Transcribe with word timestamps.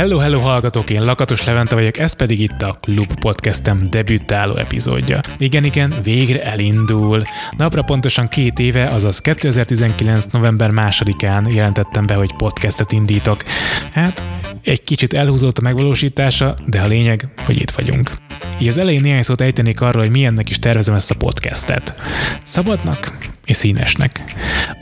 Hello, 0.00 0.18
hello 0.18 0.40
hallgatók, 0.40 0.90
én 0.90 1.04
Lakatos 1.04 1.44
Levente 1.44 1.74
vagyok, 1.74 1.98
ez 1.98 2.12
pedig 2.12 2.40
itt 2.40 2.62
a 2.62 2.76
Klub 2.80 3.20
Podcastem 3.20 3.90
debütáló 3.90 4.56
epizódja. 4.56 5.20
Igen, 5.38 5.64
igen, 5.64 5.94
végre 6.02 6.42
elindul. 6.42 7.22
Napra 7.56 7.82
pontosan 7.82 8.28
két 8.28 8.58
éve, 8.58 8.88
azaz 8.88 9.18
2019. 9.18 10.24
november 10.24 10.70
másodikán 10.70 11.52
jelentettem 11.52 12.06
be, 12.06 12.14
hogy 12.14 12.34
podcastet 12.36 12.92
indítok. 12.92 13.42
Hát, 13.92 14.22
egy 14.62 14.82
kicsit 14.82 15.12
elhúzott 15.12 15.58
a 15.58 15.62
megvalósítása, 15.62 16.54
de 16.66 16.80
a 16.80 16.86
lényeg, 16.86 17.28
hogy 17.46 17.60
itt 17.60 17.70
vagyunk. 17.70 18.10
Így 18.58 18.68
az 18.68 18.76
elején 18.76 19.02
néhány 19.02 19.22
szót 19.22 19.40
ejtenék 19.40 19.80
arról, 19.80 20.02
hogy 20.02 20.10
milyennek 20.10 20.50
is 20.50 20.58
tervezem 20.58 20.94
ezt 20.94 21.10
a 21.10 21.16
podcastet. 21.16 21.94
Szabadnak 22.44 23.12
és 23.50 23.56
színesnek. 23.56 24.22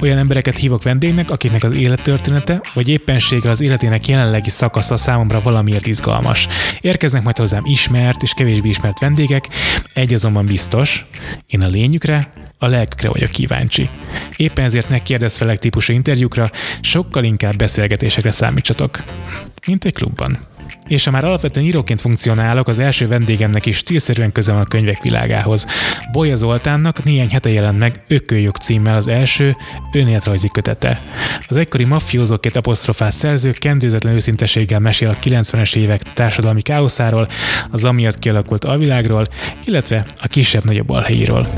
Olyan 0.00 0.18
embereket 0.18 0.56
hívok 0.56 0.82
vendégnek, 0.82 1.30
akiknek 1.30 1.64
az 1.64 1.72
élettörténete, 1.72 2.60
vagy 2.74 2.88
éppenséggel 2.88 3.50
az 3.50 3.60
életének 3.60 4.08
jelenlegi 4.08 4.50
szakasza 4.50 4.96
számomra 4.96 5.40
valamiért 5.42 5.86
izgalmas. 5.86 6.48
Érkeznek 6.80 7.22
majd 7.22 7.36
hozzám 7.36 7.62
ismert 7.64 8.22
és 8.22 8.32
kevésbé 8.36 8.68
ismert 8.68 8.98
vendégek, 8.98 9.48
egy 9.94 10.14
azonban 10.14 10.46
biztos, 10.46 11.04
én 11.46 11.62
a 11.62 11.68
lényükre, 11.68 12.30
a 12.58 12.66
lelkükre 12.66 13.08
vagyok 13.08 13.30
kíváncsi. 13.30 13.88
Éppen 14.36 14.64
ezért 14.64 14.88
ne 14.88 15.02
kérdezfelek 15.02 15.58
típusú 15.58 15.92
interjúkra, 15.92 16.50
sokkal 16.80 17.24
inkább 17.24 17.56
beszélgetésekre 17.56 18.30
számítsatok. 18.30 19.02
Mint 19.66 19.84
egy 19.84 19.94
klubban. 19.94 20.38
És 20.88 21.04
ha 21.04 21.10
már 21.10 21.24
alapvetően 21.24 21.66
íróként 21.66 22.00
funkcionálok, 22.00 22.68
az 22.68 22.78
első 22.78 23.06
vendégemnek 23.06 23.66
is 23.66 23.76
stílszerűen 23.76 24.32
közel 24.32 24.54
van 24.54 24.62
a 24.62 24.66
könyvek 24.66 25.02
világához. 25.02 25.66
Bolya 26.12 26.36
Zoltánnak 26.36 27.04
néhány 27.04 27.28
hete 27.28 27.50
jelent 27.50 27.78
meg 27.78 28.00
Ökölyök 28.08 28.56
címmel 28.56 28.96
az 28.96 29.08
első 29.08 29.56
önéletrajzi 29.92 30.48
kötete. 30.48 31.00
Az 31.48 31.56
egykori 31.56 31.84
mafiózóként 31.84 32.56
apostrofált 32.56 33.12
szerző 33.12 33.50
kendőzetlen 33.50 34.14
őszinteséggel 34.14 34.80
mesél 34.80 35.08
a 35.08 35.24
90-es 35.24 35.76
évek 35.76 36.02
társadalmi 36.12 36.62
káoszáról, 36.62 37.28
az 37.70 37.84
amiatt 37.84 38.18
kialakult 38.18 38.64
alvilágról, 38.64 39.24
illetve 39.64 40.04
a 40.20 40.26
kisebb-nagyobb 40.26 40.90
alhelyiről. 40.90 41.48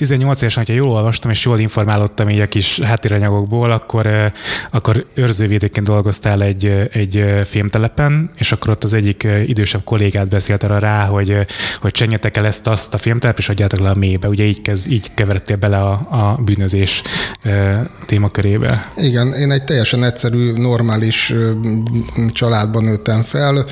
18 0.00 0.40
évesen, 0.42 0.64
hogyha 0.66 0.82
jól 0.82 0.96
olvastam 0.96 1.30
és 1.30 1.44
jól 1.44 1.58
informálódtam 1.58 2.28
így 2.28 2.40
a 2.40 2.46
kis 2.46 2.80
háttéranyagokból, 2.80 3.70
akkor, 3.70 4.32
akkor 4.70 5.06
őrzővédőként 5.14 5.86
dolgoztál 5.86 6.42
egy, 6.42 6.88
egy 6.92 7.24
filmtelepen, 7.44 8.30
és 8.34 8.52
akkor 8.52 8.70
ott 8.70 8.84
az 8.84 8.92
egyik 8.92 9.26
idősebb 9.46 9.84
kollégát 9.84 10.28
beszélt 10.28 10.62
arra 10.62 10.78
rá, 10.78 11.04
hogy, 11.04 11.46
hogy 11.80 11.90
csenjetek 11.90 12.36
el 12.36 12.46
ezt 12.46 12.66
azt 12.66 12.94
a 12.94 12.98
filmtelep, 12.98 13.38
és 13.38 13.48
adjátok 13.48 13.78
le 13.78 13.90
a 13.90 13.94
mélybe. 13.94 14.28
Ugye 14.28 14.44
így, 14.44 14.62
kez, 14.62 14.86
így 14.86 15.14
keveredtél 15.14 15.56
bele 15.56 15.78
a, 15.78 15.92
a 16.10 16.40
bűnözés 16.44 17.02
témakörébe. 18.06 18.92
Igen, 18.96 19.32
én 19.32 19.50
egy 19.50 19.64
teljesen 19.64 20.04
egyszerű, 20.04 20.52
normális 20.52 21.34
családban 22.32 22.84
nőttem 22.84 23.22
fel. 23.22 23.66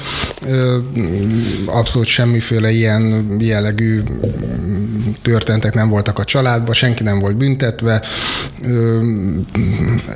Abszolút 1.67 2.07
semmiféle 2.07 2.71
ilyen 2.71 3.37
jellegű 3.39 4.03
történetek 5.23 5.75
nem 5.75 5.89
voltak 5.89 6.18
a 6.19 6.25
családba, 6.25 6.73
senki 6.73 7.03
nem 7.03 7.19
volt 7.19 7.37
büntetve, 7.37 8.03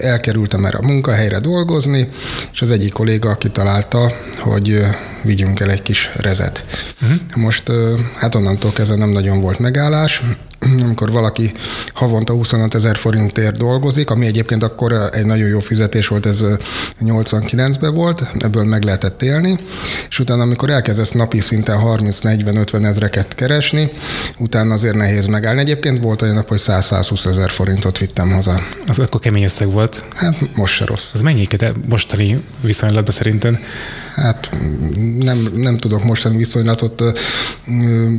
elkerültem 0.00 0.64
erre 0.64 0.78
a 0.78 0.86
munkahelyre 0.86 1.38
dolgozni, 1.38 2.08
és 2.52 2.62
az 2.62 2.70
egyik 2.70 2.92
kolléga 2.92 3.34
kitalálta, 3.34 4.12
hogy 4.38 4.86
vigyünk 5.22 5.60
el 5.60 5.70
egy 5.70 5.82
kis 5.82 6.10
rezet. 6.16 6.64
Uh-huh. 7.02 7.18
Most 7.36 7.72
hát 8.16 8.34
onnantól 8.34 8.72
kezdve 8.72 8.96
nem 8.96 9.10
nagyon 9.10 9.40
volt 9.40 9.58
megállás, 9.58 10.22
amikor 10.84 11.10
valaki 11.10 11.52
havonta 11.94 12.32
25 12.32 12.74
ezer 12.74 12.96
forintért 12.96 13.56
dolgozik, 13.56 14.10
ami 14.10 14.26
egyébként 14.26 14.62
akkor 14.62 14.92
egy 15.12 15.26
nagyon 15.26 15.48
jó 15.48 15.60
fizetés 15.60 16.08
volt, 16.08 16.26
ez 16.26 16.44
89-ben 17.04 17.94
volt, 17.94 18.22
ebből 18.38 18.64
meg 18.64 18.82
lehetett 18.84 19.22
élni, 19.22 19.58
és 20.08 20.18
utána, 20.18 20.42
amikor 20.42 20.70
elkezdesz 20.70 21.10
napi 21.10 21.40
szinten 21.40 21.80
30-40-50 21.84 22.84
ezreket 22.84 23.34
keresni, 23.34 23.90
utána 24.38 24.74
azért 24.74 24.96
nehéz 24.96 25.26
megállni. 25.26 25.60
Egyébként 25.60 26.02
volt 26.02 26.22
olyan 26.22 26.34
nap, 26.34 26.48
hogy 26.48 26.60
100-120 26.60 27.26
ezer 27.26 27.50
forintot 27.50 27.98
vittem 27.98 28.30
haza. 28.30 28.60
Az 28.86 28.98
akkor 28.98 29.20
kemény 29.20 29.42
összeg 29.42 29.70
volt. 29.70 30.04
Hát 30.16 30.56
most 30.56 30.74
se 30.74 30.84
rossz. 30.84 31.10
Az 31.14 31.20
mennyi 31.20 31.46
mostani 31.88 32.44
viszonylatban 32.60 33.14
szerinted? 33.14 33.58
Hát 34.14 34.50
nem, 35.18 35.48
nem 35.54 35.76
tudok 35.76 36.04
mostani 36.04 36.36
viszonylatot 36.36 37.02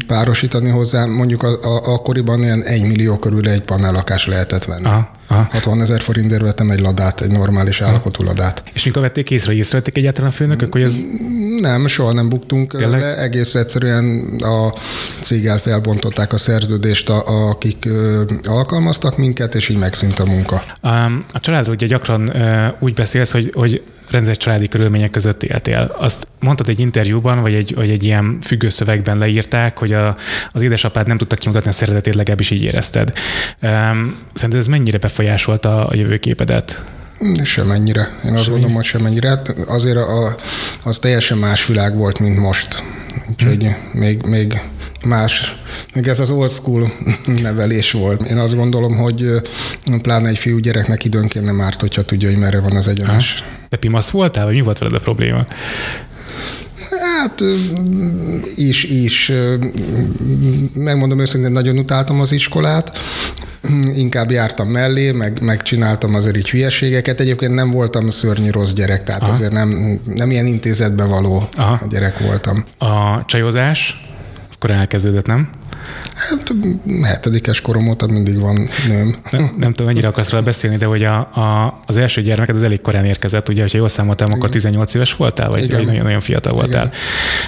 párosítani 0.07 0.69
hozzá. 0.69 1.05
Mondjuk 1.05 1.43
a, 1.43 1.59
a, 1.61 1.93
akkoriban 1.93 2.43
ilyen 2.43 2.63
egy 2.63 2.81
millió 2.81 3.17
körül 3.17 3.49
egy 3.49 3.61
panellakás 3.61 4.27
lehetett 4.27 4.63
venni. 4.63 4.85
Aha. 4.85 5.11
Aha. 5.27 5.47
60 5.51 5.81
ezer 5.81 6.01
forintért 6.01 6.41
vettem 6.41 6.69
egy 6.69 6.79
ladát, 6.79 7.21
egy 7.21 7.31
normális 7.31 7.81
állapotú 7.81 8.23
ladát. 8.23 8.63
És 8.73 8.83
mikor 8.83 9.01
vették 9.01 9.31
észre, 9.31 9.53
észrevették 9.53 9.97
egyáltalán 9.97 10.29
a 10.29 10.33
főnökök, 10.33 10.71
hogy 10.71 10.81
ez... 10.81 10.99
Nem, 11.59 11.87
soha 11.87 12.13
nem 12.13 12.29
buktunk 12.29 12.77
Tényleg? 12.77 12.99
le. 12.99 13.17
Egész 13.17 13.55
egyszerűen 13.55 14.35
a 14.39 14.73
céggel 15.21 15.57
felbontották 15.57 16.33
a 16.33 16.37
szerződést, 16.37 17.09
a, 17.09 17.49
akik 17.49 17.85
ö, 17.85 18.23
alkalmaztak 18.43 19.17
minket, 19.17 19.55
és 19.55 19.69
így 19.69 19.77
megszűnt 19.77 20.19
a 20.19 20.25
munka. 20.25 20.63
A, 20.81 20.89
a 21.31 21.39
családról 21.39 21.73
ugye 21.73 21.87
gyakran 21.87 22.35
ö, 22.35 22.67
úgy 22.79 22.93
beszélsz, 22.93 23.31
hogy, 23.31 23.51
hogy 23.53 23.81
rendezett 24.13 24.37
családi 24.37 24.67
körülmények 24.67 25.11
között 25.11 25.43
éltél. 25.43 25.95
Azt 25.97 26.27
mondtad 26.39 26.69
egy 26.69 26.79
interjúban, 26.79 27.41
vagy 27.41 27.53
egy, 27.53 27.75
vagy 27.75 27.89
egy 27.89 28.03
ilyen 28.03 28.37
függőszövegben 28.41 29.17
leírták, 29.17 29.77
hogy 29.77 29.93
a, 29.93 30.15
az 30.51 30.61
édesapád 30.61 31.07
nem 31.07 31.17
tudta 31.17 31.35
kimutatni 31.35 31.69
a 31.69 31.73
szeretetét, 31.73 32.15
legalábbis 32.15 32.49
így 32.49 32.61
érezted. 32.61 33.13
Szerinted 34.33 34.59
ez 34.59 34.67
mennyire 34.67 34.97
befolyásolta 35.13 35.87
a 35.87 35.95
jövőképedet? 35.95 36.85
Semennyire. 37.43 38.19
Én 38.25 38.33
azt 38.33 38.49
gondolom, 38.49 38.75
hogy 38.75 38.83
semennyire. 38.83 39.29
Hát 39.29 39.55
azért 39.67 39.97
a, 39.97 40.35
az 40.83 40.99
teljesen 40.99 41.37
más 41.37 41.65
világ 41.65 41.97
volt, 41.97 42.19
mint 42.19 42.37
most. 42.37 42.83
Úgyhogy 43.29 43.63
hmm. 43.63 43.99
még, 43.99 44.21
még 44.25 44.61
más, 45.05 45.55
még 45.93 46.07
ez 46.07 46.19
az 46.19 46.29
old 46.29 46.51
school 46.51 46.91
nevelés 47.41 47.91
volt. 47.91 48.21
Én 48.21 48.37
azt 48.37 48.55
gondolom, 48.55 48.95
hogy 48.95 49.25
pláne 50.01 50.29
egy 50.29 50.37
fiú 50.37 50.57
gyereknek 50.57 51.05
időnként 51.05 51.45
nem 51.45 51.61
árt, 51.61 51.81
hogyha 51.81 52.01
tudja, 52.01 52.29
hogy 52.29 52.37
merre 52.37 52.59
van 52.59 52.75
az 52.75 52.87
egyenes. 52.87 53.43
Te 53.69 53.77
pimasz 53.77 54.09
voltál, 54.09 54.45
vagy 54.45 54.53
mi 54.53 54.61
volt 54.61 54.77
veled 54.77 54.95
a 54.95 54.99
probléma? 54.99 55.45
Hát 56.89 57.41
is, 58.55 58.83
is. 58.83 59.31
Megmondom 60.73 61.19
őszintén, 61.19 61.51
nagyon 61.51 61.77
utáltam 61.77 62.19
az 62.19 62.31
iskolát. 62.31 62.99
Inkább 63.95 64.31
jártam 64.31 64.67
mellé, 64.67 65.11
meg, 65.11 65.41
megcsináltam 65.41 66.15
azért 66.15 66.37
így 66.37 66.49
hülyeségeket. 66.49 67.19
Egyébként 67.19 67.53
nem 67.53 67.71
voltam 67.71 68.09
szörnyű 68.09 68.49
rossz 68.49 68.71
gyerek, 68.71 69.03
tehát 69.03 69.21
Aha. 69.21 69.31
azért 69.31 69.51
nem, 69.51 69.99
nem 70.05 70.31
ilyen 70.31 70.45
intézetbe 70.45 71.03
való 71.03 71.49
Aha. 71.55 71.81
gyerek 71.89 72.19
voltam. 72.19 72.63
A 72.77 73.25
csajozás, 73.25 74.01
az 74.49 74.55
korán 74.59 74.79
elkezdődött, 74.79 75.25
nem? 75.25 75.49
Hát 76.13 76.53
hetedikes 77.03 77.61
korom 77.61 77.87
óta 77.87 78.07
mindig 78.07 78.39
van 78.39 78.69
nőm. 78.87 79.15
Nem, 79.31 79.53
nem 79.57 79.71
tudom, 79.71 79.87
mennyire 79.87 80.07
akarsz 80.07 80.29
róla 80.29 80.43
beszélni, 80.43 80.77
de 80.77 80.85
hogy 80.85 81.03
a, 81.03 81.15
a, 81.19 81.79
az 81.85 81.97
első 81.97 82.21
gyermeked 82.21 82.55
az 82.55 82.63
elég 82.63 82.81
korán 82.81 83.05
érkezett, 83.05 83.49
ugye, 83.49 83.61
hogyha 83.61 83.77
jól 83.77 83.89
számoltam, 83.89 84.27
Igen. 84.27 84.39
akkor 84.39 84.49
18 84.49 84.93
éves 84.93 85.15
voltál, 85.15 85.49
vagy, 85.49 85.71
vagy 85.71 85.85
nagyon, 85.85 86.03
nagyon 86.03 86.21
fiatal 86.21 86.53
voltál. 86.53 86.91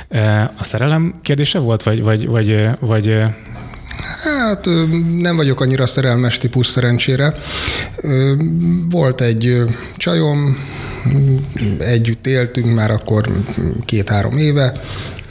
Igen. 0.10 0.52
A 0.58 0.64
szerelem 0.64 1.14
kérdése 1.22 1.60
volt, 1.60 1.84
vagy, 1.84 2.02
vagy, 2.02 2.28
vagy, 2.28 2.70
vagy 2.80 3.24
Hát 4.24 4.66
nem 5.20 5.36
vagyok 5.36 5.62
annyira 5.62 5.88
szerelmes 5.88 6.38
típus 6.38 6.68
szerencsére. 6.68 7.34
Volt 8.90 9.22
egy 9.22 9.64
csajom, 9.98 10.58
együtt 11.80 12.28
éltünk 12.28 12.74
már 12.74 12.92
akkor 12.92 13.30
két-három 13.86 14.38
éve, 14.38 14.82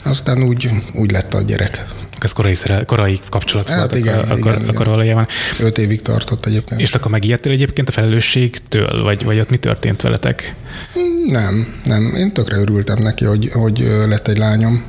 aztán 0.03 0.43
úgy, 0.43 0.69
úgy 0.93 1.11
lett 1.11 1.33
a 1.33 1.41
gyerek 1.41 1.85
ez 2.25 2.33
korai, 2.33 2.53
szerel, 2.53 2.85
korai 2.85 3.19
kapcsolat 3.29 3.69
hát 3.69 3.77
volt 3.79 3.95
igen, 3.95 4.19
akkor, 4.19 4.53
igen, 4.55 4.69
akkor 4.69 4.85
valójában. 4.85 5.27
Öt 5.59 5.77
évig 5.77 6.01
tartott 6.01 6.45
egyébként. 6.45 6.81
És 6.81 6.93
akkor 6.93 7.11
megijedtél 7.11 7.51
egyébként 7.51 7.89
a 7.89 7.91
felelősségtől, 7.91 9.03
vagy, 9.03 9.23
vagy 9.23 9.39
ott 9.39 9.49
mi 9.49 9.57
történt 9.57 10.01
veletek? 10.01 10.55
Nem, 11.27 11.73
nem. 11.83 12.15
Én 12.15 12.33
tökre 12.33 12.57
örültem 12.57 13.01
neki, 13.01 13.25
hogy, 13.25 13.51
hogy 13.53 13.79
lett 14.07 14.27
egy 14.27 14.37
lányom. 14.37 14.83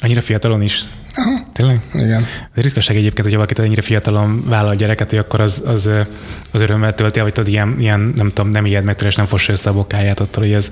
Annyira 0.00 0.20
fiatalon 0.20 0.62
is? 0.62 0.86
Aha. 1.14 1.46
Tényleg? 1.52 1.80
Igen. 1.94 2.26
Ez 2.54 2.62
ritkaság 2.62 2.96
egyébként, 2.96 3.26
hogy 3.26 3.34
valaki 3.34 3.54
ennyire 3.56 3.82
fiatalon 3.82 4.44
vállal 4.48 4.74
gyereket, 4.74 5.10
hogy 5.10 5.18
akkor 5.18 5.40
az, 5.40 5.62
az, 5.64 5.90
az 6.52 6.60
örömmel 6.60 6.94
tölti 6.94 7.20
vagy 7.20 7.32
tudod, 7.32 7.50
ilyen, 7.50 7.74
ilyen, 7.78 8.12
nem 8.16 8.28
tudom, 8.28 8.48
nem 8.50 8.66
ijed 8.66 8.84
meg, 8.84 8.96
és 9.04 9.14
nem 9.14 9.26
fossa 9.26 9.52
össze 9.52 9.70
a 9.70 9.72
bokáját 9.72 10.20
attól, 10.20 10.42
hogy 10.42 10.52
ez 10.52 10.70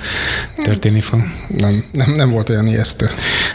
történni 0.63 1.01
fog. 1.01 1.23
Nem, 1.49 1.85
nem, 1.93 2.11
nem 2.11 2.31
volt 2.31 2.49
olyan 2.49 2.67
ijesztő. 2.67 3.05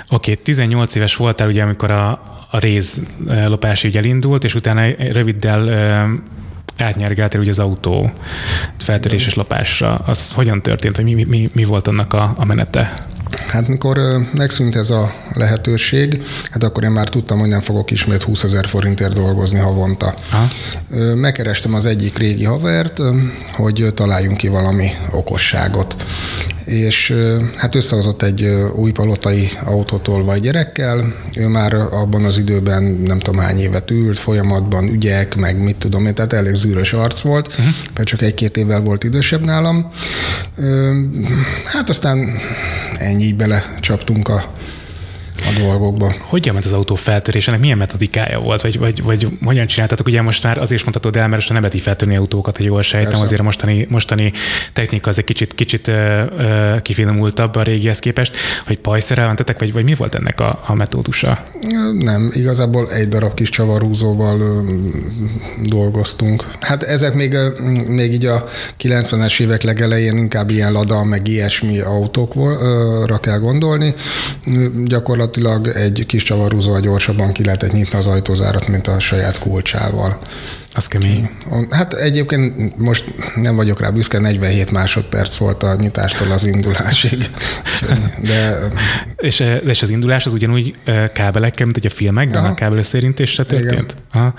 Oké, 0.10 0.32
okay, 0.32 0.44
18 0.44 0.96
éves 0.96 1.16
voltál 1.16 1.48
ugye, 1.48 1.64
amikor 1.64 1.92
a, 1.92 2.10
a 2.52 2.58
réz 2.58 3.02
lopási 3.48 3.88
ügy 3.88 3.98
elindult, 3.98 4.44
és 4.44 4.56
utána 4.56 4.88
röviddel 5.12 5.70
átnyergeltél 6.77 7.39
ugye 7.39 7.50
az 7.50 7.60
autó 7.60 8.12
feltöréses 8.77 9.33
lopásra. 9.33 9.95
Az 9.95 10.31
hogyan 10.31 10.62
történt, 10.62 10.95
vagy 10.95 11.06
mi, 11.06 11.24
mi, 11.24 11.50
mi 11.54 11.63
volt 11.63 11.88
annak 11.88 12.13
a, 12.13 12.33
a 12.38 12.45
menete? 12.45 12.94
Hát 13.48 13.68
mikor 13.68 14.00
megszűnt 14.33 14.75
ez 14.75 14.89
a 14.89 15.13
lehetőség, 15.33 16.24
hát 16.51 16.63
akkor 16.63 16.83
én 16.83 16.92
már 16.92 17.10
tudtam, 17.10 17.39
hogy 17.39 17.50
nem 17.50 17.62
fogok 17.62 17.92
ismét 17.92 18.24
20 18.24 18.44
ezer 18.44 18.68
forintért 18.68 19.13
dolgozni 19.13 19.60
havonta. 19.60 20.13
Aha. 20.31 20.48
Megkerestem 21.16 21.74
az 21.74 21.86
egyik 21.86 22.18
régi 22.18 22.44
havert, 22.44 23.01
hogy 23.51 23.92
találjunk 23.94 24.38
ki 24.38 24.48
valami 24.48 24.89
okosságot 25.12 25.95
és 26.66 27.16
hát 27.56 27.76
összehozott 27.76 28.22
egy 28.22 28.46
új 28.76 28.92
palotai 28.92 29.50
autótól 29.66 30.38
gyerekkel, 30.38 31.14
ő 31.36 31.48
már 31.48 31.74
abban 31.74 32.24
az 32.24 32.38
időben 32.38 32.84
nem 32.84 33.20
tudom 33.20 33.40
hány 33.40 33.60
évet 33.60 33.92
ült, 33.92 34.20
folyamatban 34.20 34.88
ügyek, 34.88 35.36
meg 35.36 35.58
mit 35.58 35.76
tudom 35.76 36.06
én, 36.06 36.14
tehát 36.14 36.34
elég 36.34 36.54
zűrös 36.54 36.94
arc 36.94 37.20
volt, 37.20 37.48
uh-huh. 37.48 37.66
mert 37.96 38.08
csak 38.08 38.22
egy-két 38.22 38.58
évvel 38.58 38.82
volt 38.82 39.04
idősebb 39.04 39.46
nálam. 39.46 39.92
Hát 41.66 41.90
aztán 41.90 42.38
ennyi 43.00 43.24
így 43.24 43.36
belecsaptunk 43.36 44.28
a 44.28 44.36
a 44.36 44.65
dolgokba. 45.60 46.16
Hogyan 46.19 46.54
ment 46.54 46.66
az 46.66 46.72
autó 46.72 46.96
feltörésének? 46.96 47.60
Milyen 47.60 47.78
metodikája 47.78 48.40
volt? 48.40 48.62
Vagy, 48.62 48.80
vagy, 48.80 49.04
vagy 49.04 49.28
hogyan 49.44 49.68
csináltatok? 49.68 50.07
Ugye 50.07 50.22
most 50.22 50.44
már 50.44 50.57
azért 50.57 50.84
mondhatod 50.84 51.16
el, 51.16 51.28
mert 51.28 51.48
nem 51.48 51.57
lehet 51.57 51.74
így 51.74 51.81
feltörni 51.81 52.16
autókat, 52.16 52.57
hogy 52.57 52.66
jól 52.66 52.81
sejtem, 52.81 53.10
Persze. 53.10 53.25
azért 53.25 53.40
a 53.40 53.44
mostani, 53.44 53.88
mostani 53.90 54.31
technika 54.74 55.10
az 55.10 55.18
egy 55.18 55.24
kicsit, 55.24 55.56
kicsit 55.56 55.88
ö, 55.88 56.24
ö, 56.38 56.75
kifinomultabb 56.81 57.56
a 57.56 57.62
régihez 57.62 58.00
képest, 58.00 58.36
hogy 58.66 58.80
pajszerrel 58.80 59.25
mentetek, 59.25 59.60
vagy, 59.60 59.74
vagy 59.74 59.84
mi 59.84 59.96
volt 59.96 60.16
ennek 60.16 60.40
a, 60.40 60.60
a 60.66 60.74
metódusa? 60.74 61.44
Nem, 62.00 62.31
igazából 62.34 62.92
egy 62.92 63.10
darab 63.10 63.34
kis 63.34 63.50
csavarúzóval 63.50 64.40
ö, 64.40 64.62
dolgoztunk. 65.68 66.46
Hát 66.60 66.84
ezek 66.84 67.13
még, 67.13 67.38
még 67.88 68.13
így 68.13 68.25
a 68.25 68.48
90-es 68.81 69.40
évek 69.40 69.63
legelején 69.63 70.18
inkább 70.18 70.50
ilyen 70.50 70.72
lada, 70.72 71.04
meg 71.04 71.28
ilyesmi 71.28 71.80
autókra 71.80 73.18
kell 73.18 73.40
gondolni. 73.40 73.96
Gyakorlatilag 74.86 75.45
gyakorlatilag 75.46 75.86
egy 75.86 76.06
kis 76.06 76.24
csavarúzóval 76.24 76.80
gyorsabban 76.80 77.32
ki 77.32 77.44
lehetett 77.44 77.74
nyitni 77.74 77.98
az 77.98 78.08
ajtózárat, 78.08 78.68
mint 78.68 78.88
a 78.88 79.00
saját 79.00 79.40
kulcsával. 79.40 80.20
Az 80.74 80.88
kemény. 80.88 81.30
Hát 81.70 81.94
egyébként 81.94 82.78
most 82.78 83.04
nem 83.36 83.56
vagyok 83.56 83.80
rá 83.80 83.90
büszke, 83.90 84.20
47 84.20 84.72
másodperc 84.72 85.36
volt 85.36 85.64
a 85.64 85.76
nyitástól 85.76 86.32
az 86.32 86.46
indulásig. 86.46 87.30
De... 88.30 88.60
és, 89.18 89.44
és 89.66 89.82
az 89.82 89.90
indulás 89.90 90.26
az 90.26 90.34
ugyanúgy 90.34 90.74
kábelekkel, 91.14 91.66
mint 91.66 91.78
hogy 91.78 91.92
a 91.92 91.96
filmekben, 91.96 92.44
Aha. 92.44 92.52
a 92.52 92.54
kábel 92.54 92.78
összérintésre 92.78 93.44
történt? 93.44 93.96
Aha. 94.12 94.34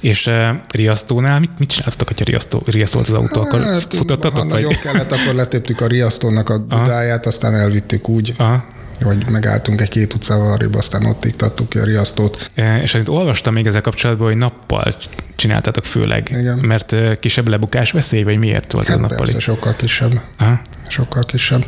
És 0.00 0.26
uh, 0.26 0.48
riasztónál 0.70 1.40
mit, 1.40 1.58
mit 1.58 1.68
csináltatok, 1.68 2.08
hogyha 2.08 2.24
riasztó, 2.24 2.62
riasztolt 2.66 3.08
az 3.08 3.14
autó? 3.14 3.40
Akkor 3.40 3.60
hát, 3.60 3.94
futottatok? 3.94 4.38
Ha 4.38 4.44
vagy? 4.44 4.48
nagyon 4.48 4.72
kellett, 4.82 5.12
akkor 5.12 5.34
letéptük 5.34 5.80
a 5.80 5.86
riasztónak 5.86 6.48
a 6.48 6.58
dudáját, 6.58 7.26
aztán 7.26 7.54
elvittük 7.54 8.08
úgy. 8.08 8.34
Aha 8.36 8.76
hogy 9.02 9.26
megálltunk 9.28 9.80
egy 9.80 9.88
két 9.88 10.14
utcával 10.14 10.52
arrébb, 10.52 10.74
aztán 10.74 11.04
ott 11.04 11.24
iktattuk 11.24 11.68
ki 11.68 11.78
a 11.78 11.84
riasztót. 11.84 12.50
E, 12.54 12.82
és 12.82 12.94
amit 12.94 13.08
olvastam 13.08 13.54
még 13.54 13.66
ezzel 13.66 13.80
kapcsolatban, 13.80 14.26
hogy 14.26 14.36
nappal 14.36 14.94
csináltatok 15.36 15.84
főleg, 15.84 16.28
Igen. 16.38 16.58
mert 16.58 16.92
e, 16.92 17.18
kisebb 17.18 17.48
lebukás 17.48 17.90
veszély, 17.90 18.22
vagy 18.22 18.38
miért 18.38 18.72
volt 18.72 18.86
hát 18.86 18.96
ez 18.96 19.02
nappali? 19.02 19.20
Persze, 19.20 19.38
sokkal 19.38 19.76
kisebb. 19.76 20.20
Aha. 20.38 20.60
Sokkal 20.88 21.24
kisebb. 21.24 21.66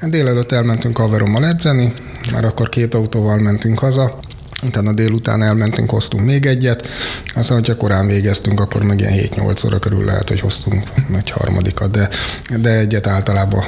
Hát 0.00 0.10
délelőtt 0.10 0.52
elmentünk 0.52 0.96
haverommal 0.96 1.46
edzeni, 1.46 1.92
már 2.32 2.44
akkor 2.44 2.68
két 2.68 2.94
autóval 2.94 3.38
mentünk 3.38 3.78
haza, 3.78 4.18
utána 4.62 4.92
délután 4.92 5.42
elmentünk, 5.42 5.90
hoztunk 5.90 6.24
még 6.24 6.46
egyet, 6.46 6.86
aztán, 7.34 7.58
hogyha 7.58 7.76
korán 7.76 8.06
végeztünk, 8.06 8.60
akkor 8.60 8.82
meg 8.82 9.00
ilyen 9.00 9.28
7-8 9.34 9.66
óra 9.66 9.78
körül 9.78 10.04
lehet, 10.04 10.28
hogy 10.28 10.40
hoztunk 10.40 10.82
egy 11.16 11.30
harmadikat, 11.30 11.90
de, 11.90 12.08
de 12.56 12.70
egyet 12.78 13.06
általában 13.06 13.64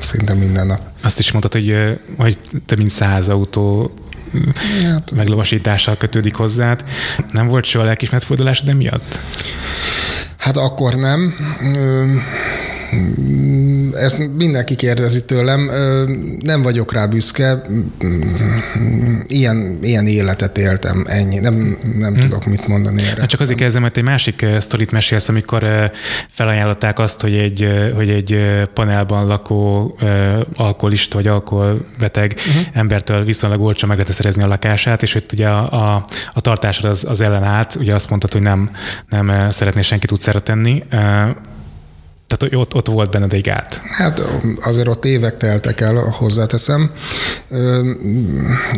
szinte 0.00 0.34
minden 0.34 0.66
nap. 0.66 0.80
Azt 1.02 1.18
is 1.18 1.32
mondtad, 1.32 1.52
hogy, 1.52 1.98
hogy 2.16 2.38
több 2.66 2.78
mint 2.78 2.90
száz 2.90 3.28
autó 3.28 3.94
hát, 4.82 5.10
meglovasítással 5.10 5.96
kötődik 5.96 6.34
hozzád. 6.34 6.84
Nem 7.28 7.46
volt 7.46 7.64
soha 7.64 7.84
lelkismert 7.84 8.64
de 8.64 8.74
miatt? 8.74 9.20
Hát 10.36 10.56
akkor 10.56 10.94
nem. 10.94 11.34
Ezt 13.92 14.30
mindenki 14.36 14.74
kérdezi 14.74 15.24
tőlem, 15.24 15.70
nem 16.40 16.62
vagyok 16.62 16.92
rá 16.92 17.06
büszke, 17.06 17.62
ilyen, 19.26 19.78
ilyen 19.82 20.06
életet 20.06 20.58
éltem, 20.58 21.04
ennyi, 21.08 21.38
nem, 21.38 21.78
nem 21.98 22.12
hmm. 22.12 22.20
tudok 22.20 22.46
mit 22.46 22.66
mondani 22.66 23.02
erre. 23.02 23.20
Hát 23.20 23.28
csak 23.28 23.40
azért 23.40 23.58
kezdem, 23.58 23.82
mert 23.82 23.96
egy 23.96 24.02
másik 24.02 24.46
sztorit 24.58 24.90
mesélsz, 24.90 25.28
amikor 25.28 25.90
felajánlották 26.28 26.98
azt, 26.98 27.20
hogy 27.20 27.34
egy, 27.34 27.90
hogy 27.94 28.10
egy 28.10 28.38
panelban 28.74 29.26
lakó 29.26 29.98
alkoholista 30.56 31.16
vagy 31.16 31.26
alkoholbeteg 31.26 32.34
uh-huh. 32.36 32.62
embertől 32.72 33.24
viszonylag 33.24 33.60
olcsó 33.60 33.88
meg 33.88 33.96
lehet 33.96 34.12
szerezni 34.12 34.42
a 34.42 34.46
lakását, 34.46 35.02
és 35.02 35.12
hogy 35.12 35.24
ugye 35.32 35.48
a, 35.48 35.72
a, 35.72 36.06
a 36.32 36.40
tartásod 36.40 36.84
az, 36.84 37.04
az 37.08 37.20
ellenállt, 37.20 37.74
ugye 37.74 37.94
azt 37.94 38.08
mondtad, 38.08 38.32
hogy 38.32 38.42
nem, 38.42 38.70
nem 39.08 39.50
szeretné 39.50 39.80
senkit 39.82 40.10
utcára 40.10 40.40
tenni, 40.40 40.82
tehát 42.36 42.54
ott, 42.54 42.74
ott 42.74 42.86
volt 42.86 43.10
benned 43.10 43.32
egy 43.32 43.40
gát. 43.40 43.80
Hát 43.90 44.20
azért 44.62 44.88
ott 44.88 45.04
évek 45.04 45.36
teltek 45.36 45.80
el, 45.80 45.94
hozzáteszem. 45.94 46.90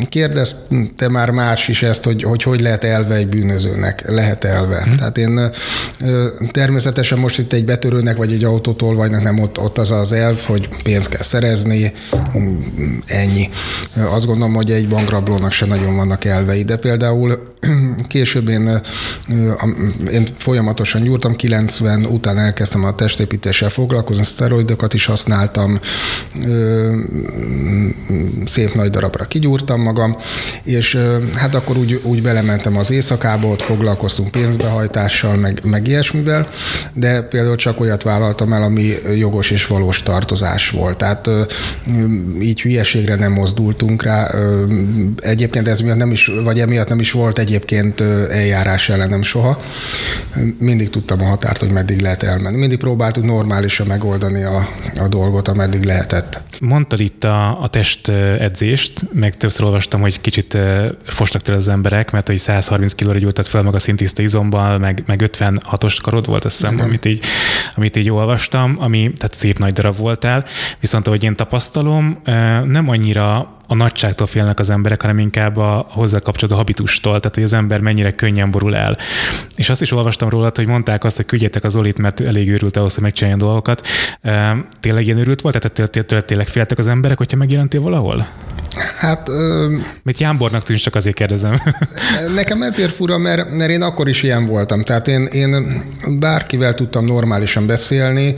Kérdezte 0.08 1.08
már 1.08 1.30
más 1.30 1.68
is 1.68 1.82
ezt, 1.82 2.04
hogy 2.04 2.22
hogy, 2.22 2.42
hogy 2.42 2.60
lehet 2.60 2.84
elve 2.84 3.14
egy 3.14 3.28
bűnözőnek. 3.28 4.10
Lehet 4.10 4.44
elve. 4.44 4.82
Hmm. 4.82 4.96
Tehát 4.96 5.18
én 5.18 5.40
természetesen 6.50 7.18
most 7.18 7.38
itt 7.38 7.52
egy 7.52 7.64
betörőnek 7.64 8.16
vagy 8.16 8.32
egy 8.32 8.44
autótolvajnak 8.44 9.22
nem 9.22 9.38
ott, 9.38 9.58
ott 9.58 9.78
az 9.78 9.90
az 9.90 10.12
elv, 10.12 10.38
hogy 10.40 10.68
pénzt 10.82 11.08
kell 11.08 11.22
szerezni, 11.22 11.92
ennyi. 13.06 13.50
Azt 14.10 14.26
gondolom, 14.26 14.54
hogy 14.54 14.70
egy 14.70 14.88
bankrablónak 14.88 15.52
se 15.52 15.66
nagyon 15.66 15.96
vannak 15.96 16.24
elvei, 16.24 16.64
de 16.64 16.76
például 16.76 17.42
később 18.08 18.48
én, 18.48 18.80
én 20.12 20.26
folyamatosan 20.38 21.02
gyúrtam, 21.02 21.36
90 21.36 22.04
után 22.04 22.38
elkezdtem 22.38 22.84
a 22.84 22.94
testépítést 22.94 23.45
építéssel 23.46 23.68
foglalkozom, 23.68 24.22
szteroidokat 24.22 24.94
is 24.94 25.04
használtam, 25.04 25.80
szép 28.44 28.74
nagy 28.74 28.90
darabra 28.90 29.24
kigyúrtam 29.24 29.80
magam, 29.80 30.16
és 30.62 30.98
hát 31.34 31.54
akkor 31.54 31.76
úgy, 31.76 32.00
úgy 32.02 32.22
belementem 32.22 32.76
az 32.76 32.90
éjszakába, 32.90 33.48
ott 33.48 33.62
foglalkoztunk 33.62 34.30
pénzbehajtással, 34.30 35.36
meg, 35.36 35.60
meg 35.64 35.86
ilyesmivel, 35.86 36.48
de 36.92 37.22
például 37.22 37.56
csak 37.56 37.80
olyat 37.80 38.02
vállaltam 38.02 38.52
el, 38.52 38.62
ami 38.62 38.94
jogos 39.16 39.50
és 39.50 39.66
valós 39.66 40.02
tartozás 40.02 40.70
volt. 40.70 40.96
Tehát 40.96 41.28
így 42.40 42.60
hülyeségre 42.60 43.14
nem 43.14 43.32
mozdultunk 43.32 44.02
rá. 44.02 44.30
Egyébként 45.20 45.68
ez 45.68 45.80
miatt 45.80 45.96
nem 45.96 46.10
is, 46.10 46.30
vagy 46.44 46.60
emiatt 46.60 46.88
nem 46.88 47.00
is 47.00 47.12
volt 47.12 47.38
egyébként 47.38 48.00
eljárás 48.30 48.88
ellenem 48.88 49.22
soha. 49.22 49.60
Mindig 50.58 50.90
tudtam 50.90 51.20
a 51.20 51.24
határt, 51.24 51.58
hogy 51.58 51.70
meddig 51.70 52.00
lehet 52.00 52.22
elmenni. 52.22 52.56
Mindig 52.56 52.78
próbáltuk 52.78 53.24
normálisan 53.26 53.86
megoldani 53.86 54.42
a, 54.42 54.68
a 54.98 55.08
dolgot, 55.08 55.48
ameddig 55.48 55.82
lehetett. 55.82 56.40
Mondtad 56.60 57.00
itt 57.00 57.24
a, 57.24 57.62
a 57.62 57.68
test 57.68 58.08
edzést, 58.38 59.06
meg 59.12 59.36
többször 59.36 59.64
olvastam, 59.64 60.00
hogy 60.00 60.20
kicsit 60.20 60.58
fostak 61.04 61.42
tőle 61.42 61.58
az 61.58 61.68
emberek, 61.68 62.10
mert 62.10 62.26
hogy 62.26 62.38
130 62.38 62.94
kilóra 62.94 63.18
gyújtad 63.18 63.46
fel 63.46 63.62
maga 63.62 63.78
szintiszta 63.78 64.22
izomban, 64.22 64.80
meg, 64.80 65.02
meg 65.06 65.30
56-os 65.32 65.96
karod 66.02 66.26
volt, 66.26 66.44
azt 66.44 66.54
hiszem, 66.60 66.80
amit 66.80 67.04
így, 67.04 67.24
amit 67.74 67.96
így 67.96 68.10
olvastam, 68.10 68.76
ami 68.78 69.12
tehát 69.16 69.34
szép 69.34 69.58
nagy 69.58 69.72
darab 69.72 69.96
voltál, 69.96 70.44
viszont 70.80 71.06
ahogy 71.06 71.22
én 71.22 71.36
tapasztalom, 71.36 72.20
nem 72.64 72.88
annyira 72.88 73.55
a 73.66 73.74
nagyságtól 73.74 74.26
félnek 74.26 74.58
az 74.58 74.70
emberek, 74.70 75.00
hanem 75.00 75.18
inkább 75.18 75.56
a 75.56 75.86
hozzá 75.90 76.18
kapcsolódó 76.18 76.56
habitustól, 76.56 77.18
tehát 77.20 77.34
hogy 77.34 77.44
az 77.44 77.52
ember 77.52 77.80
mennyire 77.80 78.10
könnyen 78.10 78.50
borul 78.50 78.76
el. 78.76 78.96
És 79.56 79.68
azt 79.68 79.82
is 79.82 79.92
olvastam 79.92 80.28
róla, 80.28 80.50
hogy 80.54 80.66
mondták 80.66 81.04
azt, 81.04 81.16
hogy 81.16 81.26
küldjetek 81.26 81.64
az 81.64 81.76
Olit, 81.76 81.98
mert 81.98 82.20
elég 82.20 82.50
őrült 82.50 82.76
ahhoz, 82.76 82.94
hogy 82.94 83.02
megcsináljon 83.02 83.40
dolgokat. 83.40 83.86
Tényleg 84.80 85.04
ilyen 85.04 85.18
őrült 85.18 85.40
volt? 85.40 85.58
Tehát 85.58 85.90
tényleg, 85.90 86.24
tényleg 86.24 86.46
féltek 86.46 86.78
az 86.78 86.88
emberek, 86.88 87.18
hogyha 87.18 87.36
megjelentél 87.36 87.80
valahol? 87.80 88.28
Hát... 88.98 89.28
Ö... 89.28 89.76
Mit 90.02 90.18
jámbornak 90.18 90.62
tűnsz, 90.62 90.80
csak 90.80 90.94
azért 90.94 91.16
kérdezem. 91.16 91.62
Nekem 92.34 92.62
ezért 92.62 92.92
fura, 92.92 93.18
mert, 93.18 93.50
mert 93.50 93.70
én 93.70 93.82
akkor 93.82 94.08
is 94.08 94.22
ilyen 94.22 94.46
voltam. 94.46 94.82
Tehát 94.82 95.08
én, 95.08 95.24
én 95.24 95.82
bárkivel 96.18 96.74
tudtam 96.74 97.04
normálisan 97.04 97.66
beszélni, 97.66 98.34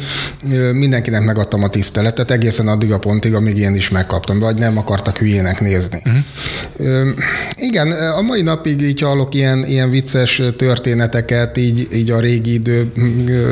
mindenkinek 0.72 1.22
megadtam 1.24 1.62
a 1.62 1.68
tiszteletet, 1.68 2.30
egészen 2.30 2.68
addig 2.68 2.92
a 2.92 2.98
pontig, 2.98 3.34
amíg 3.34 3.56
én 3.56 3.74
is 3.74 3.88
megkaptam, 3.88 4.38
vagy 4.38 4.56
nem 4.56 4.78
akartak 4.78 5.17
hülyének 5.18 5.60
nézni. 5.60 6.02
Uh-huh. 6.04 7.08
Igen, 7.54 7.90
a 7.90 8.22
mai 8.22 8.42
napig 8.42 8.80
így 8.80 9.00
hallok 9.00 9.34
ilyen, 9.34 9.64
ilyen 9.66 9.90
vicces 9.90 10.42
történeteket 10.56 11.56
így, 11.56 11.88
így 11.92 12.10
a 12.10 12.20
régi 12.20 12.52
idő, 12.52 12.92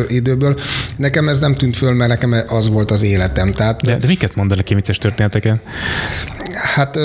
időből. 0.08 0.61
Nekem 0.96 1.28
ez 1.28 1.40
nem 1.40 1.54
tűnt 1.54 1.76
föl, 1.76 1.92
mert 1.92 2.11
nekem 2.11 2.35
az 2.49 2.68
volt 2.68 2.90
az 2.90 3.02
életem. 3.02 3.52
Tehát, 3.52 3.82
de, 3.82 3.96
de 3.96 4.06
miket 4.06 4.35
mondanak 4.35 4.64
ki 4.64 4.75
vicces 4.75 4.99
történeteket? 4.99 5.61
Hát 6.75 6.99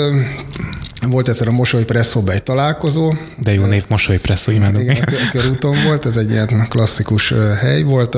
volt 1.10 1.28
egyszer 1.28 1.48
a 1.48 1.50
Mosoly 1.50 1.84
Presszóban 1.84 2.34
egy 2.34 2.42
találkozó. 2.42 3.14
De 3.38 3.52
jó 3.52 3.64
név, 3.64 3.84
Mosoly 3.88 4.18
Presszó, 4.18 4.52
imádom. 4.52 4.80
Igen, 4.80 4.96
a 4.96 5.30
körúton 5.30 5.84
volt, 5.84 6.06
ez 6.06 6.16
egy 6.16 6.30
ilyen 6.30 6.66
klasszikus 6.68 7.32
hely 7.60 7.82
volt. 7.82 8.14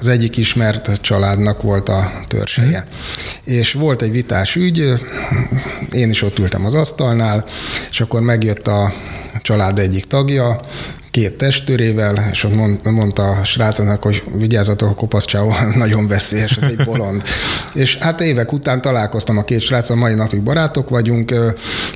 Az 0.00 0.08
egyik 0.08 0.36
ismert 0.36 1.00
családnak 1.00 1.62
volt 1.62 1.88
a 1.88 2.12
törzseje. 2.26 2.86
Mm. 2.88 3.52
És 3.52 3.72
volt 3.72 4.02
egy 4.02 4.10
vitás 4.10 4.56
ügy, 4.56 4.92
én 5.92 6.10
is 6.10 6.22
ott 6.22 6.38
ültem 6.38 6.64
az 6.64 6.74
asztalnál, 6.74 7.44
és 7.90 8.00
akkor 8.00 8.20
megjött 8.20 8.66
a 8.66 8.94
család 9.42 9.78
egyik 9.78 10.04
tagja, 10.04 10.60
két 11.12 11.36
testőrével, 11.36 12.28
és 12.30 12.44
ott 12.44 12.84
mondta 12.84 13.28
a 13.28 13.44
srácnak, 13.44 14.02
hogy 14.02 14.22
vigyázzatok, 14.34 14.90
a 14.90 14.94
kopasz 14.94 15.24
csáó 15.24 15.54
nagyon 15.74 16.08
veszélyes, 16.08 16.56
ez 16.56 16.62
egy 16.62 16.84
bolond. 16.84 17.22
és 17.74 17.96
hát 17.96 18.20
évek 18.20 18.52
után 18.52 18.80
találkoztam 18.80 19.38
a 19.38 19.44
két 19.44 19.60
sráccal, 19.60 19.96
mai 19.96 20.14
napig 20.14 20.42
barátok 20.42 20.88
vagyunk, 20.88 21.34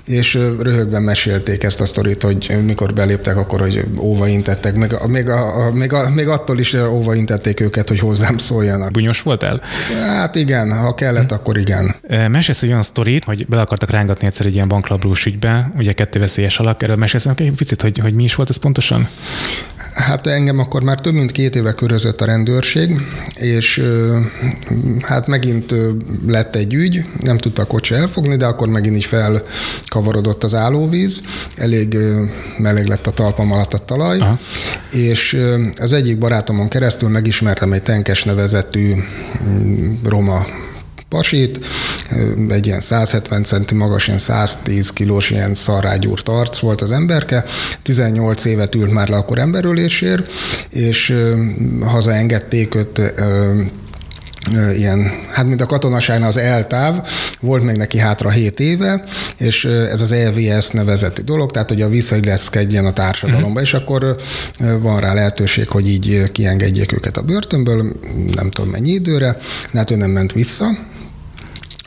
és 0.06 0.35
röhögve 0.35 0.99
mesélték 0.99 1.62
ezt 1.62 1.80
a 1.80 1.85
sztorit, 1.85 2.23
hogy 2.23 2.58
mikor 2.64 2.94
beléptek, 2.94 3.37
akkor, 3.37 3.61
hogy 3.61 3.85
óvaintettek, 4.00 4.75
meg, 4.75 4.94
még, 5.08 5.28
a, 5.28 5.70
még, 5.73 5.92
a, 5.92 6.11
még 6.11 6.28
attól 6.28 6.58
is 6.58 6.75
óvaintették 6.75 7.61
őket, 7.61 7.88
hogy 7.88 7.99
hozzám 7.99 8.38
szóljanak. 8.38 8.90
Bunyos 8.90 9.23
voltál? 9.23 9.61
Hát 10.06 10.35
igen, 10.35 10.78
ha 10.78 10.94
kellett, 10.94 11.32
akkor 11.32 11.58
igen. 11.58 11.94
Mesélsz 12.28 12.62
egy 12.62 12.68
olyan 12.68 12.82
sztorit, 12.82 13.25
hogy 13.25 13.46
bele 13.46 13.62
akartak 13.62 13.90
rángatni 13.90 14.26
egyszer 14.26 14.46
egy 14.46 14.54
ilyen 14.54 14.68
banklabrós 14.68 15.26
ügybe, 15.26 15.73
ugye 15.76 15.92
kettő 15.92 16.18
veszélyes 16.18 16.58
alak, 16.58 16.82
erről 16.82 16.96
mesélsz 16.96 17.26
egy 17.26 17.52
picit, 17.56 17.82
hogy, 17.82 17.99
hogy 17.99 18.14
mi 18.14 18.25
is 18.25 18.35
volt 18.35 18.50
ez 18.50 18.56
pontosan? 18.56 19.06
Hát 19.95 20.27
engem 20.27 20.59
akkor 20.59 20.83
már 20.83 21.01
több 21.01 21.15
mint 21.15 21.33
két 21.33 21.57
éve 21.57 21.73
körözött 21.73 22.21
a 22.21 22.25
rendőrség, 22.25 23.01
és 23.35 23.83
hát 25.01 25.27
megint 25.27 25.75
lett 26.27 26.57
egy 26.57 26.75
ügy, 26.75 27.05
nem 27.21 27.39
tudta 27.39 27.63
a 27.63 27.67
kocsi 27.67 27.95
elfogni, 27.95 28.37
de 28.37 28.47
akkor 28.47 28.69
megint 28.69 28.97
így 28.97 29.05
felkavarodott 29.05 30.45
az 30.45 30.55
állóvíz, 30.55 31.23
elég 31.57 31.97
meleg 32.59 32.87
lett 32.87 33.07
a 33.07 33.11
talpam 33.11 33.53
alatt 33.53 33.75
a 33.75 33.79
talaj, 33.79 34.19
Aha. 34.19 34.39
és 34.91 35.41
az 35.77 35.93
egyik 35.93 36.19
barátomon 36.19 36.69
keresztül 36.69 37.09
megismertem 37.09 37.73
egy 37.73 37.83
tenkes 37.83 38.25
nevezetű 38.25 38.95
mm, 39.49 39.95
roma 40.05 40.47
pasit, 41.09 41.67
egy 42.49 42.67
ilyen 42.67 42.81
170 42.81 43.45
centi 43.45 43.75
magas, 43.75 44.07
ilyen 44.07 44.19
110 44.19 44.91
kilós, 44.91 45.31
ilyen 45.31 45.55
szarrágyúrt 45.55 46.29
arc 46.29 46.59
volt 46.59 46.81
az 46.81 46.91
emberke, 46.91 47.45
18 47.83 48.45
évet 48.45 48.75
ült 48.75 48.91
már 48.93 49.09
le 49.09 49.17
akkor 49.17 49.39
emberölésért, 49.39 50.31
és 50.71 51.15
hazaengedték 51.81 52.75
őt 52.75 53.15
ilyen, 54.76 55.11
hát 55.33 55.47
mint 55.47 55.61
a 55.61 55.66
katonaságnál 55.66 56.28
az 56.28 56.37
eltáv, 56.37 57.09
volt 57.40 57.62
még 57.62 57.76
neki 57.76 57.99
hátra 57.99 58.31
7 58.31 58.61
éve, 58.61 59.05
és 59.37 59.64
ez 59.64 60.00
az 60.00 60.12
EVS 60.12 60.69
nevezetű 60.69 61.23
dolog, 61.23 61.50
tehát 61.50 61.69
hogy 61.69 61.83
a 61.83 61.88
visszailleszkedjen 61.88 62.87
a 62.87 62.93
társadalomba, 62.93 63.49
uh-huh. 63.49 63.62
és 63.62 63.75
akkor 63.75 64.16
van 64.81 65.00
rá 65.00 65.14
lehetőség, 65.14 65.69
hogy 65.69 65.88
így 65.88 66.33
kiengedjék 66.33 66.93
őket 66.93 67.16
a 67.16 67.23
börtönből, 67.23 67.93
nem 68.35 68.50
tudom 68.50 68.71
mennyi 68.71 68.90
időre, 68.90 69.37
de 69.73 69.78
hát 69.78 69.90
ő 69.90 69.97
nem 69.97 70.11
ment 70.11 70.33
vissza, 70.33 70.66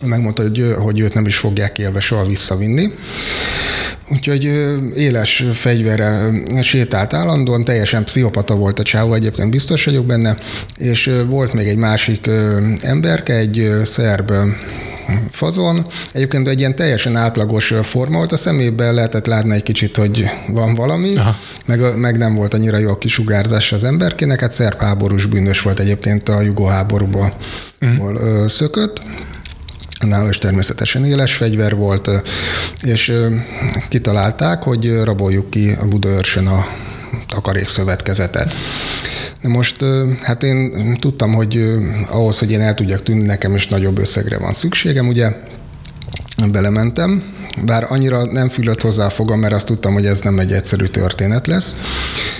megmondta, 0.05 0.41
hogy, 0.41 0.73
hogy 0.77 0.99
őt 0.99 1.13
nem 1.13 1.25
is 1.25 1.37
fogják 1.37 1.77
élve 1.77 1.99
soha 1.99 2.25
visszavinni. 2.25 2.93
Úgyhogy 4.11 4.43
éles 4.95 5.45
fegyverre 5.51 6.31
sétált 6.61 7.13
állandóan, 7.13 7.63
teljesen 7.63 8.03
pszichopata 8.03 8.55
volt 8.55 8.79
a 8.79 8.83
csávó, 8.83 9.13
egyébként 9.13 9.49
biztos 9.49 9.85
vagyok 9.85 10.05
benne, 10.05 10.35
és 10.77 11.11
volt 11.27 11.53
még 11.53 11.67
egy 11.67 11.77
másik 11.77 12.29
emberke, 12.81 13.35
egy 13.35 13.71
szerb 13.83 14.31
fazon. 15.31 15.87
Egyébként 16.11 16.47
egy 16.47 16.59
ilyen 16.59 16.75
teljesen 16.75 17.15
átlagos 17.15 17.73
forma 17.81 18.17
volt, 18.17 18.31
a 18.31 18.37
szemében 18.37 18.93
lehetett 18.93 19.25
látni 19.25 19.55
egy 19.55 19.63
kicsit, 19.63 19.95
hogy 19.95 20.25
van 20.47 20.75
valami, 20.75 21.13
meg, 21.65 21.97
meg 21.97 22.17
nem 22.17 22.35
volt 22.35 22.53
annyira 22.53 22.77
jó 22.77 22.89
a 22.89 22.97
kisugárzás 22.97 23.71
az 23.71 23.83
emberkének, 23.83 24.39
hát 24.39 24.51
szerb 24.51 24.81
háborús 24.81 25.25
bűnös 25.25 25.61
volt 25.61 25.79
egyébként 25.79 26.29
a 26.29 26.41
jugó 26.41 26.65
háborúból 26.65 27.33
mm. 27.85 28.45
szökött. 28.47 29.01
Nála 29.99 30.29
is 30.29 30.37
természetesen 30.37 31.05
éles 31.05 31.33
fegyver 31.33 31.75
volt, 31.75 32.09
és 32.81 33.13
kitalálták, 33.89 34.63
hogy 34.63 35.03
raboljuk 35.03 35.49
ki 35.49 35.69
a 35.81 35.87
Budaörsön 35.87 36.47
a 36.47 36.65
takarékszövetkezetet. 37.27 38.55
De 39.41 39.47
most 39.49 39.85
hát 40.21 40.43
én 40.43 40.93
tudtam, 40.99 41.33
hogy 41.33 41.77
ahhoz, 42.09 42.39
hogy 42.39 42.51
én 42.51 42.61
el 42.61 42.73
tudjak 42.73 43.03
tűnni, 43.03 43.25
nekem 43.25 43.55
is 43.55 43.67
nagyobb 43.67 43.97
összegre 43.97 44.37
van 44.37 44.53
szükségem, 44.53 45.07
ugye 45.07 45.31
belementem, 46.51 47.23
bár 47.65 47.85
annyira 47.89 48.23
nem 48.23 48.49
fülött 48.49 48.81
hozzá 48.81 49.05
a 49.05 49.09
fogam, 49.09 49.39
mert 49.39 49.53
azt 49.53 49.65
tudtam, 49.65 49.93
hogy 49.93 50.05
ez 50.05 50.21
nem 50.21 50.39
egy 50.39 50.51
egyszerű 50.51 50.85
történet 50.85 51.47
lesz. 51.47 51.75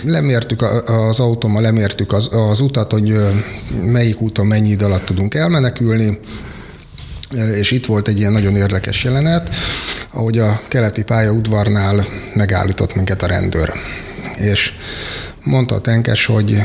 Lemértük 0.03 0.61
az 0.85 1.19
autómmal, 1.19 1.61
lemértük 1.61 2.13
az, 2.13 2.29
az 2.31 2.59
utat, 2.59 2.91
hogy 2.91 3.15
melyik 3.83 4.21
úton 4.21 4.47
mennyi 4.47 4.69
idő 4.69 4.85
alatt 4.85 5.05
tudunk 5.05 5.33
elmenekülni, 5.33 6.19
és 7.31 7.71
itt 7.71 7.85
volt 7.85 8.07
egy 8.07 8.19
ilyen 8.19 8.31
nagyon 8.31 8.55
érdekes 8.55 9.03
jelenet, 9.03 9.55
ahogy 10.11 10.37
a 10.37 10.61
keleti 10.67 11.03
pálya 11.03 11.31
udvarnál 11.31 12.05
megállított 12.33 12.95
minket 12.95 13.23
a 13.23 13.27
rendőr. 13.27 13.73
És 14.37 14.73
mondta 15.43 15.75
a 15.75 15.81
tenkes, 15.81 16.25
hogy 16.25 16.57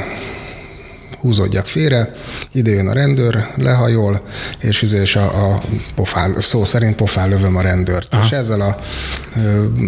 húzódjak 1.25 1.67
félre, 1.67 2.11
ide 2.53 2.71
jön 2.71 2.89
a 2.89 2.93
rendőr, 2.93 3.47
lehajol, 3.57 4.23
és, 4.61 4.83
izé, 4.83 5.01
és 5.01 5.17
a, 5.17 5.53
a 5.53 5.63
pofán, 5.95 6.35
szó 6.39 6.65
szerint 6.65 6.95
pofán 6.95 7.29
lövöm 7.29 7.57
a 7.57 7.61
rendőrt. 7.61 8.15
Aha. 8.15 8.25
És 8.25 8.31
ezzel 8.31 8.61
a, 8.61 8.77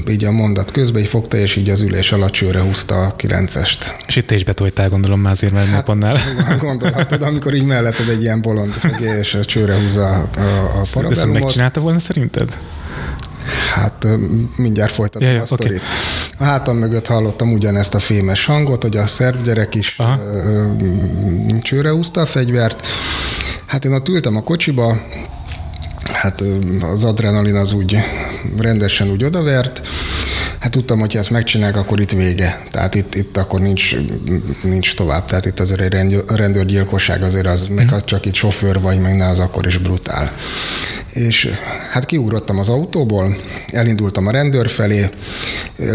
így 0.09 0.25
a 0.25 0.31
mondat 0.31 0.71
közben 0.71 1.03
így 1.03 1.09
fogta, 1.09 1.37
és 1.37 1.57
így 1.57 1.71
az 1.71 1.83
ülés 1.83 2.13
alatt 2.13 2.31
csőre 2.31 2.61
húzta 2.61 3.03
a 3.03 3.17
kilencest. 3.17 3.95
És 4.07 4.17
itt 4.17 4.31
is 4.31 4.45
betoltál, 4.45 4.89
gondolom 4.89 5.21
már 5.21 5.33
azért, 5.33 5.53
mert 5.53 5.67
hát, 5.67 5.77
naponnál. 5.77 6.19
Gondolhatod, 6.61 7.23
amikor 7.23 7.55
így 7.55 7.65
melletted 7.65 8.09
egy 8.09 8.23
ilyen 8.23 8.41
bolond 8.41 8.75
és 9.21 9.35
a 9.35 9.45
csőre 9.45 9.81
húzza 9.81 10.09
a, 10.09 10.21
a 10.81 10.85
parabellumot. 10.93 11.37
Ezt 11.37 11.45
megcsinálta 11.45 11.81
volna 11.81 11.99
szerinted? 11.99 12.59
Hát 13.75 14.07
mindjárt 14.57 14.93
folytatom 14.93 15.29
ja, 15.29 15.43
a 15.43 15.47
sztorit. 15.47 15.77
Okay. 15.77 15.89
A 16.39 16.45
hátam 16.45 16.77
mögött 16.77 17.07
hallottam 17.07 17.53
ugyanezt 17.53 17.95
a 17.95 17.99
fémes 17.99 18.45
hangot, 18.45 18.83
hogy 18.83 18.97
a 18.97 19.07
szerb 19.07 19.43
gyerek 19.43 19.75
is 19.75 19.99
Aha. 19.99 20.19
csőre 21.61 21.91
húzta 21.91 22.21
a 22.21 22.27
fegyvert. 22.27 22.87
Hát 23.67 23.85
én 23.85 23.93
ott 23.93 24.09
ültem 24.09 24.37
a 24.37 24.43
kocsiba, 24.43 24.97
hát 26.13 26.43
az 26.93 27.05
adrenalin 27.05 27.55
az 27.55 27.73
úgy 27.73 27.97
rendesen 28.59 29.11
úgy 29.11 29.25
odavert, 29.25 29.83
Hát 30.67 30.75
tudtam, 30.75 31.01
hogy 31.01 31.13
ha 31.13 31.19
ezt 31.19 31.31
megcsinálják, 31.31 31.77
akkor 31.77 32.01
itt 32.01 32.11
vége. 32.11 32.67
Tehát 32.71 32.95
itt, 32.95 33.15
itt 33.15 33.37
akkor 33.37 33.61
nincs, 33.61 33.97
nincs 34.63 34.95
tovább. 34.95 35.25
Tehát 35.25 35.47
itt 35.47 35.61
azért 35.61 35.95
egy 35.95 36.25
rendőrgyilkosság 36.27 37.23
azért 37.23 37.47
az, 37.47 37.67
meg 37.67 37.89
ha 37.89 38.01
csak 38.01 38.27
itt 38.27 38.35
sofőr 38.35 38.81
vagy, 38.81 39.01
meg 39.01 39.17
ne, 39.17 39.29
az 39.29 39.39
akkor 39.39 39.67
is 39.67 39.79
brutál. 39.79 40.33
És 41.17 41.49
hát 41.91 42.07
kiugrottam 42.07 42.59
az 42.59 42.69
autóból, 42.69 43.37
elindultam 43.73 44.27
a 44.27 44.31
rendőr 44.31 44.69
felé, 44.69 45.11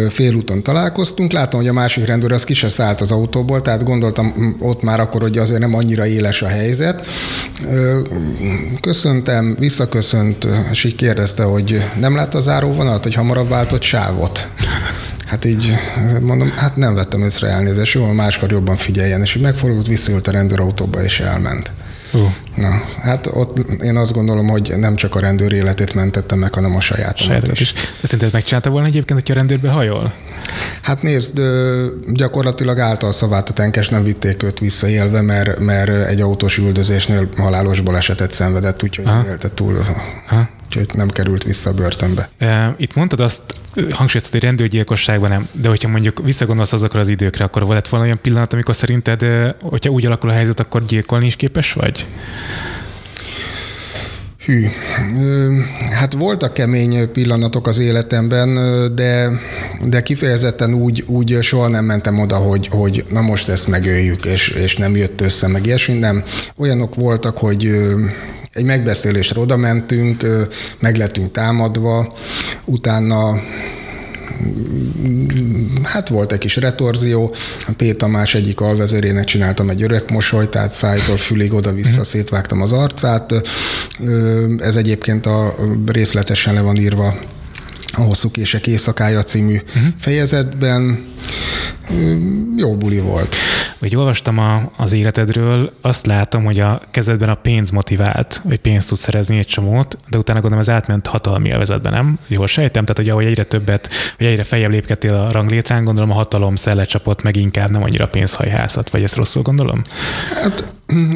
félúton 0.10 0.64
találkoztunk, 0.64 1.32
látom, 1.32 1.60
hogy 1.60 1.70
a 1.70 1.74
másik 1.74 2.06
rendőr 2.06 2.32
az 2.32 2.44
ki 2.44 2.54
se 2.54 2.70
szállt 2.70 3.02
az 3.02 3.12
autóból, 3.12 3.62
tehát 3.62 3.84
gondoltam 3.84 4.56
ott 4.60 4.82
már 4.82 5.00
akkor, 5.00 5.22
hogy 5.22 5.38
azért 5.38 5.60
nem 5.60 5.76
annyira 5.76 6.08
éles 6.08 6.42
a 6.42 6.48
helyzet. 6.48 7.08
Köszöntem, 8.82 9.56
visszaköszönt, 9.60 10.48
és 10.72 10.84
így 10.84 10.96
kérdezte, 10.96 11.44
hogy 11.44 11.84
nem 12.00 12.16
lát 12.16 12.36
a 12.36 12.42
záróvonalat, 12.42 13.04
hogy 13.04 13.14
hamarabb 13.14 13.50
váltott 13.50 13.82
sávot. 13.82 14.50
Hát 15.26 15.46
így 15.46 15.74
mondom, 16.22 16.54
hát 16.56 16.76
nem 16.76 16.94
vettem 16.94 17.24
észre 17.24 17.48
elnézést, 17.48 17.94
jó, 17.94 18.06
máskor 18.06 18.52
jobban 18.52 18.76
figyeljen, 18.76 19.22
és 19.22 19.36
így 19.36 19.42
megfordult, 19.42 19.88
visszaült 19.88 20.28
a 20.28 20.32
rendőrautóba, 20.32 21.04
és 21.04 21.20
elment. 21.20 21.72
Uh. 22.14 22.22
Na, 22.56 22.84
hát 23.02 23.28
ott 23.34 23.82
én 23.82 23.96
azt 23.96 24.14
gondolom, 24.14 24.48
hogy 24.48 24.74
nem 24.78 24.96
csak 24.96 25.16
a 25.16 25.20
rendőr 25.20 25.52
életét 25.52 25.94
mentettem 25.94 26.40
meg, 26.40 26.54
hanem 26.54 26.76
a 26.76 26.80
sajátomat 26.80 27.48
is. 27.52 27.60
is. 27.60 27.74
De 27.74 28.08
szerinted 28.08 28.34
megcsinálta 28.34 28.70
volna 28.70 28.88
egyébként, 28.88 29.20
hogyha 29.20 29.34
a 29.34 29.38
rendőrbe 29.38 29.70
hajol? 29.70 30.14
Hát 30.82 31.02
nézd, 31.02 31.42
gyakorlatilag 32.14 32.80
által 32.80 33.12
szavát 33.12 33.50
a 33.50 33.54
tenkes 33.54 33.90
nem 33.90 34.04
vitték 34.04 34.44
őt 34.44 34.60
visszaélve, 34.60 35.22
mert, 35.22 35.60
mert 35.60 36.08
egy 36.08 36.22
autós 36.22 36.58
üldözésnél 36.58 37.30
halálos 37.38 37.80
balesetet 37.80 38.32
szenvedett, 38.32 38.84
úgyhogy 38.84 39.06
Aha. 39.06 39.26
élte 39.28 39.50
túl. 39.50 39.78
Aha 40.30 40.60
úgyhogy 40.76 40.96
nem 40.98 41.10
került 41.10 41.44
vissza 41.44 41.70
a 41.70 41.74
börtönbe. 41.74 42.30
Itt 42.78 42.94
mondtad 42.94 43.20
azt, 43.20 43.42
hangsúlyoztad, 43.74 44.32
hogy 44.32 44.44
rendőrgyilkosságban 44.44 45.30
nem, 45.30 45.46
de 45.54 45.68
hogyha 45.70 45.90
mondjuk 45.90 46.22
visszagondolsz 46.24 46.74
azokra 46.74 47.00
az 47.00 47.10
időkre, 47.10 47.44
akkor 47.44 47.66
volt 47.66 47.88
volna 47.88 48.06
olyan 48.06 48.20
pillanat, 48.22 48.54
amikor 48.54 48.76
szerinted, 48.76 49.26
hogyha 49.62 49.90
úgy 49.90 50.06
alakul 50.06 50.30
a 50.30 50.34
helyzet, 50.34 50.60
akkor 50.60 50.84
gyilkolni 50.84 51.26
is 51.26 51.36
képes 51.36 51.74
vagy? 51.74 52.08
Hű, 54.46 54.66
hát 55.92 56.14
voltak 56.14 56.54
kemény 56.54 57.12
pillanatok 57.12 57.68
az 57.68 57.80
életemben, 57.80 58.56
de, 58.96 59.30
de 59.86 60.02
kifejezetten 60.02 60.74
úgy, 60.74 61.04
úgy 61.08 61.38
soha 61.42 61.68
nem 61.68 61.86
mentem 61.86 62.20
oda, 62.20 62.36
hogy, 62.36 62.68
hogy 62.68 63.06
na 63.10 63.22
most 63.22 63.50
ezt 63.50 63.68
megöljük, 63.68 64.26
és, 64.26 64.50
és 64.50 64.76
nem 64.76 64.96
jött 64.96 65.22
össze, 65.22 65.48
meg 65.48 65.66
ilyesmi, 65.66 65.94
nem. 65.94 66.24
Olyanok 66.58 66.96
voltak, 66.96 67.38
hogy 67.38 67.72
egy 68.54 68.66
megbeszélésre 68.66 69.40
oda 69.40 69.58
mentünk, 69.58 70.26
meg 70.80 70.98
lettünk 70.98 71.32
támadva, 71.32 72.18
utána 72.66 73.42
hát 75.84 76.08
volt 76.08 76.32
egy 76.32 76.40
kis 76.40 76.56
retorzió, 76.56 77.36
a 77.68 77.72
P. 77.78 77.96
Tamás 77.96 78.36
egyik 78.36 78.60
alvezérének 78.60 79.24
csináltam 79.24 79.70
egy 79.70 79.84
öreg 79.84 80.04
mosoly, 80.10 80.50
tehát 80.50 80.74
szájtól 80.74 81.18
fülig 81.18 81.54
oda-vissza 81.54 82.00
mhm. 82.00 82.02
szétvágtam 82.02 82.62
az 82.62 82.72
arcát. 82.72 83.34
Ez 84.58 84.76
egyébként 84.76 85.26
a 85.26 85.56
részletesen 85.86 86.54
le 86.54 86.62
van 86.62 86.76
írva 86.76 87.16
a 87.94 88.02
Hosszú 88.02 88.32
Kések 88.32 88.68
éjszakája 88.68 89.24
című 89.24 89.56
uh-huh. 89.56 89.84
fejezetben. 89.98 91.10
Jó 92.58 92.76
buli 92.78 93.00
volt. 93.00 93.36
Hogy 93.80 93.96
olvastam 93.96 94.38
a, 94.38 94.72
az 94.78 94.94
életedről, 94.94 95.74
azt 95.82 96.06
látom, 96.06 96.44
hogy 96.44 96.60
a 96.60 96.82
kezedben 96.92 97.30
a 97.30 97.36
pénz 97.36 97.70
motivált, 97.70 98.42
hogy 98.48 98.60
pénzt 98.60 98.88
tudsz 98.88 99.00
szerezni 99.00 99.38
egy 99.38 99.46
csomót, 99.46 99.98
de 100.10 100.18
utána 100.18 100.40
gondolom 100.40 100.60
ez 100.60 100.70
átment 100.70 101.08
hatalmi 101.08 101.48
élvezetbe, 101.48 101.90
nem? 101.90 102.20
Jól 102.28 102.48
sejtem? 102.48 102.86
Tehát, 102.86 102.98
hogy 102.98 103.10
ahogy 103.10 103.26
egyre 103.26 103.44
többet, 103.44 103.90
vagy 104.18 104.28
egyre 104.28 104.44
feljebb 104.44 104.72
lépkedtél 104.72 105.14
a 105.14 105.32
ranglétrán, 105.32 105.84
gondolom 105.84 106.12
a 106.12 106.14
hatalom 106.14 106.56
szelle 106.56 106.86
csapott 106.86 107.22
meg 107.22 107.36
inkább, 107.36 107.70
nem 107.70 107.84
annyira 107.84 108.08
pénzhajhászat, 108.08 108.90
vagy 108.90 109.04
ezt 109.04 109.16
rosszul 109.16 109.42
gondolom? 109.42 109.82
Hát 110.34 110.72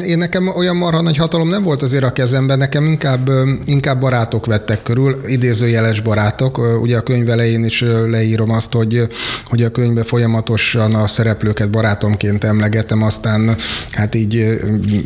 én 0.06 0.18
nekem 0.18 0.48
olyan 0.48 0.76
marha 0.76 1.02
nagy 1.02 1.16
hatalom 1.16 1.48
nem 1.48 1.62
volt 1.62 1.82
azért 1.82 2.04
a 2.04 2.12
kezemben, 2.12 2.58
nekem 2.58 2.86
inkább, 2.86 3.30
inkább 3.64 4.00
barátok 4.00 4.46
vettek 4.46 4.82
körül, 4.82 5.20
idézőjeles 5.26 6.00
barátok. 6.00 6.80
Ugye 6.80 6.96
a 6.96 7.02
könyv 7.02 7.30
elején 7.30 7.64
is 7.64 7.84
leírom 8.06 8.50
azt, 8.50 8.72
hogy, 8.72 9.08
hogy 9.44 9.62
a 9.62 9.70
könyvbe 9.96 10.10
folyamatosan 10.16 10.94
a 10.94 11.06
szereplőket 11.06 11.70
barátomként 11.70 12.44
emlegetem, 12.44 13.02
aztán 13.02 13.56
hát 13.90 14.14
így 14.14 14.58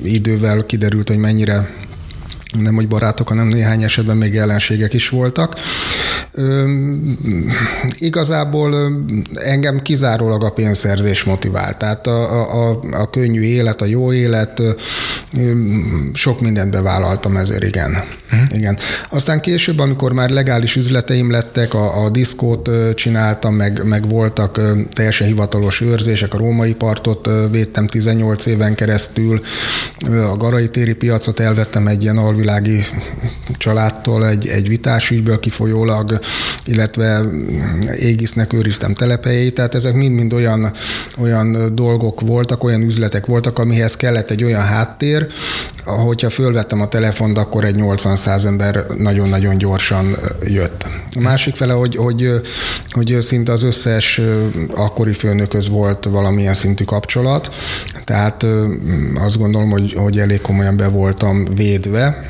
idővel 0.04 0.64
kiderült, 0.66 1.08
hogy 1.08 1.18
mennyire 1.18 1.68
nem 2.58 2.74
hogy 2.74 2.88
barátok, 2.88 3.28
hanem 3.28 3.48
néhány 3.48 3.82
esetben 3.82 4.16
még 4.16 4.36
ellenségek 4.36 4.94
is 4.94 5.08
voltak. 5.08 5.54
Ö, 6.32 6.70
igazából 7.98 8.74
engem 9.34 9.82
kizárólag 9.82 10.44
a 10.44 10.50
pénzszerzés 10.50 11.24
motivált. 11.24 11.78
Tehát 11.78 12.06
a, 12.06 12.70
a, 12.70 12.80
a 12.92 13.10
könnyű 13.10 13.40
élet, 13.40 13.82
a 13.82 13.84
jó 13.84 14.12
élet, 14.12 14.60
ö, 14.60 14.70
sok 16.12 16.40
mindent 16.40 16.70
bevállaltam 16.70 17.36
ezért, 17.36 17.64
igen. 17.64 18.18
Hmm. 18.30 18.46
igen. 18.52 18.78
Aztán 19.10 19.40
később, 19.40 19.78
amikor 19.78 20.12
már 20.12 20.30
legális 20.30 20.76
üzleteim 20.76 21.30
lettek, 21.30 21.74
a, 21.74 22.04
a 22.04 22.10
diszkót 22.10 22.70
csináltam, 22.94 23.54
meg, 23.54 23.84
meg 23.84 24.08
voltak 24.08 24.60
teljesen 24.92 25.26
hivatalos 25.26 25.80
őrzések, 25.80 26.34
a 26.34 26.38
római 26.38 26.74
partot 26.74 27.28
védtem 27.50 27.86
18 27.86 28.46
éven 28.46 28.74
keresztül, 28.74 29.40
a 30.30 30.36
garai 30.36 30.68
téri 30.68 30.94
piacot 30.94 31.40
elvettem 31.40 31.86
egy 31.86 32.02
ilyen 32.02 32.18
alvilági 32.40 32.84
családtól 33.58 34.26
egy, 34.26 34.48
egy 34.48 34.68
vitás 34.68 35.10
ügyből 35.10 35.40
kifolyólag, 35.40 36.20
illetve 36.64 37.22
égisznek 37.98 38.52
őriztem 38.52 38.94
telepejét, 38.94 39.54
tehát 39.54 39.74
ezek 39.74 39.94
mind-mind 39.94 40.32
olyan, 40.32 40.72
olyan 41.18 41.74
dolgok 41.74 42.20
voltak, 42.20 42.64
olyan 42.64 42.82
üzletek 42.82 43.26
voltak, 43.26 43.58
amihez 43.58 43.96
kellett 43.96 44.30
egy 44.30 44.44
olyan 44.44 44.60
háttér, 44.60 45.26
ahogyha 45.84 46.30
fölvettem 46.30 46.80
a 46.80 46.88
telefont, 46.88 47.38
akkor 47.38 47.64
egy 47.64 47.76
80-100 47.78 48.44
ember 48.44 48.86
nagyon-nagyon 48.98 49.58
gyorsan 49.58 50.16
jött. 50.46 50.86
A 51.14 51.20
másik 51.20 51.56
fele, 51.56 51.72
hogy, 51.72 51.96
hogy, 51.96 52.40
hogy 52.90 53.18
szinte 53.20 53.52
az 53.52 53.62
összes 53.62 54.20
akkori 54.74 55.12
főnököz 55.12 55.68
volt 55.68 56.04
valamilyen 56.04 56.54
szintű 56.54 56.84
kapcsolat, 56.84 57.54
tehát 58.04 58.46
azt 59.14 59.38
gondolom, 59.38 59.70
hogy, 59.70 59.92
hogy 59.92 60.18
elég 60.18 60.40
komolyan 60.40 60.76
be 60.76 60.88
voltam 60.88 61.44
védve, 61.54 62.29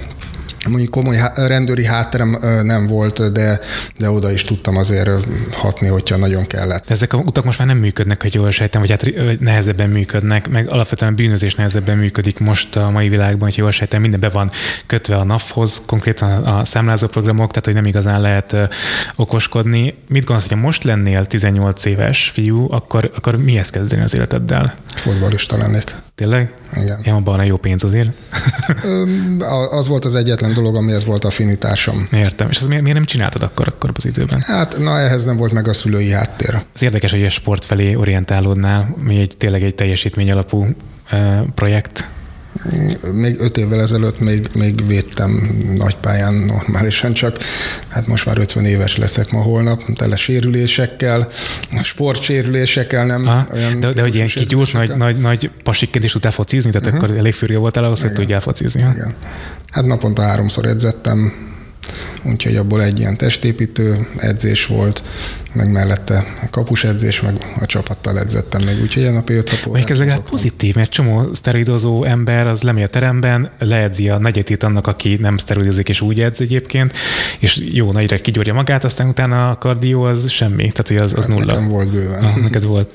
Mondjuk 0.68 0.90
komoly 0.90 1.16
rendőri 1.34 1.84
hátterem 1.84 2.38
nem 2.62 2.86
volt, 2.86 3.32
de, 3.32 3.60
de 3.98 4.10
oda 4.10 4.32
is 4.32 4.44
tudtam 4.44 4.76
azért 4.76 5.10
hatni, 5.52 5.88
hogyha 5.88 6.16
nagyon 6.16 6.46
kellett. 6.46 6.90
Ezek 6.90 7.12
a 7.12 7.16
utak 7.16 7.44
most 7.44 7.58
már 7.58 7.66
nem 7.66 7.78
működnek, 7.78 8.22
hogy 8.22 8.34
jól 8.34 8.50
sejtem, 8.50 8.80
vagy 8.80 8.90
hát 8.90 9.40
nehezebben 9.40 9.90
működnek, 9.90 10.48
meg 10.48 10.72
alapvetően 10.72 11.12
a 11.12 11.14
bűnözés 11.14 11.54
nehezebben 11.54 11.98
működik 11.98 12.38
most 12.38 12.76
a 12.76 12.90
mai 12.90 13.08
világban, 13.08 13.48
hogy 13.48 13.56
jól 13.56 13.70
sejtem, 13.70 14.00
minden 14.00 14.20
be 14.20 14.28
van 14.28 14.50
kötve 14.86 15.16
a 15.16 15.24
NAV-hoz, 15.24 15.82
konkrétan 15.86 16.44
a 16.44 16.64
számlázó 16.64 17.06
programok, 17.06 17.48
tehát 17.48 17.64
hogy 17.64 17.74
nem 17.74 17.86
igazán 17.86 18.20
lehet 18.20 18.56
okoskodni. 19.16 19.94
Mit 20.08 20.24
gondolsz, 20.24 20.48
hogy 20.48 20.58
most 20.58 20.84
lennél 20.84 21.26
18 21.26 21.84
éves 21.84 22.30
fiú, 22.34 22.66
akkor, 22.70 23.10
akkor 23.14 23.36
mihez 23.36 23.70
kezdeni 23.70 24.02
az 24.02 24.14
életeddel? 24.14 24.74
Fotbalista 24.94 25.56
lennék. 25.56 25.94
Tényleg? 26.20 26.52
Igen. 26.76 27.00
Ja, 27.02 27.14
abban 27.14 27.38
a 27.38 27.42
jó 27.42 27.56
pénz 27.56 27.84
azért. 27.84 28.10
az 29.70 29.88
volt 29.88 30.04
az 30.04 30.14
egyetlen 30.14 30.54
dolog, 30.54 30.76
amihez 30.76 31.04
volt 31.04 31.24
affinitásom. 31.24 32.08
Értem. 32.12 32.48
És 32.48 32.56
az 32.56 32.66
miért, 32.66 32.82
miért 32.82 32.96
nem 32.96 33.06
csináltad 33.06 33.42
akkor, 33.42 33.68
akkor 33.68 33.90
az 33.94 34.06
időben? 34.06 34.40
Hát, 34.40 34.78
na 34.78 34.98
ehhez 34.98 35.24
nem 35.24 35.36
volt 35.36 35.52
meg 35.52 35.68
a 35.68 35.72
szülői 35.72 36.10
háttér. 36.10 36.62
Ez 36.74 36.82
érdekes, 36.82 37.10
hogy 37.10 37.24
a 37.24 37.30
sport 37.30 37.64
felé 37.64 37.94
orientálódnál, 37.94 38.96
mi 39.02 39.20
egy 39.20 39.36
tényleg 39.36 39.62
egy 39.62 39.74
teljesítmény 39.74 40.30
alapú 40.30 40.66
projekt. 41.54 42.08
Még 43.12 43.40
öt 43.40 43.56
évvel 43.56 43.80
ezelőtt 43.80 44.20
még, 44.20 44.48
még 44.54 44.86
védtem 44.86 45.60
nagypályán 45.76 46.34
normálisan, 46.34 47.12
csak 47.12 47.36
hát 47.88 48.06
most 48.06 48.26
már 48.26 48.38
50 48.38 48.64
éves 48.64 48.96
leszek 48.96 49.30
ma 49.30 49.42
holnap, 49.42 49.82
tele 49.94 50.16
sérülésekkel, 50.16 51.28
sportsérülésekkel, 51.82 53.06
nem 53.06 53.26
Aha, 53.26 53.46
olyan 53.52 53.80
De, 53.80 53.92
de 53.92 54.02
hogy 54.02 54.14
ilyen 54.14 54.26
kigyúrt 54.26 54.72
nagy, 54.72 54.96
nagy, 54.96 55.18
nagy 55.18 55.50
pasikként 55.62 56.04
is 56.04 56.12
tudtál 56.12 56.32
focizni, 56.32 56.70
tehát 56.70 56.86
uh-huh. 56.86 57.02
akkor 57.02 57.16
elég 57.16 57.32
fürgő 57.32 57.56
voltál 57.56 57.84
ahhoz, 57.84 58.00
hogy 58.00 58.12
tudjál 58.12 58.40
focizni. 58.40 58.80
Igen. 58.80 59.14
Hát 59.70 59.84
naponta 59.84 60.22
háromszor 60.22 60.64
edzettem, 60.66 61.32
úgyhogy 62.22 62.56
abból 62.56 62.82
egy 62.82 62.98
ilyen 62.98 63.16
testépítő 63.16 64.08
edzés 64.16 64.66
volt, 64.66 65.02
meg 65.52 65.72
mellette 65.72 66.24
a 66.42 66.50
kapus 66.50 66.84
edzés, 66.84 67.20
meg 67.20 67.34
a 67.60 67.66
csapattal 67.66 68.18
edzettem 68.18 68.60
még, 68.66 68.80
úgyhogy 68.82 69.02
ilyen 69.02 69.14
napi 69.14 69.32
5 69.32 69.50
napot. 69.50 69.66
Mondjuk 69.66 69.90
ez 69.90 69.98
legalább 69.98 70.28
pozitív, 70.28 70.74
mert 70.74 70.90
csomó 70.90 71.32
szteroidozó 71.32 72.04
ember 72.04 72.46
az 72.46 72.62
lemegy 72.62 72.82
a 72.82 72.88
teremben, 72.88 73.50
leedzi 73.58 74.08
a 74.08 74.18
negyedét 74.18 74.62
annak, 74.62 74.86
aki 74.86 75.16
nem 75.20 75.36
szteroidozik 75.36 75.88
és 75.88 76.00
úgy 76.00 76.20
edz 76.20 76.40
egyébként, 76.40 76.96
és 77.38 77.62
jó 77.72 77.92
nagyra 77.92 78.20
kigyúrja 78.20 78.54
magát, 78.54 78.84
aztán 78.84 79.08
utána 79.08 79.50
a 79.50 79.58
kardió 79.58 80.02
az 80.02 80.30
semmi, 80.30 80.56
tehát 80.56 80.88
hogy 80.88 80.96
az, 80.96 81.12
az 81.12 81.18
hát 81.18 81.28
nulla. 81.28 81.52
Nekem 81.52 81.68
volt 81.68 81.90
bőven. 81.90 82.24
Ah, 82.24 82.36
neked 82.36 82.64
volt. 82.64 82.94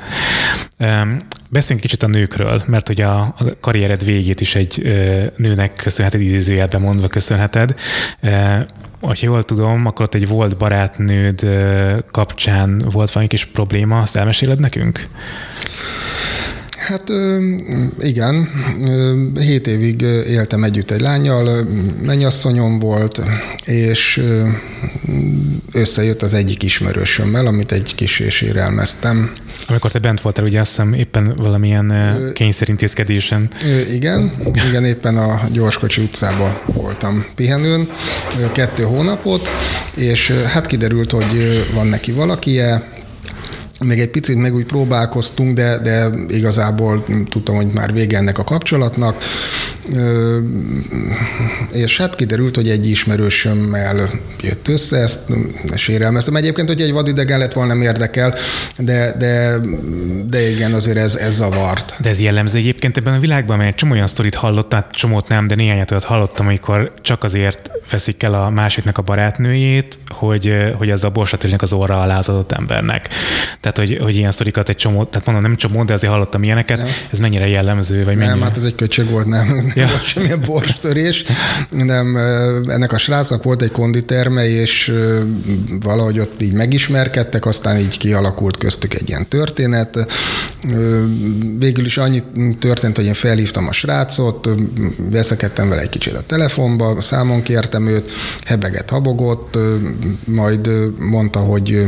Um, 0.80 1.18
beszéljünk 1.50 1.88
kicsit 1.88 2.04
a 2.04 2.08
nőkről, 2.08 2.64
mert 2.66 2.88
hogy 2.88 3.02
a, 3.02 3.20
a 3.20 3.36
karriered 3.60 4.06
végét 4.06 4.42
is 4.42 4.56
egy 4.56 4.82
ö, 4.84 5.24
nőnek 5.38 5.76
köszönheted, 5.76 6.22
idézőjelben 6.22 6.82
mondva 6.82 7.08
köszönheted. 7.08 7.76
Uh, 8.24 8.60
ha 9.06 9.14
jól 9.20 9.44
tudom, 9.44 9.86
akkor 9.86 10.06
ott 10.06 10.14
egy 10.14 10.28
volt 10.28 10.58
barátnőd 10.58 11.48
kapcsán 12.46 12.90
volt 12.92 13.12
valami 13.12 13.30
kis 13.30 13.46
probléma, 13.46 14.02
azt 14.02 14.16
elmeséled 14.16 14.60
nekünk? 14.60 15.08
Hát 16.78 17.10
igen, 18.00 18.50
hét 19.40 19.68
évig 19.68 20.02
éltem 20.28 20.64
együtt 20.64 20.92
egy 20.92 21.02
lányjal, 21.02 21.68
mennyasszonyom 22.02 22.80
volt, 22.80 23.22
és 23.66 24.24
összejött 25.72 26.22
az 26.22 26.34
egyik 26.34 26.64
ismerősömmel, 26.64 27.48
amit 27.48 27.72
egy 27.72 27.96
kis 27.96 28.20
és 28.20 28.42
érelmeztem. 28.42 29.36
Amikor 29.68 29.92
te 29.92 30.00
bent 30.00 30.22
voltál, 30.22 30.46
ugye 30.46 30.60
azt 30.60 30.70
hiszem 30.70 30.94
éppen 30.94 31.34
valamilyen 31.36 31.94
kényszerintézkedésen. 32.34 33.50
Igen, 33.92 34.32
igen, 34.70 34.86
éppen 34.86 35.18
a 35.18 35.42
Gyorskocsi 35.52 36.02
utcában 36.02 36.60
voltam 36.66 37.26
pihenőn 37.36 37.90
kettő 38.52 38.84
hónapot, 38.84 39.50
és 39.96 40.32
hát 40.32 40.66
kiderült, 40.66 41.12
hogy 41.12 41.66
van 41.74 41.88
neki 41.88 42.12
valakije, 42.12 42.94
még 43.86 44.00
egy 44.00 44.10
picit 44.10 44.36
meg 44.36 44.54
úgy 44.54 44.66
próbálkoztunk, 44.66 45.54
de, 45.54 45.78
de 45.78 46.10
igazából 46.28 47.06
tudtam, 47.30 47.56
hogy 47.56 47.68
már 47.74 47.94
vége 47.94 48.18
ennek 48.18 48.38
a 48.38 48.44
kapcsolatnak, 48.44 49.24
és 51.72 51.98
hát 51.98 52.16
kiderült, 52.16 52.56
hogy 52.56 52.70
egy 52.70 52.90
ismerősömmel 52.90 54.10
jött 54.42 54.68
össze, 54.68 54.98
ezt 54.98 55.22
sérelmeztem. 55.76 56.36
Egyébként, 56.36 56.68
hogy 56.68 56.82
egy 56.82 56.92
vadidegen 56.92 57.40
lett 57.40 57.54
volna 57.54 57.74
nem 57.74 57.82
érdekel, 57.82 58.36
de, 58.78 59.16
de, 59.18 59.60
de 60.30 60.50
igen, 60.50 60.74
azért 60.74 60.98
ez, 60.98 61.16
ez 61.16 61.36
zavart. 61.36 61.96
De 62.02 62.10
ez 62.10 62.20
jellemző 62.20 62.58
egyébként 62.58 62.98
ebben 62.98 63.14
a 63.14 63.20
világban, 63.20 63.58
mert 63.58 63.76
csomó 63.76 63.92
olyan 63.92 64.08
sztorit 64.08 64.36
hallottam, 64.36 64.80
hát 64.80 64.92
csomót 64.92 65.28
nem, 65.28 65.48
de 65.48 65.56
néhányat 65.56 65.92
olyat 65.92 66.04
hallottam, 66.04 66.46
amikor 66.48 66.94
csak 67.02 67.24
azért 67.24 67.70
veszik 67.92 68.24
el 68.24 68.34
a 68.34 68.50
másiknak 68.50 68.98
a 68.98 69.02
barátnőjét, 69.02 70.00
hogy, 70.08 70.74
hogy 70.78 70.92
az 70.92 71.04
a 71.04 71.10
borsatérnek 71.10 71.62
az 71.62 71.74
orra 71.74 72.00
alá 72.00 72.20
embernek. 72.50 73.10
Tehát 73.62 73.75
Tehát, 73.76 73.90
hogy, 73.90 74.00
hogy 74.02 74.16
ilyen 74.16 74.32
sztorikat 74.32 74.70
egy 74.70 74.76
csomó, 74.76 75.04
tehát 75.04 75.26
mondom, 75.26 75.44
nem 75.44 75.56
csomó, 75.56 75.84
de 75.84 75.94
azért 75.94 76.12
hallottam 76.12 76.44
ilyeneket. 76.44 76.78
Nem. 76.78 76.88
Ez 77.12 77.20
mennyire 77.20 77.48
jellemző, 77.48 77.96
vagy 78.04 78.16
mennyire? 78.16 78.28
Nem, 78.28 78.42
hát 78.42 78.58
ez 78.58 78.64
egy 78.64 78.76
köcsög 78.76 79.10
volt, 79.10 79.26
nem, 79.26 79.48
nem 79.48 79.72
ja. 79.76 79.88
volt 79.88 80.04
semmilyen 80.04 80.42
borstörés. 80.46 81.24
Nem, 81.70 82.18
ennek 82.68 82.94
a 82.94 82.98
srácnak 82.98 83.44
volt 83.44 83.62
egy 83.62 83.72
konditerme, 83.72 84.50
és 84.50 84.94
valahogy 85.82 86.20
ott 86.20 86.42
így 86.42 86.54
megismerkedtek, 86.54 87.46
aztán 87.46 87.78
így 87.80 87.98
kialakult 87.98 88.58
köztük 88.58 88.94
egy 88.94 89.10
ilyen 89.10 89.28
történet. 89.28 90.08
Végül 91.58 91.86
is 91.86 91.98
annyi 91.98 92.24
történt, 92.60 92.96
hogy 92.96 93.06
én 93.06 93.14
felhívtam 93.14 93.68
a 93.68 93.72
srácot, 93.72 94.50
veszekedtem 94.98 95.70
vele 95.70 95.82
egy 95.82 95.90
kicsit 95.90 96.14
a 96.14 96.24
telefonba, 96.26 97.02
számon 97.02 97.42
kértem 97.42 97.88
őt, 97.88 98.12
hebegett, 98.46 98.90
habogott, 98.90 99.58
majd 100.26 100.70
mondta, 101.00 101.40
hogy 101.40 101.86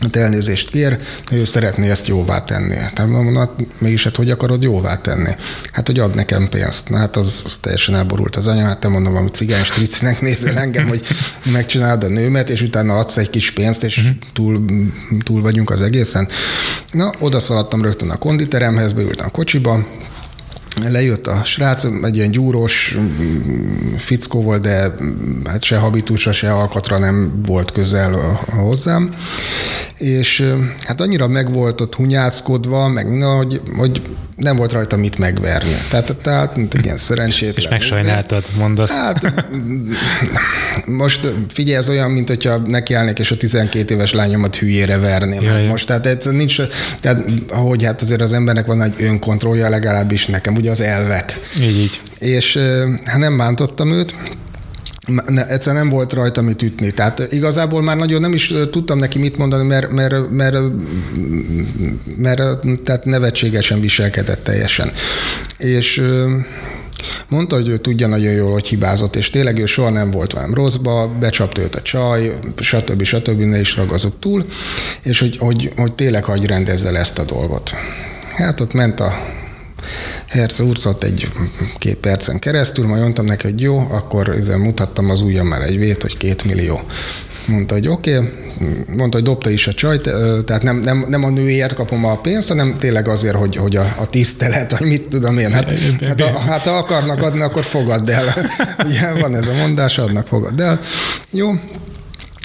hát 0.00 0.16
elnézést 0.16 0.70
kér, 0.70 0.98
ő 1.32 1.44
szeretné 1.44 1.90
ezt 1.90 2.06
jóvá 2.06 2.44
tenni. 2.44 2.74
Tehát 2.74 3.06
mondom, 3.06 3.36
hát 3.36 3.50
mégis 3.78 4.04
hát 4.04 4.16
hogy 4.16 4.30
akarod 4.30 4.62
jóvá 4.62 4.96
tenni? 5.00 5.30
Hát, 5.72 5.86
hogy 5.86 5.98
ad 5.98 6.14
nekem 6.14 6.48
pénzt. 6.48 6.88
Na 6.88 6.96
hát 6.96 7.16
az 7.16 7.58
teljesen 7.60 7.94
elborult 7.94 8.36
az 8.36 8.46
anya, 8.46 8.64
hát 8.64 8.80
te 8.80 8.88
mondom, 8.88 9.16
ami 9.16 9.28
cigány 9.28 9.64
stricinek 9.64 10.20
nézel 10.20 10.58
engem, 10.58 10.88
hogy 10.88 11.06
megcsinálod 11.52 12.04
a 12.04 12.08
nőmet, 12.08 12.50
és 12.50 12.62
utána 12.62 12.98
adsz 12.98 13.16
egy 13.16 13.30
kis 13.30 13.50
pénzt, 13.50 13.84
és 13.84 13.98
uh-huh. 13.98 14.14
túl, 14.32 14.64
túl 15.24 15.40
vagyunk 15.40 15.70
az 15.70 15.82
egészen. 15.82 16.28
Na, 16.92 17.12
oda 17.18 17.40
szaladtam 17.40 17.82
rögtön 17.82 18.10
a 18.10 18.16
konditeremhez, 18.16 18.92
beültem 18.92 19.26
a 19.26 19.30
kocsiba, 19.30 19.86
lejött 20.90 21.26
a 21.26 21.44
srác, 21.44 21.84
egy 22.02 22.16
ilyen 22.16 22.30
gyúros 22.30 22.96
mm, 22.98 23.94
fickó 23.96 24.42
volt, 24.42 24.62
de 24.62 24.94
hát 25.44 25.62
se 25.62 25.76
habitusra, 25.76 26.32
se 26.32 26.52
alkatra 26.52 26.98
nem 26.98 27.40
volt 27.46 27.72
közel 27.72 28.40
hozzám, 28.56 29.14
és 29.98 30.54
hát 30.86 31.00
annyira 31.00 31.28
meg 31.28 31.52
volt 31.52 31.80
ott 31.80 31.94
hunyászkodva, 31.94 32.88
meg 32.88 33.08
minden, 33.08 33.36
hogy, 33.36 33.60
hogy 33.76 34.02
nem 34.38 34.56
volt 34.56 34.72
rajta 34.72 34.96
mit 34.96 35.18
megverni. 35.18 35.76
Tehát, 35.90 36.16
tehát 36.22 36.56
mint 36.56 36.74
egy 36.74 36.84
ilyen 36.84 36.96
szerencsétlen. 36.96 37.56
És 37.56 37.68
megsajnáltad, 37.68 38.44
mondasz. 38.58 38.90
Hát 38.90 39.34
most 40.86 41.32
figyelj, 41.48 41.76
ez 41.76 41.88
olyan, 41.88 42.10
mint 42.10 42.28
hogyha 42.28 42.56
nekiállnék, 42.56 43.18
és 43.18 43.30
a 43.30 43.36
12 43.36 43.94
éves 43.94 44.12
lányomat 44.12 44.56
hülyére 44.56 44.98
verném. 44.98 45.42
Jaj, 45.42 45.66
most 45.66 45.86
tehát 45.86 46.06
ez 46.06 46.24
nincs, 46.24 46.60
tehát 47.00 47.24
ahogy 47.48 47.84
hát 47.84 48.02
azért 48.02 48.20
az 48.20 48.32
embernek 48.32 48.66
van 48.66 48.82
egy 48.82 48.94
önkontrollja, 48.98 49.68
legalábbis 49.68 50.26
nekem, 50.26 50.54
ugye 50.54 50.67
az 50.68 50.80
elvek. 50.80 51.40
Így, 51.60 51.78
így. 51.78 52.00
És 52.18 52.58
hát 53.04 53.18
nem 53.18 53.36
bántottam 53.36 53.92
őt, 53.92 54.14
egyszer 55.48 55.74
nem 55.74 55.88
volt 55.88 56.12
rajta 56.12 56.42
mit 56.42 56.62
ütni. 56.62 56.90
Tehát 56.90 57.32
igazából 57.32 57.82
már 57.82 57.96
nagyon 57.96 58.20
nem 58.20 58.32
is 58.32 58.54
tudtam 58.70 58.98
neki 58.98 59.18
mit 59.18 59.36
mondani, 59.36 59.64
mert, 59.64 59.90
mert, 59.90 60.30
mert, 60.30 60.56
mert 62.16 62.42
tehát 62.84 63.04
nevetségesen 63.04 63.80
viselkedett 63.80 64.44
teljesen. 64.44 64.92
És 65.58 66.02
Mondta, 67.28 67.56
hogy 67.56 67.68
ő 67.68 67.76
tudja 67.76 68.06
nagyon 68.06 68.32
jól, 68.32 68.52
hogy 68.52 68.66
hibázott, 68.66 69.16
és 69.16 69.30
tényleg 69.30 69.58
ő 69.58 69.66
soha 69.66 69.90
nem 69.90 70.10
volt 70.10 70.32
velem 70.32 70.54
rosszba, 70.54 71.08
becsapta 71.20 71.60
őt 71.60 71.74
a 71.74 71.82
csaj, 71.82 72.38
stb. 72.56 73.02
stb. 73.02 73.40
ne 73.40 73.60
is 73.60 73.76
ragazok 73.76 74.18
túl, 74.18 74.44
és 75.02 75.20
hogy, 75.20 75.36
hogy, 75.38 75.72
hogy 75.76 75.94
tényleg 75.94 76.24
hagy 76.24 76.46
rendezze 76.46 76.90
le 76.90 76.98
ezt 76.98 77.18
a 77.18 77.24
dolgot. 77.24 77.70
Hát 78.34 78.60
ott 78.60 78.72
ment 78.72 79.00
a 79.00 79.12
Herz 80.26 80.60
úrszott 80.60 81.02
egy-két 81.02 81.96
percen 81.96 82.38
keresztül, 82.38 82.86
majd 82.86 83.00
mondtam 83.02 83.24
neki, 83.24 83.46
hogy 83.46 83.60
jó, 83.60 83.78
akkor 83.90 84.28
ezzel 84.28 84.58
mutattam 84.58 85.10
az 85.10 85.20
ujjammal 85.20 85.62
egy 85.62 85.78
vét, 85.78 86.02
hogy 86.02 86.16
két 86.16 86.44
millió. 86.44 86.80
Mondta, 87.46 87.74
hogy 87.74 87.88
oké, 87.88 88.16
okay. 88.16 88.28
mondta, 88.86 89.16
hogy 89.16 89.26
dobta 89.26 89.50
is 89.50 89.66
a 89.66 89.74
csajt, 89.74 90.10
tehát 90.46 90.62
nem, 90.62 90.78
nem, 90.78 91.06
nem 91.08 91.24
a 91.24 91.30
nőért 91.30 91.74
kapom 91.74 92.04
a 92.04 92.20
pénzt, 92.20 92.48
hanem 92.48 92.74
tényleg 92.74 93.08
azért, 93.08 93.34
hogy, 93.34 93.56
hogy 93.56 93.76
a, 93.76 93.94
a 93.98 94.10
tisztelet, 94.10 94.72
hogy 94.72 94.86
mit 94.86 95.02
tudom 95.02 95.38
én. 95.38 95.52
Hát, 95.52 95.78
hát, 96.00 96.20
a, 96.20 96.38
hát 96.38 96.60
ha 96.60 96.70
akarnak 96.70 97.22
adni, 97.22 97.40
akkor 97.40 97.64
fogadd 97.64 98.10
el. 98.10 98.34
Ugye 98.86 99.12
van 99.20 99.34
ez 99.34 99.46
a 99.46 99.52
mondás, 99.52 99.98
adnak, 99.98 100.26
fogadd 100.26 100.60
el. 100.60 100.80
Jó, 101.30 101.50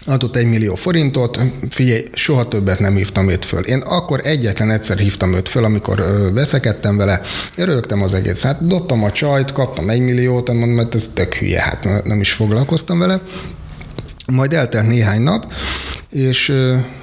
adott 0.06 0.36
egy 0.36 0.46
millió 0.46 0.76
forintot, 0.76 1.40
figyelj, 1.70 2.06
soha 2.14 2.48
többet 2.48 2.80
nem 2.80 2.96
hívtam 2.96 3.30
őt 3.30 3.46
föl. 3.46 3.60
Én 3.60 3.80
akkor 3.80 4.22
egyetlen 4.24 4.72
egyszer 4.72 4.98
hívtam 4.98 5.34
őt 5.34 5.50
föl, 5.50 5.64
amikor 5.64 6.04
veszekedtem 6.34 6.98
vele, 6.98 7.22
rögtem 7.56 8.02
az 8.02 8.14
egész. 8.14 8.42
Hát 8.42 8.68
dobtam 8.68 9.04
a 9.04 9.12
csajt, 9.12 9.52
kaptam 9.52 9.90
egy 9.90 10.00
milliót, 10.00 10.48
mondom, 10.48 10.76
hogy 10.76 10.88
ez 10.92 11.12
tök 11.14 11.34
hülye, 11.34 11.62
hát 11.62 12.04
nem 12.06 12.20
is 12.20 12.32
foglalkoztam 12.32 13.00
vele. 13.00 13.22
Majd 14.26 14.54
eltelt 14.54 14.88
néhány 14.88 15.22
nap, 15.22 15.54
és 16.10 16.54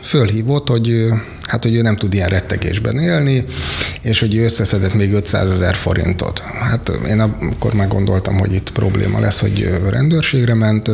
fölhívott, 0.02 0.68
hogy 0.68 1.08
hát, 1.46 1.62
hogy 1.62 1.74
ő 1.74 1.80
nem 1.80 1.96
tud 1.96 2.14
ilyen 2.14 2.28
rettegésben 2.28 2.98
élni, 2.98 3.44
és 4.00 4.20
hogy 4.20 4.34
ő 4.34 4.44
összeszedett 4.44 4.94
még 4.94 5.12
500 5.12 5.50
ezer 5.50 5.74
forintot. 5.74 6.38
Hát 6.38 6.90
én 7.08 7.20
akkor 7.20 7.74
már 7.74 7.88
gondoltam, 7.88 8.38
hogy 8.38 8.52
itt 8.52 8.72
probléma 8.72 9.20
lesz, 9.20 9.40
hogy 9.40 9.80
rendőrségre 9.88 10.54
ment, 10.54 10.90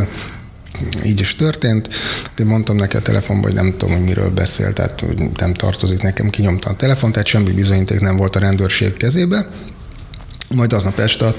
így 1.04 1.20
is 1.20 1.36
történt. 1.36 1.88
De 2.36 2.44
mondtam 2.44 2.76
neki 2.76 2.96
a 2.96 3.02
telefonban, 3.02 3.44
hogy 3.50 3.60
nem 3.60 3.74
tudom, 3.76 3.94
hogy 3.94 4.04
miről 4.04 4.30
beszél, 4.30 4.72
tehát 4.72 5.04
nem 5.36 5.54
tartozik 5.54 6.02
nekem, 6.02 6.30
kinyomtam 6.30 6.72
a 6.72 6.76
telefon, 6.76 7.12
tehát 7.12 7.26
semmi 7.26 7.50
bizonyíték 7.50 8.00
nem 8.00 8.16
volt 8.16 8.36
a 8.36 8.38
rendőrség 8.38 8.96
kezébe. 8.96 9.46
Majd 10.54 10.72
aznap 10.72 10.98
este 10.98 11.24
a 11.26 11.34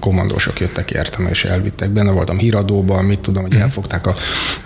kommandósok 0.00 0.60
jöttek 0.60 0.90
értem, 0.90 1.26
és 1.26 1.44
elvittek. 1.44 1.90
Benne 1.90 2.10
voltam 2.10 2.38
híradóban, 2.38 3.04
mit 3.04 3.18
tudom, 3.18 3.42
hogy 3.42 3.52
mhm. 3.52 3.60
elfogták 3.60 4.06
a 4.06 4.14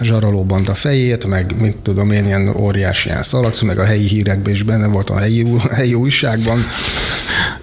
zsarolóband 0.00 0.68
a 0.68 0.74
fejét, 0.74 1.26
meg 1.26 1.60
mit 1.60 1.76
tudom 1.76 2.10
én, 2.10 2.26
ilyen 2.26 2.48
óriási 2.56 3.08
ilyen 3.08 3.22
szalagszó, 3.22 3.66
meg 3.66 3.78
a 3.78 3.84
helyi 3.84 4.06
hírekben 4.06 4.52
is 4.52 4.62
benne 4.62 4.86
voltam 4.86 5.16
a 5.16 5.18
helyi, 5.18 5.46
helyi 5.70 5.94
újságban. 5.94 6.66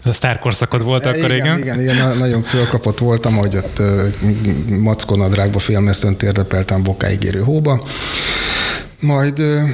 A 0.04 0.14
sztárkorszakod 0.14 0.84
volt 0.84 1.06
akkor, 1.06 1.32
igen? 1.32 1.58
Igen, 1.58 1.60
igen, 1.60 1.80
igen 1.80 2.18
nagyon 2.18 2.44
fölkapott 2.44 3.00
voltam, 3.00 3.36
hogy 3.36 3.56
ott 3.56 3.82
mackonadrágba 4.70 5.60
félmeztön 5.60 6.16
térdepeltem 6.16 6.84
bokáig 6.84 7.24
érő 7.24 7.40
hóba. 7.40 7.88
Majd 9.00 9.40
uh, 9.40 9.70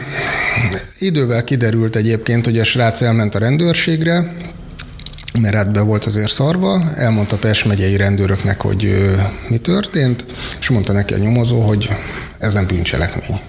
idővel 1.00 1.44
kiderült 1.44 1.96
egyébként, 1.96 2.46
hogy 2.46 2.60
a 2.60 2.64
srác 2.64 3.02
elment 3.02 3.36
a 3.36 3.40
rendőrségre, 3.40 4.36
mert 5.42 5.72
be 5.72 5.82
volt 5.82 6.06
azért 6.06 6.32
szarva, 6.32 6.94
elmondta 6.96 7.36
a 7.36 7.40
Pest 7.40 7.66
megyei 7.66 7.96
rendőröknek, 7.96 8.62
hogy 8.62 9.12
mi 9.48 9.58
történt, 9.58 10.26
és 10.60 10.70
mondta 10.70 10.94
neki 10.94 11.14
a 11.14 11.18
nyomozó, 11.18 11.62
hogy 11.62 11.90
ez 12.38 12.54
nem 12.54 12.68
bűncselekmény. 12.68 13.40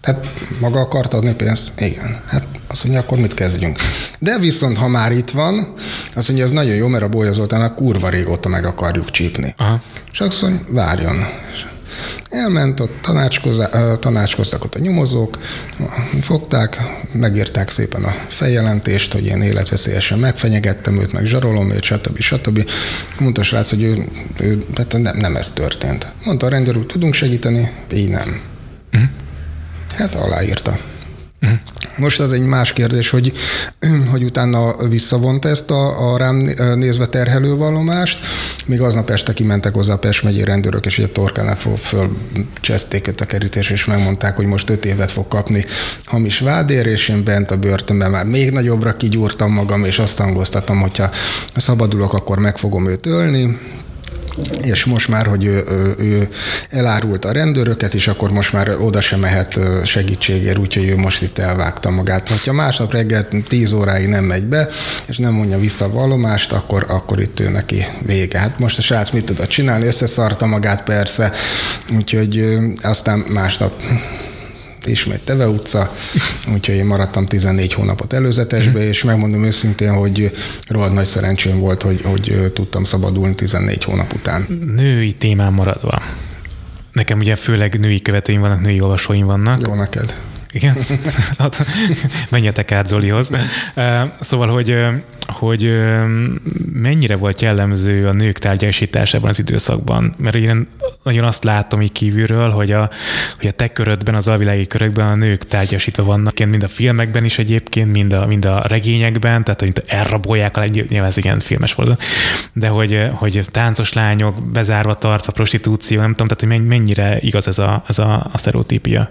Tehát 0.00 0.26
maga 0.60 0.80
akart 0.80 1.14
adni 1.14 1.34
pénzt? 1.34 1.72
Igen. 1.80 2.20
Hát 2.26 2.44
azt 2.66 2.84
mondja, 2.84 3.02
akkor 3.02 3.18
mit 3.18 3.34
kezdjünk? 3.34 3.78
De 4.18 4.38
viszont, 4.38 4.76
ha 4.76 4.88
már 4.88 5.12
itt 5.12 5.30
van, 5.30 5.74
azt 6.14 6.28
mondja, 6.28 6.46
ez 6.46 6.50
nagyon 6.50 6.74
jó, 6.74 6.86
mert 6.88 7.04
a 7.04 7.08
Bolya 7.08 7.32
Zoltának 7.32 7.74
kurva 7.74 8.08
régóta 8.08 8.48
meg 8.48 8.64
akarjuk 8.64 9.10
csípni. 9.10 9.54
Aha. 9.56 9.82
És 10.12 10.20
azt 10.20 10.42
mondja, 10.42 10.64
várjon. 10.68 11.26
Elment, 12.28 12.80
ott 12.80 13.00
tanácskoztak 14.00 14.64
ott 14.64 14.74
a 14.74 14.78
nyomozók, 14.78 15.38
fogták, 16.20 16.78
megírták 17.12 17.70
szépen 17.70 18.04
a 18.04 18.14
feljelentést, 18.28 19.12
hogy 19.12 19.26
én 19.26 19.42
életveszélyesen 19.42 20.18
megfenyegettem 20.18 21.00
őt, 21.00 21.12
meg 21.12 21.24
zsarolom 21.24 21.70
őt, 21.70 21.82
stb. 21.82 22.20
stb. 22.20 22.70
Mondta 23.18 23.40
a 23.40 23.44
srác, 23.44 23.70
hogy 23.70 23.82
ő, 23.82 24.08
ő 24.40 24.64
hát 24.74 24.98
nem, 24.98 25.16
nem 25.16 25.36
ez 25.36 25.50
történt. 25.50 26.06
Mondta 26.24 26.46
a 26.46 26.48
rendőr, 26.48 26.74
hogy 26.74 26.86
tudunk 26.86 27.14
segíteni, 27.14 27.72
így 27.92 28.08
nem. 28.08 28.40
Uh-huh. 28.92 29.10
Hát 29.96 30.14
aláírta. 30.14 30.78
Uh-huh. 31.42 31.58
Most 31.96 32.20
az 32.20 32.32
egy 32.32 32.42
más 32.42 32.72
kérdés, 32.72 33.10
hogy, 33.10 33.32
hogy 34.12 34.24
utána 34.24 34.88
visszavont 34.88 35.44
ezt 35.44 35.70
a, 35.70 36.12
a 36.12 36.16
rám 36.16 36.36
nézve 36.74 37.06
terhelő 37.06 37.54
vallomást, 37.54 38.18
még 38.66 38.80
aznap 38.80 39.10
este 39.10 39.32
kimentek 39.32 39.74
hozzá 39.74 39.92
a 39.92 39.98
Pest 39.98 40.22
megyei 40.22 40.44
rendőrök, 40.44 40.86
és 40.86 40.98
ugye 40.98 41.08
torkánál 41.08 41.56
fölcseszték 41.56 43.10
a 43.20 43.24
kerítés, 43.24 43.70
és 43.70 43.84
megmondták, 43.84 44.36
hogy 44.36 44.46
most 44.46 44.70
öt 44.70 44.84
évet 44.84 45.10
fog 45.10 45.28
kapni 45.28 45.64
hamis 46.04 46.38
vádér, 46.38 46.86
és 46.86 47.08
én 47.08 47.24
bent 47.24 47.50
a 47.50 47.56
börtönben 47.56 48.10
már 48.10 48.24
még 48.24 48.50
nagyobbra 48.50 48.96
kigyúrtam 48.96 49.52
magam, 49.52 49.84
és 49.84 49.98
azt 49.98 50.18
hangoztatom, 50.18 50.80
hogyha 50.80 51.10
szabadulok, 51.56 52.12
akkor 52.12 52.38
meg 52.38 52.58
fogom 52.58 52.88
őt 52.88 53.06
ölni 53.06 53.58
és 54.62 54.84
most 54.84 55.08
már, 55.08 55.26
hogy 55.26 55.44
ő, 55.44 55.64
ő, 55.98 56.28
elárult 56.70 57.24
a 57.24 57.32
rendőröket, 57.32 57.94
és 57.94 58.08
akkor 58.08 58.30
most 58.30 58.52
már 58.52 58.76
oda 58.80 59.00
sem 59.00 59.20
mehet 59.20 59.58
segítségért, 59.84 60.58
úgyhogy 60.58 60.88
ő 60.88 60.96
most 60.96 61.22
itt 61.22 61.38
elvágta 61.38 61.90
magát. 61.90 62.28
Ha 62.28 62.52
másnap 62.52 62.92
reggel 62.92 63.28
10 63.48 63.72
óráig 63.72 64.08
nem 64.08 64.24
megy 64.24 64.44
be, 64.44 64.68
és 65.06 65.16
nem 65.16 65.32
mondja 65.32 65.58
vissza 65.58 65.84
a 65.84 65.90
vallomást, 65.90 66.52
akkor, 66.52 66.84
akkor 66.88 67.20
itt 67.20 67.40
ő 67.40 67.48
neki 67.48 67.86
vége. 68.06 68.38
Hát 68.38 68.58
most 68.58 68.78
a 68.78 68.82
srác 68.82 69.10
mit 69.10 69.24
tudott 69.24 69.48
csinálni? 69.48 69.86
Összeszarta 69.86 70.46
magát 70.46 70.82
persze, 70.82 71.32
úgyhogy 71.96 72.58
aztán 72.82 73.18
másnap 73.18 73.82
ismét 74.88 75.24
Teve 75.24 75.48
utca, 75.48 75.94
úgyhogy 76.52 76.74
én 76.74 76.84
maradtam 76.84 77.26
14 77.26 77.72
hónapot 77.72 78.12
előzetesbe, 78.12 78.88
és 78.88 79.04
megmondom 79.04 79.44
őszintén, 79.44 79.92
hogy 79.92 80.36
rohadt 80.68 80.94
nagy 80.94 81.06
szerencsém 81.06 81.58
volt, 81.60 81.82
hogy, 81.82 82.02
hogy 82.04 82.50
tudtam 82.54 82.84
szabadulni 82.84 83.34
14 83.34 83.84
hónap 83.84 84.12
után. 84.12 84.46
Női 84.76 85.12
témán 85.12 85.52
maradva. 85.52 86.02
Nekem 86.92 87.18
ugye 87.18 87.36
főleg 87.36 87.78
női 87.80 88.02
követőim 88.02 88.40
vannak, 88.40 88.60
női 88.60 88.80
olvasóim 88.80 89.26
vannak. 89.26 89.66
Jó 89.66 89.74
neked. 89.74 90.14
Igen? 90.56 90.76
Hát, 91.38 91.66
menjetek 92.28 92.72
át 92.72 92.86
Zolihoz. 92.86 93.30
Szóval, 94.20 94.48
hogy, 94.48 94.76
hogy 95.26 95.80
mennyire 96.72 97.16
volt 97.16 97.40
jellemző 97.40 98.08
a 98.08 98.12
nők 98.12 98.38
tárgyasításában 98.38 99.28
az 99.28 99.38
időszakban? 99.38 100.14
Mert 100.18 100.34
én 100.34 100.66
nagyon 101.02 101.24
azt 101.24 101.44
látom 101.44 101.82
így 101.82 101.92
kívülről, 101.92 102.50
hogy 102.50 102.72
a, 102.72 102.90
hogy 103.38 103.46
a 103.46 103.50
te 103.50 103.68
körödben, 103.68 104.14
az 104.14 104.28
alvilági 104.28 104.66
körökben 104.66 105.08
a 105.08 105.16
nők 105.16 105.46
tárgyasítva 105.46 106.04
vannak, 106.04 106.38
mind 106.38 106.62
a 106.62 106.68
filmekben 106.68 107.24
is 107.24 107.38
egyébként, 107.38 107.92
mind 107.92 108.12
a, 108.12 108.26
mind 108.26 108.44
a 108.44 108.62
regényekben, 108.66 109.44
tehát 109.44 109.60
hogy 109.60 109.72
elrabolják, 109.86 110.56
a 110.56 110.64
nyilván 110.64 111.08
ez 111.08 111.16
igen 111.16 111.40
filmes 111.40 111.74
volt, 111.74 112.02
de 112.52 112.68
hogy, 112.68 113.08
hogy 113.12 113.44
táncos 113.50 113.92
lányok 113.92 114.50
bezárva 114.52 114.94
tartva, 114.94 115.32
prostitúció, 115.32 116.00
nem 116.00 116.14
tudom, 116.14 116.26
tehát 116.26 116.56
hogy 116.56 116.66
mennyire 116.66 117.18
igaz 117.20 117.48
ez 117.48 117.58
a, 117.58 117.82
ez 117.88 117.98
a, 117.98 118.26
a 118.32 118.38
sztereotípia? 118.38 119.10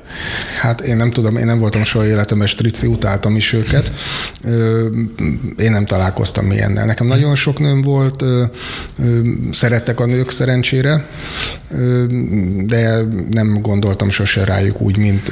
Hát 0.62 0.81
én 0.81 0.95
nem 0.95 1.12
tudom, 1.12 1.34
én 1.37 1.45
nem 1.45 1.59
voltam 1.59 1.83
soha 1.83 2.05
életemben 2.05 2.47
strici, 2.47 2.87
utáltam 2.87 3.35
is 3.35 3.53
őket. 3.53 3.91
Én 5.57 5.71
nem 5.71 5.85
találkoztam 5.85 6.51
ilyennel. 6.51 6.85
Nekem 6.85 7.07
nagyon 7.07 7.35
sok 7.35 7.59
nőm 7.59 7.81
volt, 7.81 8.23
szerettek 9.51 9.99
a 9.99 10.05
nők 10.05 10.31
szerencsére, 10.31 11.07
de 12.65 12.99
nem 13.31 13.61
gondoltam 13.61 14.09
sose 14.09 14.45
rájuk 14.45 14.81
úgy, 14.81 14.97
mint 14.97 15.31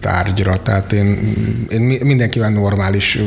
tárgyra. 0.00 0.62
Tehát 0.62 0.92
én, 0.92 1.34
én 1.70 1.80
mindenkivel 2.02 2.50
normális, 2.50 3.20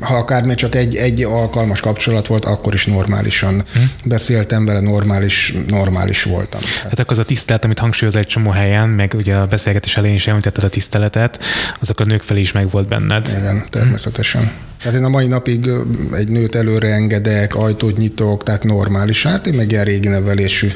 ha 0.00 0.16
akár 0.16 0.44
még 0.44 0.56
csak 0.56 0.74
egy, 0.74 0.96
egy 0.96 1.22
alkalmas 1.22 1.80
kapcsolat 1.80 2.26
volt, 2.26 2.44
akkor 2.44 2.74
is 2.74 2.86
normálisan 2.86 3.64
hm. 3.72 3.80
beszéltem 4.04 4.64
vele, 4.64 4.80
normális, 4.80 5.54
normális 5.68 6.22
voltam. 6.22 6.60
Tehát 6.82 6.98
akkor 6.98 7.12
az 7.12 7.18
a 7.18 7.24
tisztelet, 7.24 7.64
amit 7.64 7.78
hangsúlyoz 7.78 8.14
egy 8.14 8.26
csomó 8.26 8.50
helyen, 8.50 8.88
meg 8.88 9.12
ugye 9.16 9.34
a 9.34 9.46
beszélgetés 9.46 9.96
elején 9.96 10.16
is 10.16 10.26
említetted 10.26 10.64
a 10.64 10.68
tiszteletet, 10.68 11.33
azok 11.80 12.00
a 12.00 12.04
nők 12.04 12.22
felé 12.22 12.40
is 12.40 12.52
meg 12.52 12.70
volt 12.70 12.88
benned. 12.88 13.28
Igen, 13.38 13.66
természetesen. 13.70 14.42
Hm. 14.42 14.48
Tehát 14.84 14.98
én 14.98 15.04
a 15.04 15.08
mai 15.08 15.26
napig 15.26 15.70
egy 16.12 16.28
nőt 16.28 16.54
előre 16.54 16.88
engedek, 16.88 17.54
ajtót 17.54 17.96
nyitok, 17.96 18.42
tehát 18.42 18.64
normális. 18.64 19.22
Hát 19.22 19.46
én 19.46 19.54
meg 19.54 19.70
ilyen 19.70 19.84
régi 19.84 20.08
nevelésű 20.08 20.68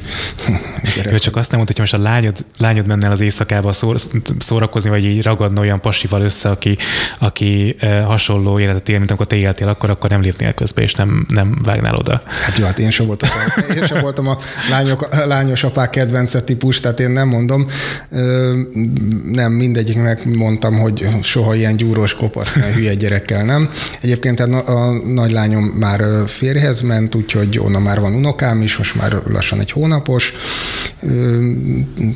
Ő 1.13 1.19
csak 1.19 1.37
azt 1.37 1.51
nem 1.51 1.57
mondta, 1.57 1.75
hogy 1.77 1.79
most 1.79 1.95
a 1.95 1.99
lányod, 1.99 2.45
lányod 2.59 2.87
menne 2.87 3.07
el 3.07 3.13
az 3.13 3.21
éjszakába 3.21 3.73
szór, 3.73 4.01
szórakozni, 4.39 4.91
vagy 4.91 5.05
így 5.05 5.23
ragadna 5.23 5.61
olyan 5.61 5.81
pasival 5.81 6.21
össze, 6.21 6.49
aki, 6.49 6.77
aki 7.19 7.77
hasonló 8.05 8.59
életet 8.59 8.89
él, 8.89 8.99
mint 8.99 9.11
amikor 9.11 9.27
te 9.27 9.37
éltél, 9.37 9.69
akkor, 9.69 9.91
akkor 9.91 10.11
nem 10.11 10.21
lépnél 10.21 10.53
közbe, 10.53 10.83
és 10.83 10.95
nem, 10.95 11.27
nem 11.29 11.59
vágnál 11.65 11.95
oda. 11.95 12.23
Hát 12.43 12.59
jó, 12.59 12.65
hát 12.65 12.79
én 12.79 12.91
sem 12.91 13.07
voltam, 13.07 13.29
én 13.77 13.87
sem 13.87 14.01
voltam 14.01 14.29
a 14.29 14.37
lányok, 14.71 15.03
a 15.03 15.27
lányos 15.27 15.65
apák 15.65 15.91
kedvence 15.91 16.43
típus, 16.43 16.81
tehát 16.81 17.01
én 17.01 17.11
nem 17.11 17.29
mondom. 17.29 17.67
Nem, 19.33 19.53
mindegyiknek 19.53 20.25
mondtam, 20.25 20.79
hogy 20.79 21.09
soha 21.23 21.55
ilyen 21.55 21.77
gyúrós 21.77 22.15
kopasz, 22.15 22.55
hülye 22.55 22.95
gyerekkel 22.95 23.45
nem. 23.45 23.71
Egyébként 24.01 24.41
a, 24.41 24.67
a 24.67 24.93
nagylányom 24.93 25.65
már 25.65 26.03
férjhez 26.27 26.81
ment, 26.81 27.15
úgyhogy 27.15 27.59
onnan 27.59 27.83
már 27.83 28.01
van 28.01 28.15
unokám 28.15 28.63
is, 28.63 28.77
most 28.77 28.95
már 28.95 29.23
lassan 29.29 29.61
egy 29.61 29.71
hónapos. 29.71 30.33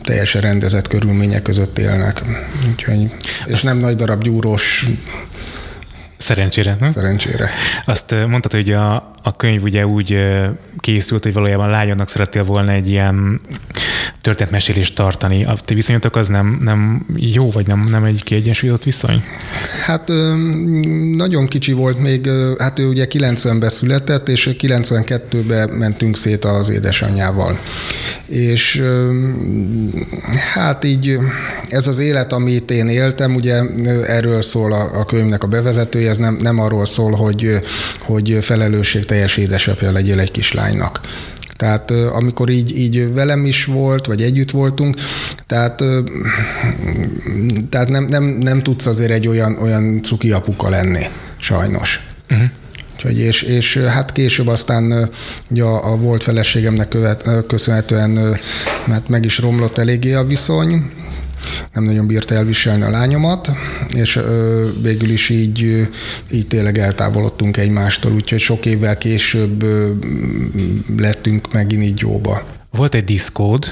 Teljesen 0.03 0.40
rendezett 0.40 0.88
körülmények 0.88 1.42
között 1.42 1.79
élnek. 1.79 2.23
Úgyhogy, 2.71 3.14
és 3.47 3.53
Azt 3.53 3.64
nem 3.64 3.77
nagy 3.77 3.97
darab 3.97 4.23
gyúrós 4.23 4.87
Szerencsére, 6.23 6.77
nem? 6.81 6.91
Szerencsére. 6.91 7.51
Azt 7.85 8.15
mondtad, 8.29 8.53
hogy 8.53 8.73
a, 8.73 8.95
a 9.23 9.37
könyv 9.37 9.63
ugye 9.63 9.87
úgy 9.87 10.19
készült, 10.81 11.23
hogy 11.23 11.33
valójában 11.33 11.71
lányodnak 11.71 12.09
szerettél 12.09 12.45
volna 12.45 12.71
egy 12.71 12.89
ilyen 12.89 13.41
történetmesélést 14.21 14.95
tartani. 14.95 15.45
A 15.45 15.57
ti 15.65 15.75
viszonyotok 15.75 16.17
az 16.17 16.29
nem, 16.29 16.61
nem 16.63 17.07
jó, 17.17 17.51
vagy 17.51 17.67
nem, 17.67 17.87
nem 17.91 18.05
egy 18.05 18.23
kiegyensúlyozott 18.23 18.85
viszony? 18.85 19.25
Hát 19.85 20.11
nagyon 21.17 21.47
kicsi 21.47 21.73
volt 21.73 21.99
még, 21.99 22.29
hát 22.59 22.79
ő 22.79 22.89
ugye 22.89 23.07
90-ben 23.11 23.71
született, 23.71 24.29
és 24.29 24.51
92-ben 24.61 25.69
mentünk 25.69 26.17
szét 26.17 26.45
az 26.45 26.69
édesanyjával. 26.69 27.59
És 28.27 28.83
hát 30.53 30.85
így 30.85 31.19
ez 31.69 31.87
az 31.87 31.99
élet, 31.99 32.33
amit 32.33 32.71
én 32.71 32.89
éltem, 32.89 33.35
ugye 33.35 33.63
erről 34.07 34.43
szól 34.43 34.73
a, 34.73 35.01
a 35.01 35.05
könyvnek 35.05 35.43
a 35.43 35.47
bevezetője, 35.47 36.11
ez 36.12 36.18
nem, 36.18 36.38
nem 36.40 36.59
arról 36.59 36.87
szól, 36.87 37.12
hogy, 37.12 37.51
hogy 38.01 38.38
felelősségteljes 38.40 39.37
édesapja 39.37 39.92
legyél 39.92 40.20
egy 40.20 40.31
kislánynak. 40.31 41.01
Tehát 41.57 41.90
amikor 41.90 42.48
így, 42.48 42.79
így 42.79 43.12
velem 43.12 43.44
is 43.44 43.64
volt, 43.64 44.07
vagy 44.07 44.22
együtt 44.22 44.51
voltunk, 44.51 44.96
tehát, 45.46 45.83
tehát 47.70 47.88
nem, 47.88 48.05
nem, 48.05 48.25
nem 48.25 48.62
tudsz 48.62 48.87
azért 48.87 49.11
egy 49.11 49.29
olyan, 49.29 49.59
olyan 49.62 50.03
cuki 50.03 50.31
apuka 50.33 50.68
lenni, 50.68 51.07
sajnos. 51.38 52.01
Uh-huh. 52.31 52.48
Úgyhogy 52.94 53.18
és, 53.18 53.42
és 53.42 53.77
hát 53.77 54.12
később 54.12 54.46
aztán 54.46 55.11
ugye 55.51 55.62
a, 55.62 55.92
a 55.92 55.96
volt 55.96 56.22
feleségemnek 56.22 56.88
követ, 56.88 57.46
köszönhetően 57.46 58.38
mert 58.87 59.09
meg 59.09 59.25
is 59.25 59.38
romlott 59.38 59.79
eléggé 59.79 60.12
a 60.12 60.25
viszony, 60.25 60.90
nem 61.73 61.85
nagyon 61.85 62.07
bírta 62.07 62.35
elviselni 62.35 62.83
a 62.83 62.91
lányomat, 62.91 63.51
és 63.95 64.17
ö, 64.17 64.69
végül 64.83 65.11
is 65.11 65.29
így, 65.29 65.89
így 66.31 66.47
tényleg 66.47 66.79
eltávolodtunk 66.79 67.57
egymástól, 67.57 68.13
úgyhogy 68.13 68.41
sok 68.41 68.67
évvel 68.67 68.99
később 68.99 69.63
ö, 69.63 69.91
lettünk 70.97 71.53
megint 71.53 71.83
így 71.83 72.01
jóba. 72.01 72.62
Volt 72.77 72.95
egy 72.95 73.05
diszkód, 73.05 73.71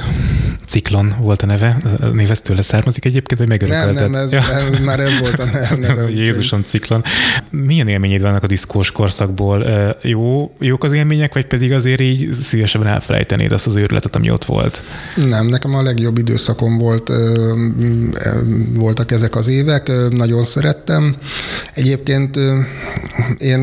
Ciklon 0.66 1.14
volt 1.20 1.42
a 1.42 1.46
neve, 1.46 1.76
a 2.00 2.06
név 2.06 2.30
ez 2.30 2.40
tőle 2.40 2.62
származik 2.62 3.04
egyébként, 3.04 3.40
vagy 3.40 3.48
megörökölted? 3.48 3.94
Nem, 3.94 4.10
nem, 4.10 4.22
ez, 4.22 4.32
ja. 4.32 4.42
már 4.84 5.00
ez 5.00 5.18
volt 5.20 5.38
a 5.38 5.44
neve. 5.76 6.10
Jézusom, 6.10 6.62
Ciklon. 6.62 7.02
Milyen 7.50 7.88
élményed 7.88 8.20
vannak 8.20 8.42
a 8.42 8.46
diszkós 8.46 8.90
korszakból? 8.90 9.66
Jó, 10.02 10.54
jók 10.58 10.84
az 10.84 10.92
élmények, 10.92 11.34
vagy 11.34 11.46
pedig 11.46 11.72
azért 11.72 12.00
így 12.00 12.32
szívesebben 12.32 12.88
elfelejtenéd 12.88 13.52
azt 13.52 13.66
az 13.66 13.76
őrületet, 13.76 14.16
ami 14.16 14.30
ott 14.30 14.44
volt? 14.44 14.82
Nem, 15.16 15.46
nekem 15.46 15.74
a 15.74 15.82
legjobb 15.82 16.18
időszakom 16.18 16.78
volt, 16.78 17.10
voltak 18.74 19.10
ezek 19.10 19.36
az 19.36 19.48
évek, 19.48 19.92
nagyon 20.10 20.44
szerettem. 20.44 21.16
Egyébként 21.74 22.38
én 23.38 23.60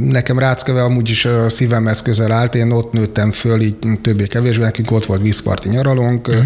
nekem 0.00 0.38
Ráckeve 0.38 0.82
amúgy 0.82 1.10
is 1.10 1.24
a 1.24 1.48
szívemhez 1.48 2.02
közel 2.02 2.32
állt, 2.32 2.54
én 2.54 2.70
ott 2.70 2.92
nőttem 2.92 3.30
föl, 3.30 3.60
így 3.60 3.76
többé-kevésbé, 4.18 4.64
nekünk 4.64 4.90
ott 4.90 5.06
volt 5.06 5.22
vízparti 5.22 5.68
nyaralónk, 5.68 6.34
mm. 6.34 6.38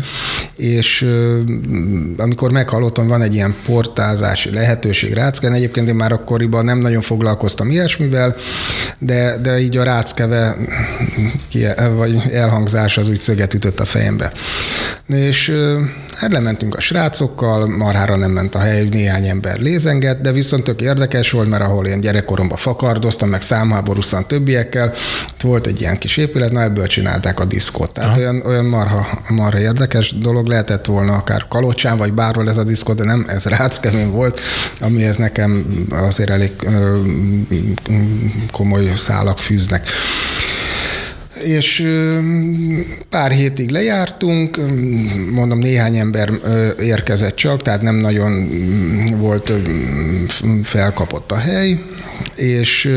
és 0.56 1.06
amikor 2.16 2.50
meghallottam, 2.50 3.06
van 3.06 3.22
egy 3.22 3.34
ilyen 3.34 3.56
portázási 3.64 4.50
lehetőség 4.50 5.12
Ráckán, 5.12 5.52
egyébként 5.52 5.88
én 5.88 5.94
már 5.94 6.12
akkoriban 6.12 6.64
nem 6.64 6.78
nagyon 6.78 7.02
foglalkoztam 7.02 7.70
ilyesmivel, 7.70 8.36
de, 8.98 9.38
de 9.42 9.60
így 9.60 9.76
a 9.76 9.82
Ráckeve 9.82 10.56
vagy 11.96 12.22
elhangzás 12.32 12.98
az 12.98 13.08
úgy 13.08 13.20
szöget 13.20 13.54
ütött 13.54 13.80
a 13.80 13.84
fejembe. 13.84 14.32
És 15.06 15.52
hát 16.16 16.32
lementünk 16.32 16.74
a 16.74 16.80
srácokkal, 16.80 17.66
marhára 17.66 18.16
nem 18.16 18.30
ment 18.30 18.54
a 18.54 18.58
hely, 18.58 18.84
néhány 18.84 19.28
ember 19.28 19.58
lézengett, 19.58 20.20
de 20.20 20.32
viszont 20.32 20.64
tök 20.64 20.80
érdekes 20.80 21.30
volt, 21.30 21.48
mert 21.48 21.62
ahol 21.62 21.86
én 21.86 22.00
gyerekkoromban 22.00 22.56
fakardoztam, 22.56 23.28
meg 23.28 23.42
számháborúszan 23.42 24.26
többiekkel, 24.26 24.94
ott 25.32 25.40
volt 25.42 25.66
egy 25.66 25.80
ilyen 25.80 25.98
kis 25.98 26.16
épület, 26.16 26.52
na 26.52 26.62
ebből 26.62 26.86
csinálták 26.86 27.40
a 27.40 27.44
diszkot. 27.62 27.92
Tehát 27.92 28.16
olyan, 28.16 28.42
olyan 28.46 28.64
marha, 28.64 29.06
marha 29.28 29.60
érdekes 29.60 30.18
dolog 30.18 30.46
lehetett 30.46 30.86
volna 30.86 31.12
akár 31.12 31.46
Kalocsán, 31.48 31.96
vagy 31.96 32.12
bárhol 32.12 32.48
ez 32.48 32.56
a 32.56 32.64
diszkó, 32.64 32.92
de 32.92 33.04
nem, 33.04 33.24
ez 33.28 33.44
Ráckemény 33.44 34.10
volt, 34.10 34.40
ami 34.80 35.04
ez 35.04 35.16
nekem 35.16 35.66
azért 35.90 36.30
elég 36.30 36.52
ö, 36.64 37.00
komoly 38.50 38.92
szálak 38.96 39.38
fűznek 39.38 39.88
és 41.44 41.86
pár 43.08 43.30
hétig 43.30 43.70
lejártunk, 43.70 44.60
mondom, 45.30 45.58
néhány 45.58 45.96
ember 45.96 46.30
érkezett 46.80 47.34
csak, 47.34 47.62
tehát 47.62 47.82
nem 47.82 47.94
nagyon 47.94 48.48
volt 49.18 49.52
felkapott 50.62 51.32
a 51.32 51.36
hely, 51.36 51.80
és 52.34 52.90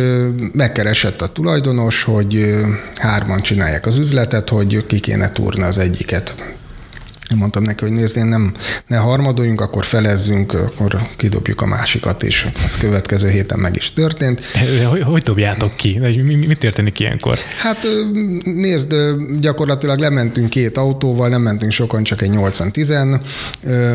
megkeresett 0.53 1.21
a 1.21 1.27
tulajdonos, 1.27 2.03
hogy 2.03 2.55
hárman 2.95 3.41
csinálják 3.41 3.85
az 3.85 3.97
üzletet, 3.97 4.49
hogy 4.49 4.85
ki 4.87 4.99
kéne 4.99 5.31
túrni 5.31 5.63
az 5.63 5.77
egyiket. 5.77 6.35
Mondtam 7.35 7.63
neki, 7.63 7.83
hogy 7.83 7.93
nézd, 7.93 8.17
én 8.17 8.25
nem, 8.25 8.53
ne 8.87 8.97
harmadoljunk, 8.97 9.61
akkor 9.61 9.85
felezzünk, 9.85 10.53
akkor 10.53 11.07
kidobjuk 11.17 11.61
a 11.61 11.65
másikat, 11.65 12.23
és 12.23 12.47
ez 12.65 12.77
következő 12.77 13.29
héten 13.29 13.59
meg 13.59 13.75
is 13.75 13.93
történt. 13.93 14.41
Hogy, 14.89 15.01
hogy 15.01 15.21
dobjátok 15.21 15.75
ki? 15.75 15.99
Mi, 15.99 16.35
mi 16.35 16.55
történik 16.55 16.99
ilyenkor? 16.99 17.37
Hát 17.61 17.87
nézd, 18.43 18.95
gyakorlatilag 19.39 19.99
lementünk 19.99 20.49
két 20.49 20.77
autóval, 20.77 21.29
nem 21.29 21.41
mentünk 21.41 21.71
sokan, 21.71 22.03
csak 22.03 22.21
egy 22.21 22.31
80-10, 22.33 23.19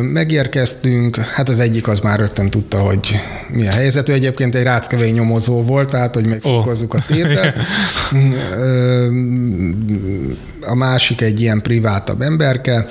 megérkeztünk, 0.01 1.17
hát 1.17 1.49
az 1.49 1.59
egyik 1.59 1.89
az 1.89 1.99
már 1.99 2.19
rögtön 2.19 2.51
tudta, 2.51 2.79
hogy 2.79 3.21
mi 3.49 3.67
a 3.67 3.71
helyzet. 3.71 4.09
Ő 4.09 4.13
egyébként 4.13 4.55
egy 4.55 4.63
ráckevény 4.63 5.15
nyomozó 5.15 5.63
volt, 5.63 5.91
tehát 5.91 6.15
hogy 6.15 6.27
megfokozzuk 6.27 6.95
oh. 6.95 7.01
a 7.01 7.05
tétet. 7.13 7.57
A 10.63 10.75
másik 10.75 11.21
egy 11.21 11.41
ilyen 11.41 11.63
privátabb 11.63 12.23
emberke, 12.23 12.87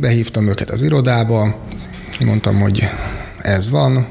behívtam 0.00 0.48
őket 0.48 0.70
az 0.70 0.82
irodába, 0.82 1.66
mondtam, 2.24 2.60
hogy 2.60 2.88
ez 3.38 3.70
van, 3.70 4.08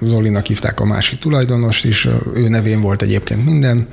Zolinak 0.00 0.46
hívták 0.46 0.80
a 0.80 0.84
másik 0.84 1.18
tulajdonost 1.18 1.84
is, 1.84 2.08
ő 2.34 2.48
nevén 2.48 2.80
volt 2.80 3.02
egyébként 3.02 3.44
minden. 3.44 3.88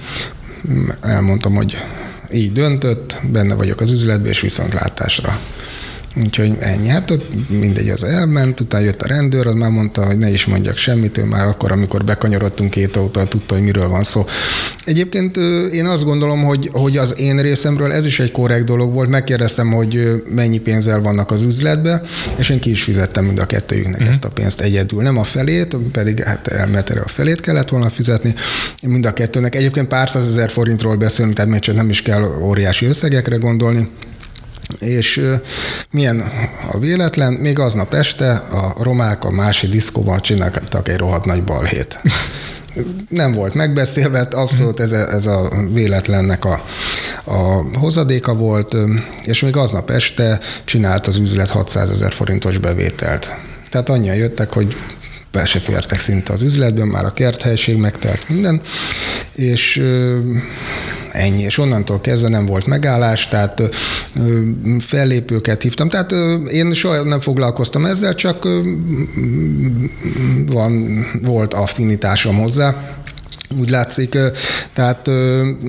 Elmondtam, 1.02 1.56
hogy 1.56 1.78
így 2.34 2.52
döntött, 2.52 3.18
benne 3.32 3.54
vagyok 3.54 3.80
az 3.82 3.92
üzletben, 3.92 4.32
és 4.32 4.40
viszontlátásra. 4.40 5.40
Úgyhogy 6.16 6.58
ennyi. 6.60 6.88
Hát 6.88 7.12
ott 7.12 7.50
mindegy, 7.50 7.90
az 7.90 8.04
elment, 8.04 8.60
utána 8.60 8.84
jött 8.84 9.02
a 9.02 9.08
rendőr, 9.08 9.48
az 9.48 9.54
már 9.54 9.70
mondta, 9.70 10.06
hogy 10.06 10.18
ne 10.18 10.30
is 10.30 10.46
mondjak 10.46 10.78
semmit, 10.78 11.18
ő 11.18 11.24
már 11.24 11.46
akkor, 11.46 11.72
amikor 11.72 12.04
bekanyarodtunk 12.04 12.70
két 12.70 12.96
autóval, 12.96 13.28
tudta, 13.28 13.54
hogy 13.54 13.64
miről 13.64 13.88
van 13.88 14.04
szó. 14.04 14.26
Egyébként 14.86 15.38
én 15.72 15.86
azt 15.86 16.04
gondolom, 16.04 16.44
hogy, 16.44 16.70
hogy 16.72 16.98
az 16.98 17.20
én 17.20 17.38
részemről 17.38 17.92
ez 17.92 18.06
is 18.06 18.20
egy 18.20 18.32
korrekt 18.32 18.66
dolog 18.66 18.94
volt. 18.94 19.10
Megkérdeztem, 19.10 19.72
hogy 19.72 20.24
mennyi 20.30 20.60
pénzzel 20.60 21.02
vannak 21.02 21.32
az 21.32 21.42
üzletbe, 21.42 22.02
és 22.38 22.50
én 22.50 22.60
ki 22.60 22.70
is 22.70 22.84
fizettem 22.84 23.26
mind 23.26 23.40
a 23.40 23.46
kettőjüknek 23.46 23.96
uh-huh. 23.96 24.10
ezt 24.10 24.24
a 24.24 24.30
pénzt 24.30 24.62
egyedül. 24.62 25.02
Nem 25.02 25.18
a 25.18 25.24
felét, 25.24 25.76
pedig 25.92 26.24
hát 26.24 26.48
elméletileg 26.48 27.04
a 27.04 27.08
felét 27.08 27.42
kellett 27.42 27.70
volna 27.70 27.90
fizetni, 27.90 28.34
mind 28.82 29.06
a 29.06 29.14
kettőnek. 29.14 29.56
Egyébként 29.56 29.88
pár 29.88 30.10
százezer 30.10 30.50
forintról 30.50 30.96
beszélünk, 30.96 31.36
tehát 31.36 31.52
még 31.52 31.60
csak 31.60 31.76
nem 31.76 31.90
is 31.90 32.02
kell 32.02 32.24
óriási 32.42 32.86
összegekre 32.86 33.36
gondolni. 33.36 33.88
És 34.84 35.22
milyen 35.92 36.24
a 36.72 36.80
véletlen, 36.80 37.34
még 37.34 37.60
aznap 37.60 37.94
este 37.94 38.32
a 38.32 38.76
romák 38.84 39.24
a 39.24 39.32
másik 39.32 39.70
diszkóban 39.70 40.20
csináltak 40.20 40.90
egy 40.90 40.98
rohadt 40.98 41.26
nagy 41.26 41.44
balhét. 41.44 42.00
Nem 43.10 43.32
volt 43.32 43.54
megbeszélve, 43.54 44.20
abszolút 44.20 44.80
ez 44.80 44.92
a, 44.92 45.12
ez 45.12 45.26
a 45.26 45.50
véletlennek 45.72 46.46
a, 46.46 46.64
a 47.24 47.64
hozadéka 47.78 48.34
volt, 48.36 48.76
és 49.24 49.42
még 49.42 49.56
aznap 49.56 49.90
este 49.90 50.40
csinált 50.66 51.08
az 51.08 51.18
üzlet 51.18 51.50
600 51.50 51.90
ezer 51.90 52.14
forintos 52.14 52.58
bevételt. 52.58 53.32
Tehát 53.70 53.90
annyian 53.90 54.16
jöttek, 54.16 54.54
hogy 54.54 54.78
be 55.34 55.46
se 55.46 55.60
fértek 55.60 56.00
szinte 56.00 56.34
az 56.34 56.42
üzletben, 56.42 56.88
már 56.88 57.06
a 57.06 57.14
kerthelyiség 57.14 57.78
megtelt 57.78 58.30
minden, 58.30 58.62
és 59.36 59.82
ennyi. 61.12 61.42
És 61.42 61.58
onnantól 61.58 62.02
kezdve 62.02 62.28
nem 62.28 62.46
volt 62.46 62.66
megállás, 62.66 63.28
tehát 63.28 63.62
fellépőket 64.80 65.62
hívtam. 65.62 65.90
Tehát 65.90 66.12
én 66.52 66.74
soha 66.74 67.04
nem 67.04 67.20
foglalkoztam 67.20 67.86
ezzel, 67.86 68.16
csak 68.16 68.48
van, 70.46 71.06
volt 71.22 71.54
affinitásom 71.54 72.38
hozzá 72.38 72.96
úgy 73.60 73.70
látszik. 73.70 74.18
Tehát 74.74 75.10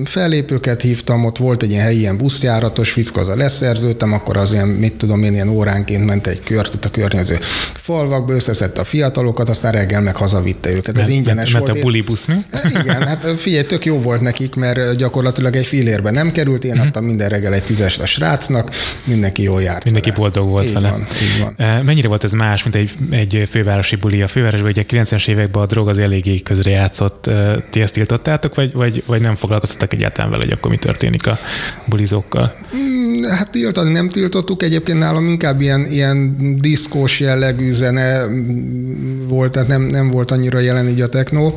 fellépőket 0.05 0.81
hívtam, 0.81 1.25
ott 1.25 1.37
volt 1.37 1.63
egy 1.63 1.69
ilyen 1.69 1.83
helyi 1.83 1.99
ilyen 2.05 2.17
buszjáratos 2.17 2.91
fickó, 2.91 3.19
az 3.21 3.27
a 3.27 3.35
leszerződtem, 3.35 4.13
akkor 4.13 4.37
az 4.37 4.51
ilyen, 4.51 4.67
mit 4.67 4.93
tudom 4.93 5.23
én, 5.23 5.33
ilyen 5.33 5.49
óránként 5.49 6.05
ment 6.05 6.27
egy 6.27 6.39
kört 6.39 6.73
itt 6.73 6.85
a 6.85 6.89
környező 6.91 7.39
falvakba, 7.73 8.33
összeszedte 8.33 8.81
a 8.81 8.83
fiatalokat, 8.83 9.49
aztán 9.49 9.71
reggel 9.71 10.01
meg 10.01 10.15
hazavitte 10.15 10.69
őket. 10.69 10.97
Ez 10.97 11.07
ingyenes 11.07 11.51
mert 11.51 11.67
volt. 11.67 11.79
a 11.79 11.81
buli 11.81 12.01
busz, 12.01 12.25
mi? 12.25 12.35
Igen, 12.81 13.07
hát 13.07 13.25
figyelj, 13.37 13.65
tök 13.65 13.85
jó 13.85 14.01
volt 14.01 14.21
nekik, 14.21 14.55
mert 14.55 14.95
gyakorlatilag 14.95 15.55
egy 15.55 15.65
fillérbe 15.65 16.11
nem 16.11 16.31
került, 16.31 16.63
én 16.63 16.71
uh-huh. 16.71 16.85
adtam 16.85 17.05
minden 17.05 17.29
reggel 17.29 17.53
egy 17.53 17.63
tízes 17.63 17.99
a 17.99 18.05
srácnak, 18.05 18.69
mindenki 19.03 19.41
jól 19.41 19.61
járt. 19.61 19.83
Mindenki 19.83 20.09
vele. 20.09 20.21
boldog 20.21 20.49
volt 20.49 20.65
így 20.65 20.73
vele. 20.73 20.89
Van, 20.89 21.07
így 21.21 21.55
van. 21.57 21.83
Mennyire 21.85 22.07
volt 22.07 22.23
ez 22.23 22.31
más, 22.31 22.63
mint 22.63 22.75
egy, 22.75 22.91
egy 23.11 23.47
fővárosi 23.51 23.95
buli? 23.95 24.21
A 24.21 24.27
fővárosban 24.27 24.69
ugye 24.69 24.83
90-es 24.87 25.27
években 25.27 25.61
a 25.61 25.65
drog 25.65 25.87
az 25.87 25.97
eléggé 25.97 26.39
közre 26.39 26.71
játszott 26.71 27.29
ti 27.75 27.81
ezt 27.81 27.93
tiltottátok, 27.93 28.55
vagy, 28.55 28.73
vagy, 28.73 29.03
vagy 29.05 29.21
nem 29.21 29.35
foglalkoztatok 29.35 29.93
egyáltalán 29.93 30.31
vele, 30.31 30.43
hogy 30.43 30.53
akkor 30.53 30.71
mi 30.71 30.77
történik 30.77 31.27
a 31.27 31.39
bulizókkal? 31.85 32.55
Mm, 32.75 33.23
hát 33.23 33.49
tiltani 33.49 33.91
nem 33.91 34.09
tiltottuk, 34.09 34.63
egyébként 34.63 34.99
nálam 34.99 35.27
inkább 35.27 35.61
ilyen, 35.61 35.85
ilyen 35.85 36.35
diszkós 36.59 37.19
jellegű 37.19 37.71
zene 37.71 38.25
volt, 39.27 39.51
tehát 39.51 39.67
nem, 39.67 39.81
nem 39.81 40.11
volt 40.11 40.31
annyira 40.31 40.59
jelen 40.59 40.87
így 40.87 41.01
a 41.01 41.09
techno. 41.09 41.53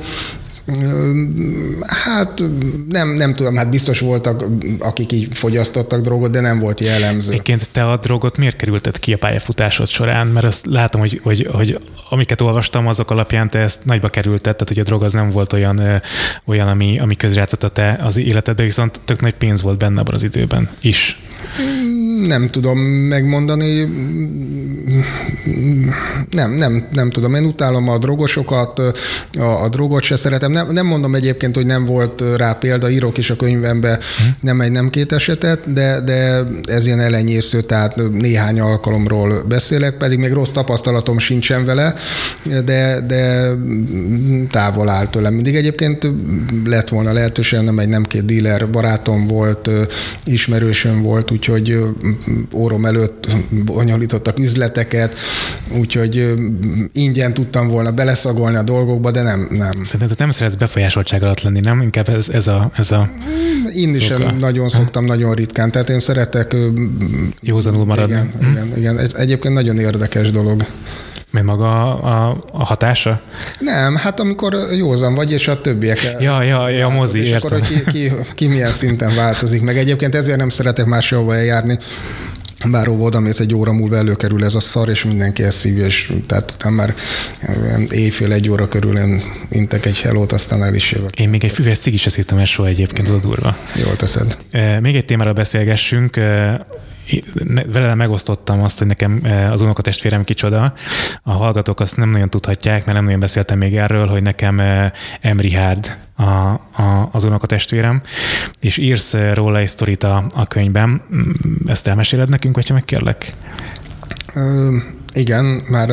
Hát 1.86 2.42
nem, 2.88 3.08
nem 3.08 3.34
tudom, 3.34 3.56
hát 3.56 3.70
biztos 3.70 4.00
voltak, 4.00 4.44
akik 4.78 5.12
így 5.12 5.28
fogyasztottak 5.32 6.00
drogot, 6.00 6.30
de 6.30 6.40
nem 6.40 6.58
volt 6.58 6.80
jellemző. 6.80 7.30
Egyébként 7.30 7.70
te 7.70 7.90
a 7.90 7.96
drogot 7.96 8.36
miért 8.36 8.56
kerülted 8.56 8.98
ki 8.98 9.12
a 9.12 9.16
pályafutásod 9.16 9.88
során? 9.88 10.26
Mert 10.26 10.46
azt 10.46 10.66
látom, 10.66 11.00
hogy, 11.00 11.20
hogy, 11.22 11.48
hogy 11.52 11.78
amiket 12.10 12.40
olvastam, 12.40 12.86
azok 12.86 13.10
alapján 13.10 13.50
te 13.50 13.58
ezt 13.58 13.84
nagyba 13.84 14.08
kerülted, 14.08 14.40
tehát 14.40 14.68
hogy 14.68 14.78
a 14.78 14.82
drog 14.82 15.02
az 15.02 15.12
nem 15.12 15.30
volt 15.30 15.52
olyan, 15.52 16.02
olyan 16.44 16.68
ami, 16.68 16.98
ami 16.98 17.16
közrejátszott 17.16 17.72
te 17.74 17.98
az 18.02 18.16
életedbe, 18.16 18.62
viszont 18.62 19.00
tök 19.04 19.20
nagy 19.20 19.34
pénz 19.34 19.62
volt 19.62 19.78
benne 19.78 20.00
abban 20.00 20.14
az 20.14 20.22
időben 20.22 20.68
is. 20.80 21.18
Nem 22.26 22.46
tudom 22.46 22.78
megmondani. 22.78 23.88
Nem, 26.30 26.52
nem, 26.52 26.86
nem 26.92 27.10
tudom. 27.10 27.34
Én 27.34 27.44
utálom 27.44 27.88
a 27.88 27.98
drogosokat, 27.98 28.78
a, 29.38 29.62
a 29.62 29.68
drogot 29.68 30.02
se 30.02 30.16
szeretem. 30.16 30.50
Nem, 30.50 30.68
nem 30.70 30.86
mondom 30.86 31.14
egyébként, 31.14 31.54
hogy 31.54 31.66
nem 31.66 31.84
volt 31.84 32.22
rá 32.36 32.52
példa, 32.52 32.90
írok 32.90 33.18
is 33.18 33.30
a 33.30 33.36
könyvembe 33.36 33.98
nem 34.40 34.60
egy, 34.60 34.70
nem 34.70 34.90
két 34.90 35.12
esetet, 35.12 35.72
de, 35.72 36.00
de 36.00 36.42
ez 36.64 36.86
ilyen 36.86 37.00
elenyésző, 37.00 37.60
tehát 37.60 38.10
néhány 38.12 38.60
alkalomról 38.60 39.42
beszélek, 39.48 39.96
pedig 39.96 40.18
még 40.18 40.32
rossz 40.32 40.50
tapasztalatom 40.50 41.18
sincsen 41.18 41.64
vele, 41.64 41.94
de, 42.64 43.00
de 43.06 43.50
távol 44.50 44.88
áll 44.88 45.06
tőlem. 45.06 45.34
Mindig 45.34 45.54
egyébként 45.54 46.08
lett 46.64 46.88
volna 46.88 47.12
lehetőség, 47.12 47.60
nem 47.60 47.78
egy, 47.78 47.88
nem 47.88 48.02
két 48.02 48.24
díler 48.24 48.70
barátom 48.70 49.26
volt, 49.26 49.70
ismerősöm 50.24 51.02
volt, 51.02 51.27
úgyhogy 51.30 51.78
órom 52.54 52.84
előtt 52.84 53.28
bonyolítottak 53.64 54.38
üzleteket, 54.38 55.18
úgyhogy 55.78 56.34
ingyen 56.92 57.34
tudtam 57.34 57.68
volna 57.68 57.92
beleszagolni 57.92 58.56
a 58.56 58.62
dolgokba, 58.62 59.10
de 59.10 59.22
nem. 59.22 59.48
nem. 59.50 59.70
Szerintem 59.82 60.16
nem 60.18 60.30
szeretsz 60.30 60.54
befolyásoltság 60.54 61.22
alatt 61.22 61.42
lenni, 61.42 61.60
nem? 61.60 61.82
Inkább 61.82 62.08
ez, 62.08 62.28
ez 62.28 62.46
a... 62.46 62.70
Ez 62.76 62.90
a 62.90 63.10
én 63.74 63.94
is 63.94 64.12
nagyon 64.38 64.68
szoktam, 64.68 65.04
nagyon 65.04 65.34
ritkán. 65.34 65.70
Tehát 65.70 65.88
én 65.88 66.00
szeretek... 66.00 66.56
Józanul 67.40 67.84
maradni. 67.84 68.12
Igen, 68.12 68.32
hm? 68.40 68.50
igen, 68.50 68.76
igen. 68.76 68.98
Egyébként 69.16 69.54
nagyon 69.54 69.78
érdekes 69.78 70.30
dolog. 70.30 70.66
Mi 71.30 71.40
maga 71.40 72.00
a, 72.00 72.38
a 72.52 72.64
hatása? 72.64 73.20
Nem, 73.58 73.96
hát 73.96 74.20
amikor 74.20 74.56
józan 74.76 75.14
vagy, 75.14 75.32
és 75.32 75.48
a 75.48 75.60
többiek. 75.60 76.16
Ja, 76.20 76.42
ja, 76.42 76.68
ja, 76.68 76.86
a 76.86 76.90
mozi, 76.90 77.20
és 77.20 77.30
értem. 77.30 77.58
akkor, 77.58 77.68
ki, 77.68 77.84
ki, 77.92 78.12
ki, 78.34 78.46
milyen 78.46 78.72
szinten 78.72 79.14
változik. 79.14 79.62
Meg 79.62 79.78
egyébként 79.78 80.14
ezért 80.14 80.38
nem 80.38 80.48
szeretek 80.48 80.86
máshova 80.86 81.34
eljárni, 81.34 81.78
bár 82.64 82.88
oda 82.88 83.20
mész 83.20 83.40
egy 83.40 83.54
óra 83.54 83.72
múlva 83.72 83.96
előkerül 83.96 84.44
ez 84.44 84.54
a 84.54 84.60
szar, 84.60 84.88
és 84.88 85.04
mindenki 85.04 85.42
ezt 85.42 85.58
szívja, 85.58 85.84
és 85.84 86.12
tehát 86.26 86.50
utána 86.50 86.74
már 86.74 86.94
éjfél 87.90 88.32
egy 88.32 88.50
óra 88.50 88.68
körül 88.68 88.98
én 88.98 89.22
intek 89.50 89.86
egy 89.86 90.00
helót, 90.00 90.32
aztán 90.32 90.62
el 90.62 90.74
is 90.74 90.92
jövök. 90.92 91.20
Én 91.20 91.28
még 91.28 91.44
egy 91.44 91.52
füves 91.52 91.78
cigi 91.78 91.96
se 91.96 92.10
szittem 92.10 92.38
el 92.38 92.44
soha 92.44 92.68
egyébként, 92.68 93.08
az 93.08 93.14
a 93.14 93.18
durva. 93.18 93.56
Jól 93.74 93.96
teszed. 93.96 94.36
Még 94.80 94.96
egy 94.96 95.04
témára 95.04 95.32
beszélgessünk 95.32 96.16
vele 97.66 97.94
megosztottam 97.94 98.62
azt, 98.62 98.78
hogy 98.78 98.86
nekem 98.86 99.20
e, 99.22 99.52
az 99.52 99.60
unokatestvérem 99.60 100.24
kicsoda. 100.24 100.72
A 101.22 101.32
hallgatók 101.32 101.80
azt 101.80 101.96
nem 101.96 102.10
nagyon 102.10 102.30
tudhatják, 102.30 102.84
mert 102.84 102.96
nem 102.96 103.04
nagyon 103.04 103.20
beszéltem 103.20 103.58
még 103.58 103.76
erről, 103.76 104.06
hogy 104.06 104.22
nekem 104.22 104.60
Emri 105.20 105.54
e, 105.54 105.60
Hard 105.60 105.96
a, 106.16 106.22
a, 106.82 107.08
az 107.12 107.24
unokatestvérem, 107.24 108.02
és 108.60 108.76
írsz 108.76 109.14
róla 109.34 109.58
egy 109.58 109.68
sztorit 109.68 110.02
a, 110.02 110.26
a 110.34 110.46
könyvben. 110.46 111.02
Mm, 111.14 111.30
ezt 111.66 111.86
elmeséled 111.86 112.28
nekünk, 112.28 112.54
hogyha 112.54 112.74
megkérlek? 112.74 113.34
Ö, 114.34 114.76
igen, 115.12 115.44
már 115.44 115.88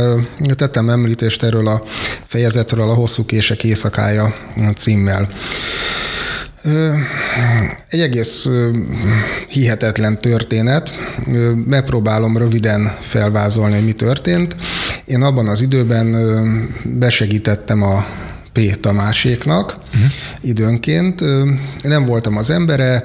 tettem 0.56 0.89
említést 0.89 1.43
erről 1.43 1.67
a 1.67 1.84
fejezetről, 2.25 2.89
a 2.89 2.93
Hosszú 2.93 3.25
Kések 3.25 3.63
éjszakája 3.63 4.36
címmel. 4.75 5.30
Egy 7.89 7.99
egész 7.99 8.49
hihetetlen 9.47 10.17
történet. 10.17 10.95
Megpróbálom 11.65 12.38
röviden 12.38 12.97
felvázolni, 13.01 13.75
hogy 13.75 13.86
mi 13.86 13.93
történt. 13.93 14.56
Én 15.06 15.21
abban 15.21 15.47
az 15.47 15.62
időben 15.62 16.15
besegítettem 16.84 17.82
a 17.84 18.06
P. 18.56 18.80
Tamáséknak 18.80 19.78
uh-huh. 19.94 20.12
időnként. 20.41 21.24
Nem 21.82 22.06
voltam 22.06 22.38
az 22.38 22.50
embere, 22.50 23.04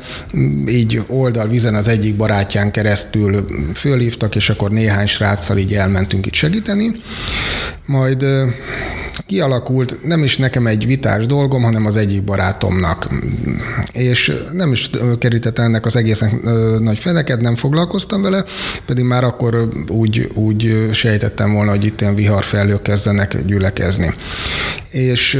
így 0.68 1.02
oldalvizen 1.06 1.74
az 1.74 1.88
egyik 1.88 2.16
barátján 2.16 2.70
keresztül 2.70 3.46
fölhívtak, 3.74 4.36
és 4.36 4.50
akkor 4.50 4.70
néhány 4.70 5.06
sráccal 5.06 5.58
így 5.58 5.74
elmentünk 5.74 6.26
itt 6.26 6.34
segíteni. 6.34 6.92
Majd 7.86 8.24
kialakult 9.26 9.98
nem 10.04 10.24
is 10.24 10.36
nekem 10.36 10.66
egy 10.66 10.86
vitás 10.86 11.26
dolgom, 11.26 11.62
hanem 11.62 11.86
az 11.86 11.96
egyik 11.96 12.22
barátomnak. 12.22 13.08
És 13.92 14.32
nem 14.52 14.72
is 14.72 14.90
kerített 15.18 15.58
ennek 15.58 15.86
az 15.86 15.96
egészen 15.96 16.40
nagy 16.80 16.98
feneket, 16.98 17.40
nem 17.40 17.56
foglalkoztam 17.56 18.22
vele, 18.22 18.44
pedig 18.86 19.04
már 19.04 19.24
akkor 19.24 19.68
úgy, 19.88 20.30
úgy 20.34 20.88
sejtettem 20.92 21.52
volna, 21.52 21.70
hogy 21.70 21.84
itt 21.84 22.00
ilyen 22.00 22.14
viharfelhők 22.14 22.82
kezdenek 22.82 23.44
gyülekezni. 23.46 24.14
És 24.90 25.39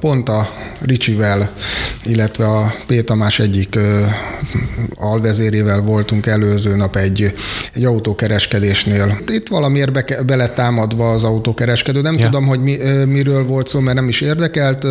pont 0.00 0.28
a 0.28 0.48
Ricsivel, 0.80 1.52
illetve 2.04 2.46
a 2.46 2.74
P. 2.86 3.04
Tamás 3.04 3.38
egyik 3.38 3.74
ö, 3.74 4.04
alvezérével 4.94 5.80
voltunk 5.80 6.26
előző 6.26 6.76
nap 6.76 6.96
egy, 6.96 7.34
egy 7.72 7.84
autókereskedésnél. 7.84 9.18
Itt 9.26 9.48
valamiért 9.48 9.92
be, 9.92 10.22
bele 10.26 10.48
támadva 10.48 11.10
az 11.10 11.24
autókereskedő. 11.24 12.00
Nem 12.00 12.14
ja. 12.18 12.24
tudom, 12.24 12.46
hogy 12.46 12.60
mi, 12.60 12.78
ö, 12.80 13.04
miről 13.04 13.44
volt 13.44 13.68
szó, 13.68 13.80
mert 13.80 13.96
nem 13.96 14.08
is 14.08 14.20
érdekelt. 14.20 14.86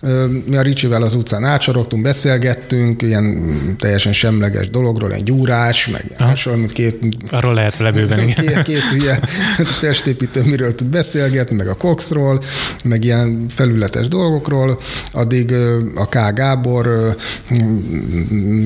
Ö, 0.00 0.26
mi 0.46 0.56
a 0.56 0.62
Ricsivel 0.62 1.02
az 1.02 1.14
utcán 1.14 1.44
átsorogtunk, 1.44 2.02
beszélgettünk, 2.02 3.02
ilyen 3.02 3.76
teljesen 3.78 4.12
semleges 4.12 4.70
dologról, 4.70 5.12
egy 5.12 5.24
gyúrás, 5.24 5.86
meg 5.86 6.04
hasonló, 6.18 6.66
két... 6.66 6.98
Arról 7.30 7.54
lehet 7.54 7.76
vele 7.76 7.90
bőven, 7.90 8.28
igen. 8.28 8.44
Két, 8.44 8.62
két 8.62 8.82
hülye 8.82 9.20
testépítő, 9.80 10.42
miről 10.44 10.74
tud 10.74 10.86
beszélgetni, 10.86 11.56
meg 11.56 11.68
a 11.68 11.74
Coxról, 11.74 12.40
meg 12.84 13.04
ilyen 13.04 13.46
felületes 13.48 14.08
dolgokról, 14.12 14.80
addig 15.12 15.52
a 15.94 16.06
K. 16.06 16.34
Gábor 16.34 17.16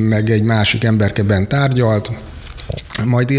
meg 0.09 0.31
egy 0.31 0.43
másik 0.43 0.85
emberke 0.85 1.23
bent 1.23 1.49
tárgyalt, 1.49 2.11
majd 3.05 3.33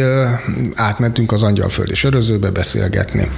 átmentünk 0.75 1.31
az 1.31 1.43
Angyalföldi 1.43 1.95
sörözőbe 1.95 2.49
beszélgetni 2.49 3.29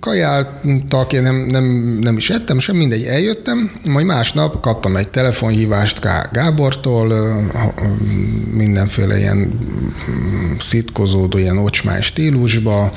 kajáltak, 0.00 1.12
én 1.12 1.22
nem, 1.22 1.36
nem, 1.36 1.64
nem 2.00 2.16
is 2.16 2.30
ettem, 2.30 2.58
sem 2.58 2.76
mindegy, 2.76 3.04
eljöttem, 3.04 3.72
majd 3.84 4.06
másnap 4.06 4.60
kaptam 4.60 4.96
egy 4.96 5.08
telefonhívást 5.08 6.00
K. 6.00 6.06
Gábortól, 6.32 7.12
mindenféle 8.52 9.18
ilyen 9.18 9.52
szitkozódó, 10.60 11.38
ilyen 11.38 11.58
ocsmány 11.58 12.00
stílusba. 12.00 12.92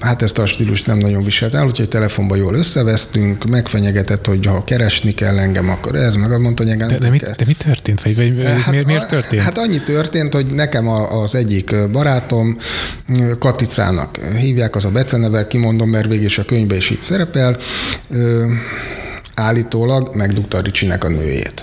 Hát 0.00 0.22
ezt 0.22 0.38
a 0.38 0.46
stílust 0.46 0.86
nem 0.86 0.98
nagyon 0.98 1.24
viselt 1.24 1.54
el, 1.54 1.66
úgyhogy 1.66 1.88
telefonban 1.88 2.38
jól 2.38 2.54
összevesztünk, 2.54 3.44
megfenyegetett, 3.44 4.26
hogy 4.26 4.46
ha 4.46 4.64
keresni 4.64 5.14
kell 5.14 5.38
engem, 5.38 5.70
akkor 5.70 5.94
ez, 5.94 6.14
meg 6.14 6.40
mondta, 6.40 6.62
hogy 6.62 6.72
engem 6.72 6.88
de, 6.88 6.98
de, 6.98 7.10
mit, 7.10 7.22
de 7.22 7.44
mi 7.46 7.54
történt? 7.54 8.02
Vagy, 8.02 8.16
vagy 8.16 8.44
hát, 8.46 8.70
miért, 8.70 8.86
miért 8.86 9.08
történt? 9.08 9.42
Hát 9.42 9.58
annyi 9.58 9.82
történt, 9.82 10.34
hogy 10.34 10.46
nekem 10.46 10.88
az 10.88 11.34
egyik 11.34 11.74
barátom, 11.92 12.58
Katicának 13.56 14.16
hívják, 14.16 14.76
az 14.76 14.84
a 14.84 14.90
beceneve, 14.90 15.46
kimondom, 15.46 15.90
mert 15.90 16.08
végig 16.08 16.38
a 16.38 16.44
könyvben 16.44 16.76
is 16.76 16.90
így 16.90 17.02
szerepel, 17.02 17.56
állítólag 19.36 20.10
megdugta 20.14 20.60
Ricsinek 20.60 21.04
a 21.04 21.08
nőjét. 21.08 21.62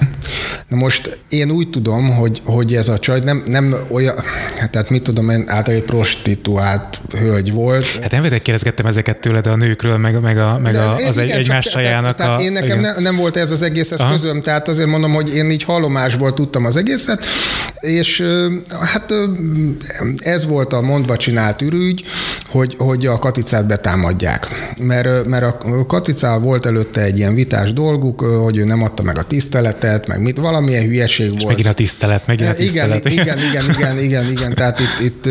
Na 0.67 0.76
most 0.78 1.19
én 1.30 1.51
úgy 1.51 1.69
tudom, 1.69 2.09
hogy, 2.15 2.41
hogy 2.45 2.76
ez 2.76 2.88
a 2.88 2.99
csaj 2.99 3.19
nem, 3.19 3.43
nem 3.45 3.76
olyan, 3.91 4.15
hát 4.59 4.69
tehát 4.69 4.89
mit 4.89 5.03
tudom 5.03 5.30
én, 5.30 5.39
általában 5.39 5.74
egy 5.74 5.84
prostituált 5.84 7.01
hölgy 7.11 7.51
volt. 7.51 7.86
Hát 8.01 8.11
nem 8.11 8.21
vedek 8.21 8.41
kérdezgettem 8.41 8.86
ezeket 8.86 9.17
tőled 9.17 9.47
a 9.47 9.55
nőkről, 9.55 9.97
meg, 9.97 10.21
meg, 10.21 10.38
a, 10.38 10.59
meg 10.63 10.76
a, 10.76 10.95
az 10.95 11.17
igen, 11.17 11.38
egy, 11.38 11.47
más 11.47 11.65
csajának. 11.65 12.15
Tehát, 12.15 12.32
tehát 12.32 12.41
én 12.41 12.51
nekem 12.51 12.80
ne, 12.80 12.99
nem 12.99 13.15
volt 13.15 13.38
ez 13.38 13.51
az 13.51 13.61
egész 13.61 13.91
ez 13.91 14.01
közöm, 14.11 14.41
tehát 14.41 14.67
azért 14.67 14.88
mondom, 14.88 15.13
hogy 15.13 15.36
én 15.36 15.51
így 15.51 15.63
hallomásból 15.63 16.34
tudtam 16.34 16.65
az 16.65 16.76
egészet, 16.76 17.26
és 17.80 18.24
hát 18.80 19.13
ez 20.17 20.45
volt 20.45 20.74
a 20.74 20.82
mondva 20.82 21.17
csinált 21.17 21.61
ürügy, 21.61 22.03
hogy, 22.49 22.76
hogy 22.78 23.05
a 23.05 23.19
Katicát 23.19 23.67
betámadják. 23.67 24.47
Mert, 24.78 25.26
mert 25.26 25.43
a 25.43 25.86
Katicával 25.86 26.39
volt 26.39 26.65
előtte 26.65 27.01
egy 27.01 27.17
ilyen 27.17 27.36
vitás 27.36 27.62
dolguk, 27.72 28.22
hogy 28.22 28.57
ő 28.57 28.64
nem 28.64 28.84
adta 28.84 29.03
meg 29.03 29.18
a 29.18 29.24
tiszteletet, 29.24 30.07
meg 30.07 30.22
mit, 30.22 30.38
valamilyen 30.38 30.84
hülyeség 30.84 31.26
és 31.26 31.32
volt. 31.32 31.47
megint 31.47 31.68
a 31.68 31.74
tisztelet, 31.74 32.28
megint 32.28 32.49
a 32.49 32.53
tisztelet. 32.53 33.05
Igen, 33.05 33.18
igen, 33.28 33.39
igen, 33.39 33.70
igen, 33.70 33.99
igen, 33.99 34.32
igen. 34.32 34.55
Tehát 34.55 34.80
itt, 34.80 34.99
itt 34.99 35.30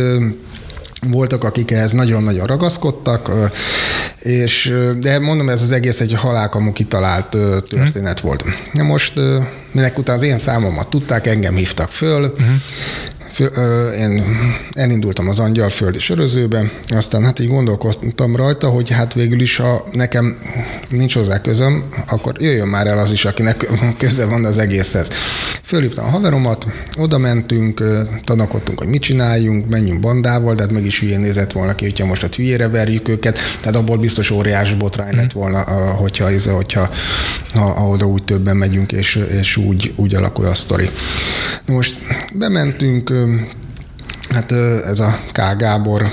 voltak, 1.11 1.45
akik 1.45 1.71
ehhez 1.71 1.93
nagyon-nagyon 1.93 2.47
ragaszkodtak, 2.47 3.31
és, 4.19 4.75
de 5.01 5.19
mondom, 5.19 5.49
ez 5.49 5.63
az 5.63 5.71
egész 5.71 6.01
egy 6.01 6.13
halálkamú 6.13 6.73
kitalált 6.73 7.29
történet 7.69 8.21
hmm. 8.21 8.29
volt. 8.29 8.45
Na 8.73 8.83
most, 8.83 9.13
minek 9.73 9.99
után 9.99 10.17
az 10.17 10.23
én 10.23 10.39
számomat 10.39 10.89
tudták, 10.89 11.27
engem 11.27 11.55
hívtak 11.55 11.91
föl, 11.91 12.35
hmm 12.37 12.63
én 13.99 14.25
elindultam 14.73 15.29
az 15.29 15.39
Angyalföldi 15.39 15.99
sörözőbe, 15.99 16.71
aztán 16.89 17.25
hát 17.25 17.39
így 17.39 17.49
gondolkodtam 17.49 18.37
rajta, 18.37 18.69
hogy 18.69 18.91
hát 18.91 19.15
végül 19.15 19.41
is, 19.41 19.57
ha 19.57 19.85
nekem 19.93 20.39
nincs 20.89 21.15
hozzá 21.15 21.41
közöm, 21.41 21.85
akkor 22.07 22.35
jöjjön 22.41 22.69
már 22.69 22.87
el 22.87 22.99
az 22.99 23.11
is, 23.11 23.25
akinek 23.25 23.71
köze 23.99 24.25
van 24.25 24.45
az 24.45 24.59
egészhez. 24.59 25.11
Fölhívtam 25.63 26.05
a 26.05 26.09
haveromat, 26.09 26.67
oda 26.99 27.19
mentünk, 27.19 27.83
tanakodtunk, 28.25 28.79
hogy 28.79 28.89
mit 28.89 29.03
csináljunk, 29.03 29.69
menjünk 29.69 30.01
bandával, 30.01 30.55
de 30.55 30.63
hát 30.63 30.73
meg 30.73 30.87
is 30.87 31.01
hülyén 31.01 31.21
nézett 31.21 31.53
volna 31.53 31.75
ki, 31.75 31.85
hogyha 31.85 32.07
most 32.07 32.23
a 32.23 32.29
hülyére 32.37 32.69
verjük 32.69 33.09
őket, 33.09 33.39
tehát 33.61 33.77
abból 33.77 33.99
biztos 33.99 34.31
óriás 34.31 34.75
botrány 34.75 35.15
lett 35.15 35.33
volna, 35.33 35.61
hogyha, 35.95 36.29
hogyha 36.55 36.91
ha, 37.53 37.61
ha 37.61 37.89
oda 37.89 38.07
úgy 38.07 38.25
többen 38.25 38.57
megyünk, 38.57 38.93
és, 38.93 39.25
és 39.41 39.57
úgy, 39.57 39.93
úgy 39.97 40.15
alakul 40.15 40.45
a 40.45 40.55
sztori. 40.55 40.91
Most 41.67 41.97
bementünk, 42.33 43.13
Um. 43.23 43.62
Hát 44.33 44.53
ez 44.87 45.01
a 45.01 45.19
K. 45.33 45.41
Gábor 45.59 46.09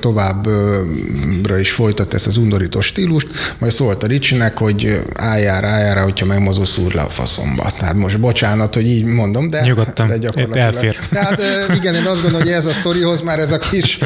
továbbra 0.00 1.58
is 1.58 1.70
folytat 1.70 2.14
ezt 2.14 2.26
az 2.26 2.36
undorító 2.36 2.80
stílust, 2.80 3.26
majd 3.58 3.72
szólt 3.72 4.02
a 4.02 4.06
Ricsinek, 4.06 4.58
hogy 4.58 5.02
álljál, 5.14 5.64
álljál, 5.64 6.02
hogyha 6.02 6.26
megmozul, 6.26 6.64
szúr 6.64 6.94
le 6.94 7.00
a 7.00 7.08
faszomba. 7.08 7.70
Tehát 7.78 7.94
most 7.94 8.20
bocsánat, 8.20 8.74
hogy 8.74 8.86
így 8.86 9.04
mondom, 9.04 9.48
de, 9.48 9.60
Nyugodtan, 9.60 10.06
de 10.06 10.16
gyakorlatilag. 10.16 10.74
elfér. 10.74 10.98
Tehát 11.10 11.40
igen, 11.76 11.94
én 11.94 12.06
azt 12.06 12.22
gondolom, 12.22 12.46
hogy 12.46 12.50
ez 12.50 12.66
a 12.66 12.72
sztorihoz 12.72 13.20
már 13.20 13.38
ez 13.38 13.52
a 13.52 13.58
kis, 13.58 13.98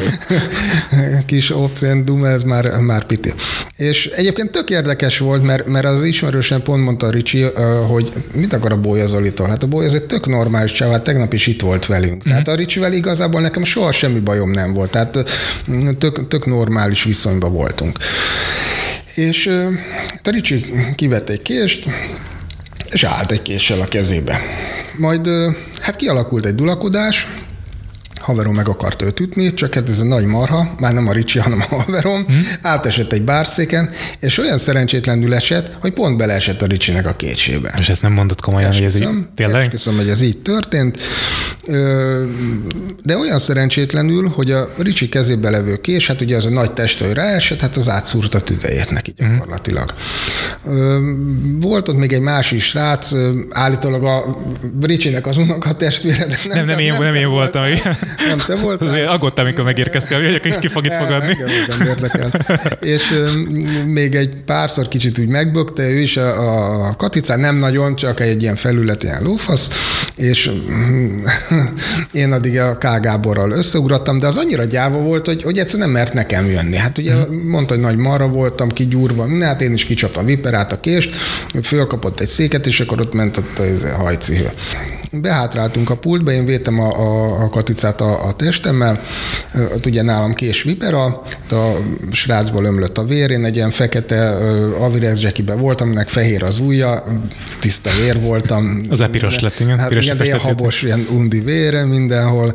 kis 1.25 1.51
opciendum, 1.55 2.23
ez 2.23 2.43
már, 2.43 2.79
már 2.79 3.03
piti. 3.03 3.33
És 3.77 4.05
egyébként 4.05 4.51
tök 4.51 4.69
érdekes 4.69 5.17
volt, 5.17 5.43
mert, 5.43 5.65
mert 5.67 5.85
az 5.85 6.03
ismerősen 6.03 6.61
pont 6.61 6.83
mondta 6.83 7.05
a 7.05 7.09
Ricsi, 7.09 7.45
hogy 7.87 8.11
mit 8.33 8.53
akar 8.53 8.71
a 8.71 8.77
Bója 8.77 9.07
Zolitól? 9.07 9.47
Hát 9.47 9.63
a 9.63 9.67
Bója 9.67 9.87
az 9.87 9.93
egy 9.93 10.03
tök 10.05 10.27
normális 10.27 10.81
hát 10.81 11.03
tegnap 11.03 11.33
is 11.33 11.47
itt 11.47 11.61
volt 11.61 11.85
velünk. 11.85 12.23
Tehát 12.23 12.47
a 12.47 12.55
Ricsivel 12.55 12.93
igazából 12.93 13.40
nekem 13.41 13.63
soha 13.63 13.91
semmi 13.91 14.19
bajom 14.19 14.51
nem 14.51 14.73
volt. 14.73 14.91
Tehát 14.91 15.17
tök, 15.97 16.27
tök 16.27 16.45
normális 16.45 17.03
viszonyban 17.03 17.53
voltunk. 17.53 17.97
És 19.15 19.47
a 20.23 20.29
Ricsi 20.29 20.73
kivett 20.95 21.29
egy 21.29 21.41
kést, 21.41 21.85
és 22.89 23.03
állt 23.03 23.31
egy 23.31 23.41
késsel 23.41 23.81
a 23.81 23.85
kezébe. 23.85 24.41
Majd 24.97 25.29
hát 25.81 25.95
kialakult 25.95 26.45
egy 26.45 26.55
dulakodás, 26.55 27.27
haverom 28.21 28.55
meg 28.55 28.69
akart 28.69 29.01
őt 29.01 29.19
ütni, 29.19 29.53
csak 29.53 29.73
hát 29.73 29.89
ez 29.89 29.99
a 29.99 30.03
nagy 30.03 30.25
marha, 30.25 30.75
már 30.79 30.93
nem 30.93 31.07
a 31.07 31.11
Ricsi, 31.11 31.39
hanem 31.39 31.63
a 31.69 31.75
haverom, 31.75 32.25
hmm. 32.25 32.47
átesett 32.61 33.11
egy 33.11 33.21
bárszéken, 33.21 33.89
és 34.19 34.37
olyan 34.37 34.57
szerencsétlenül 34.57 35.33
esett, 35.33 35.71
hogy 35.81 35.93
pont 35.93 36.17
beleesett 36.17 36.61
a 36.61 36.65
Ricsinek 36.65 37.05
a 37.05 37.15
kétsébe. 37.15 37.73
És 37.77 37.89
ezt 37.89 38.01
nem 38.01 38.11
mondott 38.11 38.41
komolyan, 38.41 38.73
hogy 38.73 38.83
ez 38.83 38.99
így 38.99 39.09
tényleg? 39.35 39.61
Esküszöm, 39.61 39.95
hogy 39.95 40.09
ez 40.09 40.21
így 40.21 40.37
történt, 40.37 40.99
de 43.03 43.17
olyan 43.17 43.39
szerencsétlenül, 43.39 44.27
hogy 44.27 44.51
a 44.51 44.73
Ricsi 44.77 45.09
kezébe 45.09 45.49
levő 45.49 45.81
kés, 45.81 46.07
hát 46.07 46.21
ugye 46.21 46.35
az 46.35 46.45
a 46.45 46.49
nagy 46.49 46.71
testőr 46.71 47.15
ráesett, 47.15 47.61
hát 47.61 47.75
az 47.75 47.89
átszúrta 47.89 48.37
a 48.37 48.41
tüdejét 48.41 48.89
neki 48.89 49.13
hmm. 49.17 49.31
gyakorlatilag. 49.31 49.93
Hmm. 50.63 51.59
Volt 51.59 51.87
ott 51.87 51.97
még 51.97 52.13
egy 52.13 52.21
másik 52.21 52.61
srác, 52.61 53.11
állítólag 53.49 54.03
a 54.03 54.37
Ricsinek 54.81 55.27
az 55.27 55.37
unokatestvére, 55.37 56.25
de 56.25 56.37
nem, 56.47 56.57
nem, 56.57 56.65
nem, 56.65 56.79
én, 56.79 56.91
nem, 56.91 57.03
nem 57.03 57.15
én 57.15 57.29
voltam. 57.29 57.63
Nem 58.17 58.37
te 58.37 58.55
voltál? 58.55 58.87
Azért 58.87 59.07
aggódtam, 59.07 59.45
amikor 59.45 59.63
megérkeztél, 59.63 60.23
hogy 60.23 60.41
hogy 60.41 60.59
ki 60.59 60.67
fog 60.67 60.85
itt 60.87 60.93
fogadni. 60.93 61.37
Engem 61.69 61.87
érdekel. 61.87 62.31
És 62.81 63.13
még 63.85 64.15
egy 64.15 64.35
párszor 64.45 64.87
kicsit 64.87 65.19
úgy 65.19 65.27
megbökte, 65.27 65.89
ő 65.89 65.99
is 65.99 66.17
a, 66.17 66.87
a 66.87 66.95
Katicán 66.95 67.39
nem 67.39 67.55
nagyon, 67.55 67.95
csak 67.95 68.19
egy 68.19 68.41
ilyen 68.41 68.55
felület, 68.55 69.03
ilyen 69.03 69.21
lófasz, 69.23 69.69
és 70.15 70.51
én 72.11 72.31
addig 72.31 72.59
a 72.59 72.77
K. 72.77 72.99
Gáborral 73.01 73.51
összeugrattam, 73.51 74.17
de 74.17 74.27
az 74.27 74.37
annyira 74.37 74.63
gyáva 74.63 74.97
volt, 74.97 75.25
hogy, 75.25 75.43
hogy 75.43 75.57
egyszerűen 75.57 75.89
nem 75.89 75.97
mert 75.97 76.13
nekem 76.13 76.49
jönni. 76.49 76.75
Hát 76.75 76.97
ugye 76.97 77.13
hmm. 77.13 77.47
mondta, 77.47 77.73
hogy 77.73 77.83
nagy 77.83 77.97
marra 77.97 78.27
voltam, 78.27 78.69
kigyúrva, 78.69 79.25
minden, 79.25 79.47
hát 79.47 79.61
én 79.61 79.73
is 79.73 79.85
kicsaptam 79.85 80.25
viperát, 80.25 80.71
a 80.71 80.79
kést, 80.79 81.15
fölkapott 81.63 82.19
egy 82.19 82.27
széket, 82.27 82.67
és 82.67 82.79
akkor 82.79 83.01
ott 83.01 83.13
ment 83.13 83.37
ott 83.37 83.59
a 83.83 83.95
hajcihő. 83.95 84.49
Behátráltunk 85.11 85.89
a 85.89 85.95
pultba, 85.95 86.31
én 86.31 86.45
vétem 86.45 86.79
a, 86.79 86.99
a, 86.99 87.43
a 87.43 87.49
katicát 87.49 88.01
a, 88.01 88.27
a 88.27 88.33
testemmel, 88.33 89.01
ott 89.73 89.85
ugye 89.85 90.01
nálam 90.01 90.33
kés 90.33 90.63
vipera, 90.63 91.03
a 91.49 91.77
srácból 92.11 92.65
ömlött 92.65 92.97
a 92.97 93.03
vér, 93.03 93.31
én 93.31 93.45
egy 93.45 93.55
ilyen 93.55 93.69
fekete 93.69 94.29
Avirex 94.79 95.21
jackibe 95.21 95.53
voltam, 95.53 95.87
aminek 95.87 96.09
fehér 96.09 96.43
az 96.43 96.59
ujja, 96.59 97.03
tiszta 97.59 97.89
vér 98.01 98.19
voltam. 98.19 98.85
Az 98.89 99.01
epiros 99.01 99.39
lett, 99.39 99.59
igen. 99.59 99.79
Hát 99.79 99.91
igen, 99.91 100.23
ilyen 100.23 100.39
habos, 100.39 100.81
ilyen 100.81 101.07
undi 101.09 101.39
vére 101.39 101.85
mindenhol. 101.85 102.53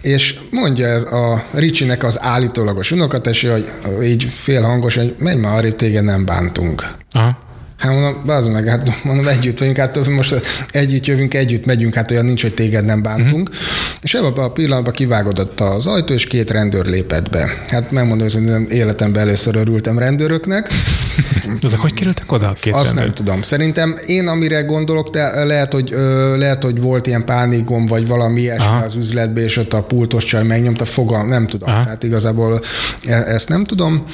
És 0.00 0.38
mondja 0.50 0.86
ez 0.86 1.02
a 1.02 1.44
Ricsinek 1.52 2.04
az 2.04 2.18
állítólagos 2.20 2.90
unokatesi, 2.90 3.46
hogy 3.46 3.68
így 4.02 4.32
félhangos, 4.42 4.96
hogy 4.96 5.14
menj 5.18 5.40
már 5.40 5.56
arra, 5.56 5.72
téged 5.74 6.04
nem 6.04 6.24
bántunk. 6.24 6.94
Aha. 7.12 7.38
Hát 7.76 7.92
mondom, 7.92 8.22
bázom 8.26 8.52
meg, 8.52 8.68
hát 8.68 9.04
mondom, 9.04 9.26
együtt 9.28 9.58
vagyunk, 9.58 9.76
hát 9.76 10.08
most 10.08 10.40
együtt 10.70 11.06
jövünk, 11.06 11.34
együtt 11.34 11.64
megyünk, 11.64 11.94
hát 11.94 12.10
olyan 12.10 12.24
nincs, 12.24 12.42
hogy 12.42 12.54
téged 12.54 12.84
nem 12.84 13.02
bántunk. 13.02 13.48
Uh-huh. 13.48 13.64
És 14.02 14.14
ebben 14.14 14.44
a 14.44 14.52
pillanatban 14.52 14.92
kivágodott 14.92 15.60
az 15.60 15.86
ajtó, 15.86 16.14
és 16.14 16.26
két 16.26 16.50
rendőr 16.50 16.86
lépett 16.86 17.30
be. 17.30 17.62
Hát 17.68 17.90
megmondom, 17.90 18.28
hogy 18.32 18.42
nem 18.42 18.66
életemben 18.70 19.22
először 19.22 19.56
örültem 19.56 19.98
rendőröknek. 19.98 20.68
Azok 21.62 21.80
hogy 21.80 21.94
kerültek 21.94 22.32
oda 22.32 22.48
a 22.48 22.52
két 22.52 22.74
Azt 22.74 22.84
rendőr? 22.84 23.04
nem 23.04 23.14
tudom. 23.14 23.42
Szerintem 23.42 23.96
én, 24.06 24.28
amire 24.28 24.60
gondolok, 24.60 25.10
de 25.10 25.44
lehet, 25.44 25.72
hogy, 25.72 25.94
lehet, 26.36 26.62
hogy 26.62 26.80
volt 26.80 27.06
ilyen 27.06 27.24
pánikom, 27.24 27.86
vagy 27.86 28.06
valami 28.06 28.40
ilyesmi 28.40 28.66
Aha. 28.66 28.84
az 28.84 28.94
üzletbe, 28.94 29.40
és 29.40 29.56
ott 29.56 29.72
a 29.72 29.82
pultos 29.82 30.24
csaj 30.24 30.42
megnyomta, 30.44 30.84
fogal, 30.84 31.26
nem 31.26 31.46
tudom. 31.46 31.68
Aha. 31.68 31.84
Tehát 31.84 32.02
igazából 32.02 32.60
e- 33.06 33.24
ezt 33.26 33.48
nem 33.48 33.64
tudom. 33.64 34.06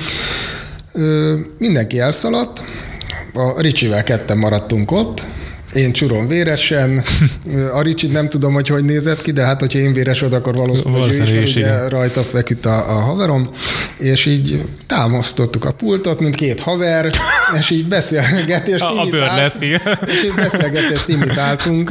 Mindenki 1.59 1.99
elszaladt, 1.99 2.63
a 3.35 3.61
Ricsivel 3.61 4.03
ketten 4.03 4.39
maradtunk 4.39 4.91
ott, 4.91 5.25
én 5.75 5.93
csurom 5.93 6.29
véresen, 6.29 7.03
a 7.79 7.83
Ricsit 7.83 8.13
nem 8.13 8.29
tudom, 8.29 8.53
hogy 8.53 8.69
hogy 8.69 8.85
nézett 8.85 9.23
ki, 9.23 9.31
de 9.31 9.45
hát, 9.45 9.61
hogyha 9.61 9.79
én 9.79 9.93
véres 9.93 10.21
vagy, 10.21 10.35
akkor 10.35 10.55
valószínűleg 10.55 11.01
valószínűleg 11.01 11.35
ő 11.35 11.43
is, 11.43 11.55
mert 11.55 11.67
ugye 11.67 11.89
rajta 11.89 12.23
feküdt 12.23 12.67
a, 12.67 12.91
a 12.97 13.01
haverom, 13.01 13.51
és 13.99 14.27
így 14.27 14.65
támasztottuk 14.87 15.65
a 15.65 15.73
pultot, 15.73 16.21
mint 16.21 16.35
két 16.35 16.61
haver, 16.61 17.11
és 17.59 17.71
így 17.71 17.89
beszélgetést 17.89 18.85
a, 18.91 19.01
a 19.01 19.37
lesz, 19.37 19.57
és 19.61 20.25
így 20.25 20.35
beszélgetést 20.35 21.09
imitáltunk 21.09 21.91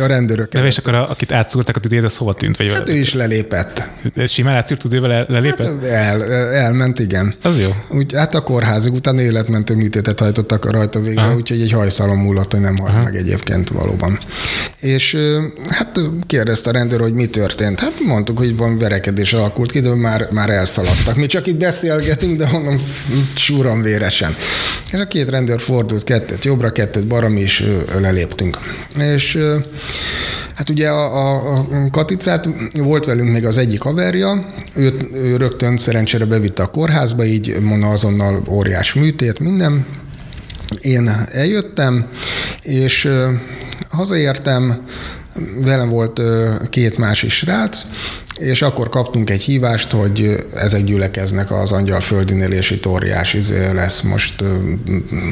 a 0.00 0.06
rendőrökkel. 0.06 0.60
De 0.62 0.66
és 0.66 0.78
akkor 0.78 0.94
a, 0.94 1.10
akit 1.10 1.32
átszúrtak 1.32 1.76
a 1.76 1.80
tüdét, 1.80 2.04
az 2.04 2.16
hova 2.16 2.34
tűnt? 2.34 2.56
Vagy 2.56 2.72
hát 2.72 2.88
ő 2.88 2.96
is 2.96 3.14
lelépett. 3.14 3.82
Ez 4.16 4.30
simán 4.30 4.54
átszúrt 4.54 4.80
tüdővel 4.80 5.26
lelépett? 5.28 5.66
Hát 5.66 5.84
el, 5.84 6.32
elment, 6.52 6.98
igen. 6.98 7.34
Az 7.42 7.58
jó. 7.58 7.74
Úgy, 7.88 8.14
hát 8.14 8.34
a 8.34 8.40
kórházig 8.40 8.92
utána 8.92 9.20
életmentő 9.20 9.74
műtétet 9.74 10.20
hajtottak 10.20 10.70
rajta 10.70 11.00
végre, 11.00 11.34
úgyhogy 11.34 11.60
egy 11.60 11.72
hajszalom 11.72 12.18
múlott, 12.18 12.50
hogy 12.50 12.60
nem 12.60 12.76
halt 13.00 13.12
meg 13.12 13.22
egyébként 13.22 13.68
valóban. 13.68 14.18
És 14.80 15.16
hát 15.68 15.98
kérdezte 16.26 16.70
a 16.70 16.72
rendőr, 16.72 17.00
hogy 17.00 17.12
mi 17.12 17.26
történt. 17.26 17.80
Hát 17.80 18.00
mondtuk, 18.00 18.38
hogy 18.38 18.56
van 18.56 18.78
verekedés 18.78 19.32
alakult 19.32 19.72
ki, 19.72 19.80
de 19.80 19.94
már, 19.94 20.28
már 20.30 20.50
elszaladtak. 20.50 21.16
Mi 21.16 21.26
csak 21.26 21.46
itt 21.46 21.56
beszélgetünk, 21.56 22.38
de 22.38 22.48
mondom, 22.52 22.78
súran 23.34 23.82
véresen. 23.82 24.36
És 24.92 24.98
a 24.98 25.06
két 25.06 25.28
rendőr 25.28 25.60
fordult, 25.60 26.04
kettőt 26.04 26.44
jobbra, 26.44 26.72
kettőt 26.72 27.06
balra, 27.06 27.28
mi 27.28 27.40
is 27.40 27.64
leléptünk. 28.00 28.58
És 28.98 29.38
Hát 30.54 30.70
ugye 30.70 30.88
a, 30.88 31.56
a, 31.56 31.66
Katicát 31.90 32.48
volt 32.72 33.04
velünk 33.04 33.30
még 33.30 33.46
az 33.46 33.58
egyik 33.58 33.80
haverja, 33.80 34.54
őt 34.74 35.02
ő 35.14 35.36
rögtön 35.36 35.76
szerencsére 35.76 36.24
bevitte 36.24 36.62
a 36.62 36.66
kórházba, 36.66 37.24
így 37.24 37.60
mondta 37.60 37.88
azonnal 37.88 38.42
óriás 38.48 38.94
műtét, 38.94 39.38
minden, 39.38 39.86
én 40.80 41.26
eljöttem, 41.32 42.08
és 42.62 43.08
hazaértem, 43.88 44.86
velem 45.56 45.88
volt 45.88 46.20
két 46.70 46.98
másik 46.98 47.30
srác, 47.30 47.84
és 48.36 48.62
akkor 48.62 48.88
kaptunk 48.88 49.30
egy 49.30 49.42
hívást, 49.42 49.90
hogy 49.90 50.46
ezek 50.54 50.84
gyülekeznek 50.84 51.50
az 51.50 51.72
angyal 51.72 52.00
földinél, 52.00 52.52
és 52.52 52.70
itt 52.70 52.86
óriás 52.86 53.34
izé 53.34 53.70
lesz 53.72 54.00
most 54.00 54.44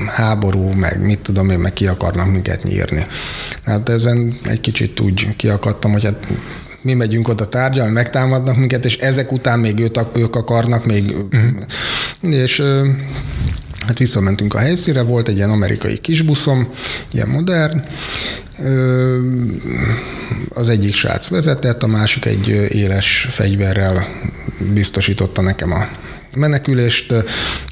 háború, 0.06 0.68
meg 0.68 1.00
mit 1.00 1.18
tudom 1.18 1.50
én, 1.50 1.58
meg 1.58 1.72
ki 1.72 1.86
akarnak 1.86 2.30
minket 2.30 2.62
nyírni. 2.62 3.06
Hát 3.64 3.88
ezen 3.88 4.38
egy 4.44 4.60
kicsit 4.60 5.00
úgy 5.00 5.36
kiakadtam, 5.36 5.92
hogy 5.92 6.04
hát 6.04 6.26
mi 6.82 6.94
megyünk 6.94 7.28
oda 7.28 7.48
tárgyalni, 7.48 7.92
megtámadnak 7.92 8.56
minket, 8.56 8.84
és 8.84 8.96
ezek 8.96 9.32
után 9.32 9.58
még 9.58 9.78
őt, 9.78 10.06
ők 10.16 10.36
akarnak 10.36 10.86
még, 10.86 11.16
uh-huh. 11.30 12.34
és 12.34 12.62
Hát 13.88 13.98
visszamentünk 13.98 14.54
a 14.54 14.58
helyszínre, 14.58 15.02
volt 15.02 15.28
egy 15.28 15.36
ilyen 15.36 15.50
amerikai 15.50 15.98
kisbuszom, 15.98 16.68
ilyen 17.12 17.28
modern, 17.28 17.84
az 20.48 20.68
egyik 20.68 20.94
srác 20.94 21.28
vezetett, 21.28 21.82
a 21.82 21.86
másik 21.86 22.24
egy 22.24 22.48
éles 22.48 23.28
fegyverrel 23.30 24.06
biztosította 24.72 25.40
nekem 25.42 25.72
a 25.72 25.88
menekülést. 26.34 27.14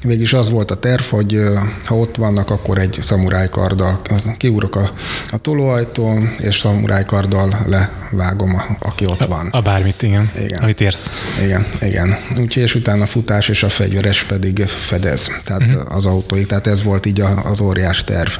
Végig 0.03 0.33
az 0.33 0.49
volt 0.49 0.71
a 0.71 0.75
terv, 0.75 1.03
hogy 1.03 1.41
ha 1.85 1.95
ott 1.95 2.15
vannak, 2.15 2.49
akkor 2.49 2.77
egy 2.77 2.97
szamurájkarddal 3.01 4.01
kiúrok 4.37 4.75
a, 4.75 4.91
a 5.31 5.37
tolóajtón, 5.37 6.35
és 6.39 6.57
szamurájkarddal 6.57 7.65
levágom, 7.65 8.55
a, 8.55 8.77
aki 8.79 9.05
ott 9.05 9.25
van. 9.25 9.47
A, 9.47 9.57
a 9.57 9.61
bármit, 9.61 10.01
igen. 10.01 10.31
igen. 10.43 10.59
Amit 10.61 10.81
érsz. 10.81 11.11
Igen, 11.43 11.65
igen. 11.81 12.17
Úgyhogy 12.37 12.63
és 12.63 12.75
utána 12.75 13.03
a 13.03 13.07
futás 13.07 13.49
és 13.49 13.63
a 13.63 13.69
fegyveres 13.69 14.23
pedig 14.23 14.65
fedez, 14.65 15.31
tehát 15.43 15.61
uh-huh. 15.61 15.95
az 15.95 16.05
autóig. 16.05 16.45
Tehát 16.45 16.67
ez 16.67 16.83
volt 16.83 17.05
így 17.05 17.21
az 17.43 17.61
óriás 17.61 18.03
terv. 18.03 18.31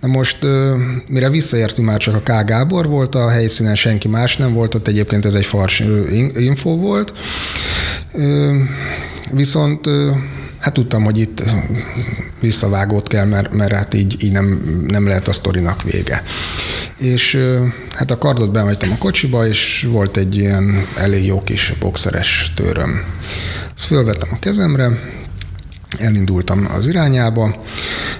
Na 0.00 0.08
most, 0.08 0.38
mire 1.06 1.30
visszaértünk, 1.30 1.88
már 1.88 1.98
csak 1.98 2.14
a 2.14 2.20
K. 2.20 2.46
Gábor 2.46 2.86
volt 2.86 3.14
a 3.14 3.28
helyszínen, 3.28 3.74
senki 3.74 4.08
más 4.08 4.36
nem 4.36 4.52
volt, 4.52 4.74
ott 4.74 4.88
egyébként 4.88 5.24
ez 5.24 5.34
egy 5.34 5.46
fars 5.46 5.82
info 6.36 6.76
volt. 6.76 7.12
Viszont 9.38 9.88
hát 10.58 10.72
tudtam, 10.72 11.04
hogy 11.04 11.18
itt 11.18 11.42
visszavágót 12.40 13.08
kell, 13.08 13.26
mert, 13.26 13.52
mert 13.52 13.72
hát 13.72 13.94
így, 13.94 14.24
így 14.24 14.32
nem, 14.32 14.80
nem 14.86 15.06
lehet 15.06 15.28
a 15.28 15.32
sztorinak 15.32 15.82
vége. 15.82 16.22
És 16.96 17.38
hát 17.90 18.10
a 18.10 18.18
kardot 18.18 18.52
bementem 18.52 18.90
a 18.92 18.98
kocsiba, 18.98 19.46
és 19.46 19.86
volt 19.90 20.16
egy 20.16 20.36
ilyen 20.36 20.86
elég 20.96 21.24
jó 21.24 21.42
kis 21.42 21.72
boxeres 21.80 22.52
tőröm. 22.56 23.04
Ezt 23.76 23.86
fölvettem 23.86 24.28
a 24.32 24.38
kezemre, 24.38 24.88
elindultam 25.98 26.68
az 26.76 26.86
irányába. 26.86 27.64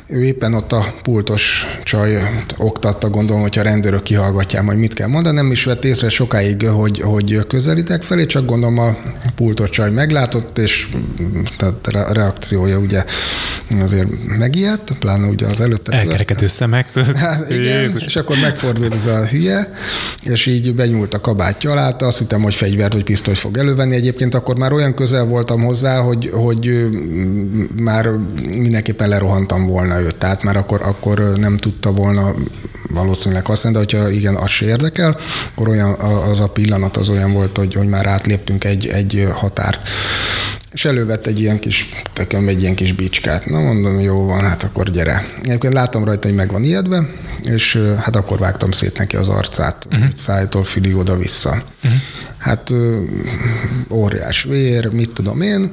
Ő 0.07 0.25
éppen 0.25 0.55
ott 0.55 0.73
a 0.73 0.95
pultos 1.03 1.67
csaj 1.85 2.29
oktatta, 2.57 3.11
gondolom, 3.11 3.43
hogy 3.43 3.59
a 3.59 3.63
rendőrök 3.63 4.03
kihallgatják, 4.03 4.65
hogy 4.65 4.77
mit 4.77 4.95
kell 4.95 5.09
mondani. 5.09 5.37
Nem 5.37 5.51
is 5.51 5.65
vett 5.65 5.85
észre 5.85 6.09
sokáig, 6.09 6.69
hogy, 6.69 7.01
hogy 7.01 7.47
közelítek 7.49 8.03
felé, 8.03 8.27
csak 8.27 8.45
gondolom 8.47 8.79
a 8.79 8.97
pultos 9.35 9.71
csaj 9.71 9.91
meglátott, 9.91 10.59
és 10.59 10.89
tehát 11.57 11.87
a 11.87 12.13
reakciója 12.13 12.79
ugye 12.79 13.05
azért 13.81 14.09
megijedt, 14.39 14.93
pláne 14.99 15.27
ugye 15.27 15.47
az 15.47 15.61
előtte. 15.61 15.93
Elkerekedő 15.93 16.47
szemek. 16.47 16.87
Hát, 17.19 17.51
igen, 17.51 17.81
Jézus. 17.81 18.03
és 18.03 18.17
akkor 18.17 18.37
megfordult 18.41 18.95
ez 18.95 19.07
a 19.07 19.27
hülye, 19.27 19.73
és 20.23 20.47
így 20.47 20.75
benyúlt 20.75 21.15
a 21.15 21.21
kabátja 21.21 21.71
alá, 21.71 21.89
azt 21.89 22.19
hittem, 22.19 22.43
hogy 22.43 22.55
fegyvert 22.55 22.93
vagy 22.93 23.05
pisztolyt 23.05 23.39
fog 23.39 23.57
elővenni. 23.57 23.95
Egyébként 23.95 24.35
akkor 24.35 24.59
már 24.59 24.73
olyan 24.73 24.95
közel 24.95 25.25
voltam 25.25 25.65
hozzá, 25.65 25.99
hogy, 25.99 26.31
hogy 26.33 26.89
már 27.77 28.09
mindenképpen 28.39 29.09
lerohantam 29.09 29.67
volna 29.67 30.01
őt, 30.01 30.17
tehát 30.17 30.43
már 30.43 30.57
akkor, 30.57 30.83
akkor 30.83 31.19
nem 31.37 31.57
tudta 31.57 31.93
volna 31.93 32.35
valószínűleg 32.91 33.47
használni, 33.47 33.79
de 33.79 33.85
hogyha 33.85 34.11
igen, 34.11 34.35
az 34.35 34.51
se 34.51 34.67
érdekel, 34.67 35.19
akkor 35.51 35.69
olyan, 35.69 35.93
az 36.31 36.41
a 36.41 36.49
pillanat 36.49 36.97
az 36.97 37.09
olyan 37.09 37.33
volt, 37.33 37.57
hogy, 37.57 37.75
hogy 37.75 37.89
már 37.89 38.07
átléptünk 38.07 38.65
egy, 38.65 38.87
egy 38.87 39.29
határt. 39.35 39.89
És 40.73 40.85
elővett 40.85 41.27
egy 41.27 41.41
ilyen 41.41 41.59
kis, 41.59 41.89
tököm 42.13 42.49
egy 42.49 42.63
ilyen 42.63 42.75
kis 42.75 42.93
bicskát. 42.93 43.47
Na 43.47 43.61
mondom, 43.61 44.01
jó 44.01 44.25
van, 44.25 44.41
hát 44.41 44.63
akkor 44.63 44.91
gyere. 44.91 45.27
Egyébként 45.43 45.73
láttam 45.73 46.05
rajta, 46.05 46.27
hogy 46.27 46.37
meg 46.37 46.51
van 46.51 46.65
ijedve, 46.65 47.09
és 47.43 47.83
hát 47.99 48.17
akkor 48.17 48.39
vágtam 48.39 48.71
szét 48.71 48.99
neki 48.99 49.17
az 49.17 49.29
arcát, 49.29 49.87
uh-huh. 49.91 50.09
szájtól 50.15 50.65
fülig 50.65 50.97
oda-vissza. 50.97 51.63
Uh-huh. 51.85 52.01
Hát 52.39 52.73
óriás 53.91 54.43
vér, 54.43 54.87
mit 54.87 55.11
tudom 55.11 55.41
én. 55.41 55.73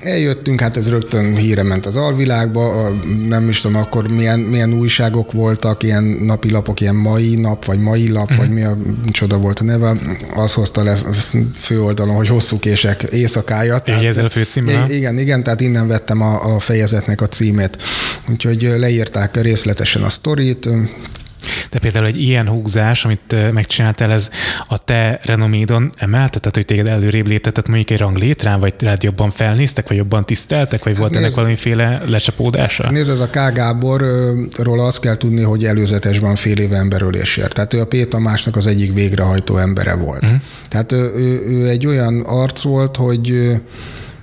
Eljöttünk, 0.00 0.60
hát 0.60 0.76
ez 0.76 0.88
rögtön 0.88 1.36
híre 1.36 1.62
ment 1.62 1.86
az 1.86 1.96
alvilágba, 1.96 2.90
nem 3.28 3.48
is 3.48 3.60
tudom 3.60 3.76
akkor 3.76 4.08
milyen, 4.08 4.40
milyen 4.40 4.72
újságok 4.72 5.32
voltak, 5.32 5.82
ilyen 5.82 6.04
napilapok, 6.04 6.80
ilyen 6.80 6.94
mai 6.94 7.34
nap, 7.34 7.64
vagy 7.64 7.78
mai 7.78 8.10
lap, 8.10 8.32
mm. 8.32 8.36
vagy 8.36 8.50
mi 8.50 8.62
a 8.62 8.76
csoda 9.10 9.38
volt 9.38 9.58
a 9.58 9.64
neve, 9.64 9.96
az 10.34 10.54
hozta 10.54 10.82
le 10.82 10.98
főoldalon, 11.54 12.14
hogy 12.14 12.28
hosszú 12.28 12.58
kések 12.58 13.02
éjszakája. 13.02 13.82
Így 13.98 14.04
ezzel 14.04 14.24
a 14.24 14.28
főcímmel? 14.28 14.90
Igen, 14.90 15.18
igen, 15.18 15.42
tehát 15.42 15.60
innen 15.60 15.88
vettem 15.88 16.20
a, 16.20 16.54
a 16.54 16.58
fejezetnek 16.58 17.20
a 17.20 17.26
címét. 17.26 17.76
Úgyhogy 18.30 18.74
leírták 18.78 19.40
részletesen 19.40 20.02
a 20.02 20.08
sztorit, 20.08 20.68
de 21.70 21.78
például 21.78 22.06
egy 22.06 22.22
ilyen 22.22 22.48
húzás, 22.48 23.04
amit 23.04 23.52
megcsináltál, 23.52 24.12
ez 24.12 24.30
a 24.68 24.84
te 24.84 25.20
renomédon 25.22 25.92
emelte, 25.96 26.38
tehát 26.38 26.54
hogy 26.54 26.64
téged 26.64 26.88
előrébb 26.88 27.26
léptetett 27.26 27.66
mondjuk 27.66 27.90
egy 27.90 27.98
ranglétrán, 27.98 28.60
vagy 28.60 28.74
rád 28.78 29.02
jobban 29.02 29.30
felnéztek, 29.30 29.88
vagy 29.88 29.96
jobban 29.96 30.26
tiszteltek, 30.26 30.84
vagy 30.84 30.92
hát 30.92 31.00
volt 31.00 31.12
nézd, 31.12 31.24
ennek 31.24 31.36
valamiféle 31.36 32.02
lecsapódása? 32.06 32.90
Nézd, 32.90 33.10
ez 33.10 33.20
a 33.20 33.30
K. 33.30 33.52
Gáborról 33.54 34.80
azt 34.80 35.00
kell 35.00 35.16
tudni, 35.16 35.42
hogy 35.42 35.64
előzetesben 35.64 36.36
fél 36.36 36.58
éve 36.58 36.76
emberölésért. 36.76 37.54
Tehát 37.54 37.74
ő 37.74 37.80
a 37.80 37.86
P. 37.86 38.08
Tamásnak 38.08 38.56
az 38.56 38.66
egyik 38.66 38.94
végrehajtó 38.94 39.56
embere 39.56 39.94
volt. 39.94 40.22
Uh-huh. 40.22 40.40
Tehát 40.68 40.92
ő, 40.92 41.12
ő, 41.14 41.44
ő 41.46 41.68
egy 41.68 41.86
olyan 41.86 42.20
arc 42.20 42.62
volt, 42.62 42.96
hogy 42.96 43.50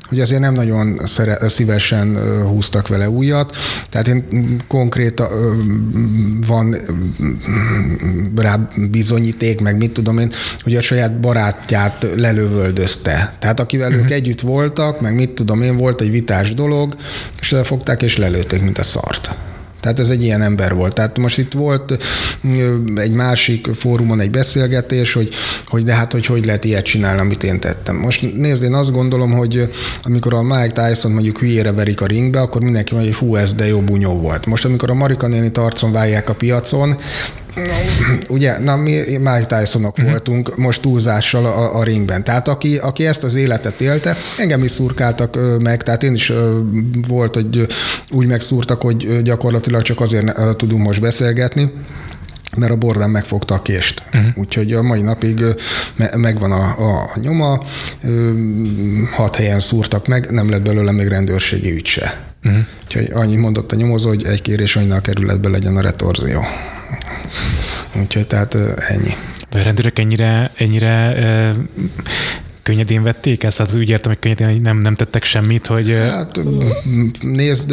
hogy 0.10 0.20
azért 0.20 0.41
nem 0.41 0.53
nagyon 0.53 1.01
szere, 1.05 1.49
szívesen 1.49 2.18
húztak 2.47 2.88
vele 2.88 3.10
újat. 3.10 3.55
Tehát 3.89 4.07
én 4.07 4.24
konkrét 4.68 5.22
van 6.47 6.76
rá 8.36 8.70
bizonyíték, 8.91 9.62
meg 9.62 9.78
mit 9.78 9.91
tudom 9.91 10.18
én, 10.18 10.32
hogy 10.62 10.76
a 10.76 10.82
saját 10.82 11.20
barátját 11.20 12.05
lelövöldözte. 12.16 13.36
Tehát 13.39 13.60
akivel 13.60 13.88
uh-huh. 13.88 14.01
ők 14.01 14.10
mhm. 14.10 14.18
együtt 14.18 14.41
voltak, 14.41 15.01
meg 15.01 15.16
mit 15.16 15.30
tudom 15.30 15.62
én, 15.62 15.78
volt 15.78 16.01
egy 16.01 16.12
vitás 16.12 16.53
dolog, 16.53 16.95
és 17.39 17.51
lefogták 17.51 18.01
és 18.01 18.18
lelőtték, 18.18 18.62
mint 18.62 18.78
a 18.78 18.84
szart. 18.84 19.36
Tehát 19.80 19.99
ez 19.99 20.09
egy 20.09 20.23
ilyen 20.23 20.41
ember 20.41 20.73
volt. 20.73 20.93
Tehát 20.93 21.17
most 21.17 21.38
itt 21.38 21.53
volt 21.53 21.97
egy 22.95 23.11
másik 23.11 23.67
fórumon 23.75 24.19
egy 24.19 24.32
beszélgetés, 24.32 25.13
hogy, 25.13 25.30
hogy 25.67 25.84
de 25.84 25.93
hát, 25.93 26.11
hogy 26.11 26.25
hogy 26.25 26.45
lehet 26.45 26.65
ilyet 26.65 26.86
csinálni, 26.86 27.19
amit 27.19 27.43
én 27.43 27.59
tettem. 27.59 27.95
Most 27.95 28.36
nézd, 28.36 28.63
én 28.63 28.73
azt 28.73 28.91
gondolom, 28.91 29.32
hogy 29.32 29.71
amikor 30.03 30.34
a 30.34 30.43
Mike 30.43 30.71
Tyson 30.88 31.11
mondjuk 31.11 31.39
hülyére 31.39 31.71
verik 31.71 32.01
a 32.01 32.05
ringbe, 32.05 32.41
akkor 32.41 32.61
mindenki 32.61 32.93
mondja, 32.93 33.11
hogy 33.11 33.27
hú, 33.27 33.36
ez 33.36 33.53
de 33.53 33.67
jó 33.67 33.80
bunyó 33.80 34.13
volt. 34.13 34.45
Most 34.45 34.65
amikor 34.65 34.89
a 34.89 34.93
Marika 34.93 35.27
néni 35.27 35.51
arcon 35.53 35.91
válják 35.91 36.30
a 36.30 36.34
piacon, 36.34 36.97
ugye, 38.27 38.59
na 38.59 38.75
mi 38.75 38.91
Mike 39.17 39.45
Tysonok 39.47 39.97
uh-huh. 39.97 40.09
voltunk 40.09 40.57
most 40.57 40.81
túlzással 40.81 41.45
a, 41.45 41.77
a 41.77 41.83
ringben. 41.83 42.23
Tehát 42.23 42.47
aki, 42.47 42.77
aki 42.77 43.05
ezt 43.05 43.23
az 43.23 43.35
életet 43.35 43.81
élte, 43.81 44.17
engem 44.37 44.63
is 44.63 44.71
szurkáltak 44.71 45.37
meg, 45.59 45.83
tehát 45.83 46.03
én 46.03 46.13
is 46.13 46.31
volt, 47.07 47.33
hogy 47.33 47.67
úgy 48.11 48.27
megszúrtak, 48.27 48.81
hogy 48.81 49.21
gyakorlatilag 49.21 49.81
csak 49.81 49.99
azért 49.99 50.55
tudunk 50.57 50.83
most 50.83 51.01
beszélgetni, 51.01 51.71
mert 52.57 52.71
a 52.71 52.75
bordán 52.75 53.09
megfogta 53.09 53.53
a 53.53 53.61
kést. 53.61 54.03
Uh-huh. 54.13 54.37
Úgyhogy 54.37 54.73
a 54.73 54.81
mai 54.81 55.01
napig 55.01 55.43
me- 55.95 56.15
megvan 56.15 56.51
a, 56.51 56.63
a 56.63 57.09
nyoma, 57.21 57.63
hat 59.11 59.35
helyen 59.35 59.59
szúrtak 59.59 60.07
meg, 60.07 60.31
nem 60.31 60.49
lett 60.49 60.61
belőle 60.61 60.91
még 60.91 61.07
rendőrségi 61.07 61.71
ügy 61.71 61.85
se. 61.85 62.27
Uh-huh. 62.43 62.61
Úgyhogy 62.83 63.09
annyit 63.13 63.39
mondott 63.39 63.71
a 63.71 63.75
nyomozó, 63.75 64.07
hogy 64.07 64.25
egy 64.25 64.41
kérés, 64.41 64.73
hogy 64.73 64.91
a 64.91 65.01
kerületbe 65.01 65.49
legyen 65.49 65.77
a 65.77 65.81
retorzió. 65.81 66.43
Úgyhogy 67.95 68.27
tehát 68.27 68.55
ennyi. 68.89 69.15
De 69.49 69.63
rendőrök 69.63 69.99
ennyire, 69.99 70.51
ennyire 70.57 71.15
könnyedén 72.70 73.03
vették 73.03 73.43
ezt? 73.43 73.57
Tehát 73.57 73.76
úgy 73.76 73.89
értem, 73.89 74.11
hogy 74.11 74.20
könnyedén 74.20 74.61
nem, 74.61 74.78
nem 74.78 74.95
tettek 74.95 75.24
semmit, 75.24 75.67
hogy... 75.67 75.97
Hát 76.09 76.39
nézd... 77.22 77.67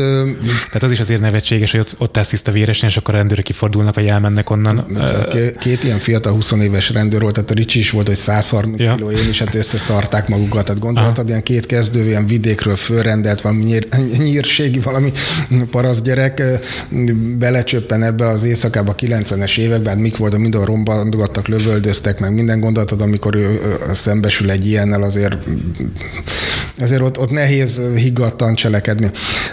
Tehát 0.67 0.83
az 0.83 0.91
is 0.91 1.01
azért 1.01 1.21
nevetséges, 1.21 1.71
hogy 1.71 1.81
ott, 1.81 1.95
ott 1.99 2.17
állsz 2.17 2.29
tiszta 2.29 2.53
véresen, 2.53 2.89
és 2.89 2.97
akkor 2.97 3.15
a 3.15 3.17
rendőrök 3.17 3.45
kifordulnak, 3.45 3.95
vagy 3.95 4.07
elmennek 4.07 4.51
onnan. 4.51 4.87
Két, 5.31 5.57
két 5.57 5.85
ilyen 5.85 5.99
fiatal 5.99 6.33
20 6.33 6.53
éves 6.53 6.91
rendőr 6.91 7.21
volt, 7.21 7.35
tehát 7.35 7.51
a 7.51 7.55
Ricsi 7.55 7.79
is 7.79 7.91
volt, 7.91 8.07
hogy 8.07 8.17
130 8.17 8.81
ja. 8.81 8.95
kiló, 8.95 9.11
én 9.11 9.29
is, 9.29 9.39
hát 9.39 9.55
összeszarták 9.55 10.29
magukat. 10.29 10.65
Tehát 10.65 10.81
gondolhatod, 10.81 11.29
ilyen 11.29 11.43
két 11.43 11.67
kezdő, 11.67 12.07
ilyen 12.07 12.27
vidékről 12.27 12.77
fölrendelt 12.77 13.41
valami 13.41 13.63
nyír, 13.63 13.89
nyírségi, 14.19 14.79
valami 14.79 15.13
parasz 15.71 16.03
gyerek 16.03 16.43
belecsöppen 17.39 18.03
ebbe 18.03 18.27
az 18.27 18.43
éjszakába 18.43 18.95
90-es 18.99 19.59
években, 19.59 19.93
hát 19.93 20.03
mik 20.03 20.17
volt, 20.17 20.39
mindenhol 20.39 20.69
rombandogattak, 20.69 21.49
lövöldöztek, 21.49 22.19
meg 22.19 22.33
minden 22.33 22.61
gondolatod, 22.61 23.01
amikor 23.01 23.35
ő 23.35 23.61
szembesül 23.93 24.51
egy 24.51 24.67
ilyen 24.67 24.86
ilyennel 24.87 25.03
azért, 25.09 25.37
azért 26.81 27.01
ott, 27.01 27.19
ott 27.19 27.31
nehéz 27.31 27.81
higgadtan 27.95 28.55
cselekedni. 28.55 29.11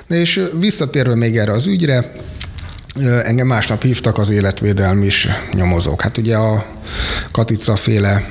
És 0.07 0.41
visszatérve 0.59 1.15
még 1.15 1.37
erre 1.37 1.51
az 1.51 1.67
ügyre, 1.67 2.11
Engem 3.23 3.47
másnap 3.47 3.83
hívtak 3.83 4.17
az 4.17 4.29
életvédelmi 4.29 5.05
is 5.05 5.27
nyomozók. 5.53 6.01
Hát 6.01 6.17
ugye 6.17 6.35
a 6.35 6.65
Katica 7.31 7.75
féle 7.75 8.29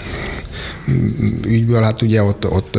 ügyből, 1.46 1.82
hát 1.82 2.02
ugye 2.02 2.22
ott, 2.22 2.50
ott 2.50 2.78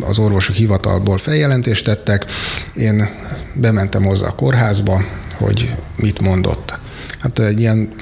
az 0.00 0.18
orvosok 0.18 0.54
hivatalból 0.54 1.18
feljelentést 1.18 1.84
tettek. 1.84 2.24
Én 2.76 3.08
bementem 3.54 4.04
hozzá 4.04 4.26
a 4.26 4.34
kórházba, 4.34 5.04
hogy 5.38 5.74
mit 5.96 6.20
mondott. 6.20 6.78
Hát 7.22 7.38
egy 7.38 7.60
ilyen 7.60 7.92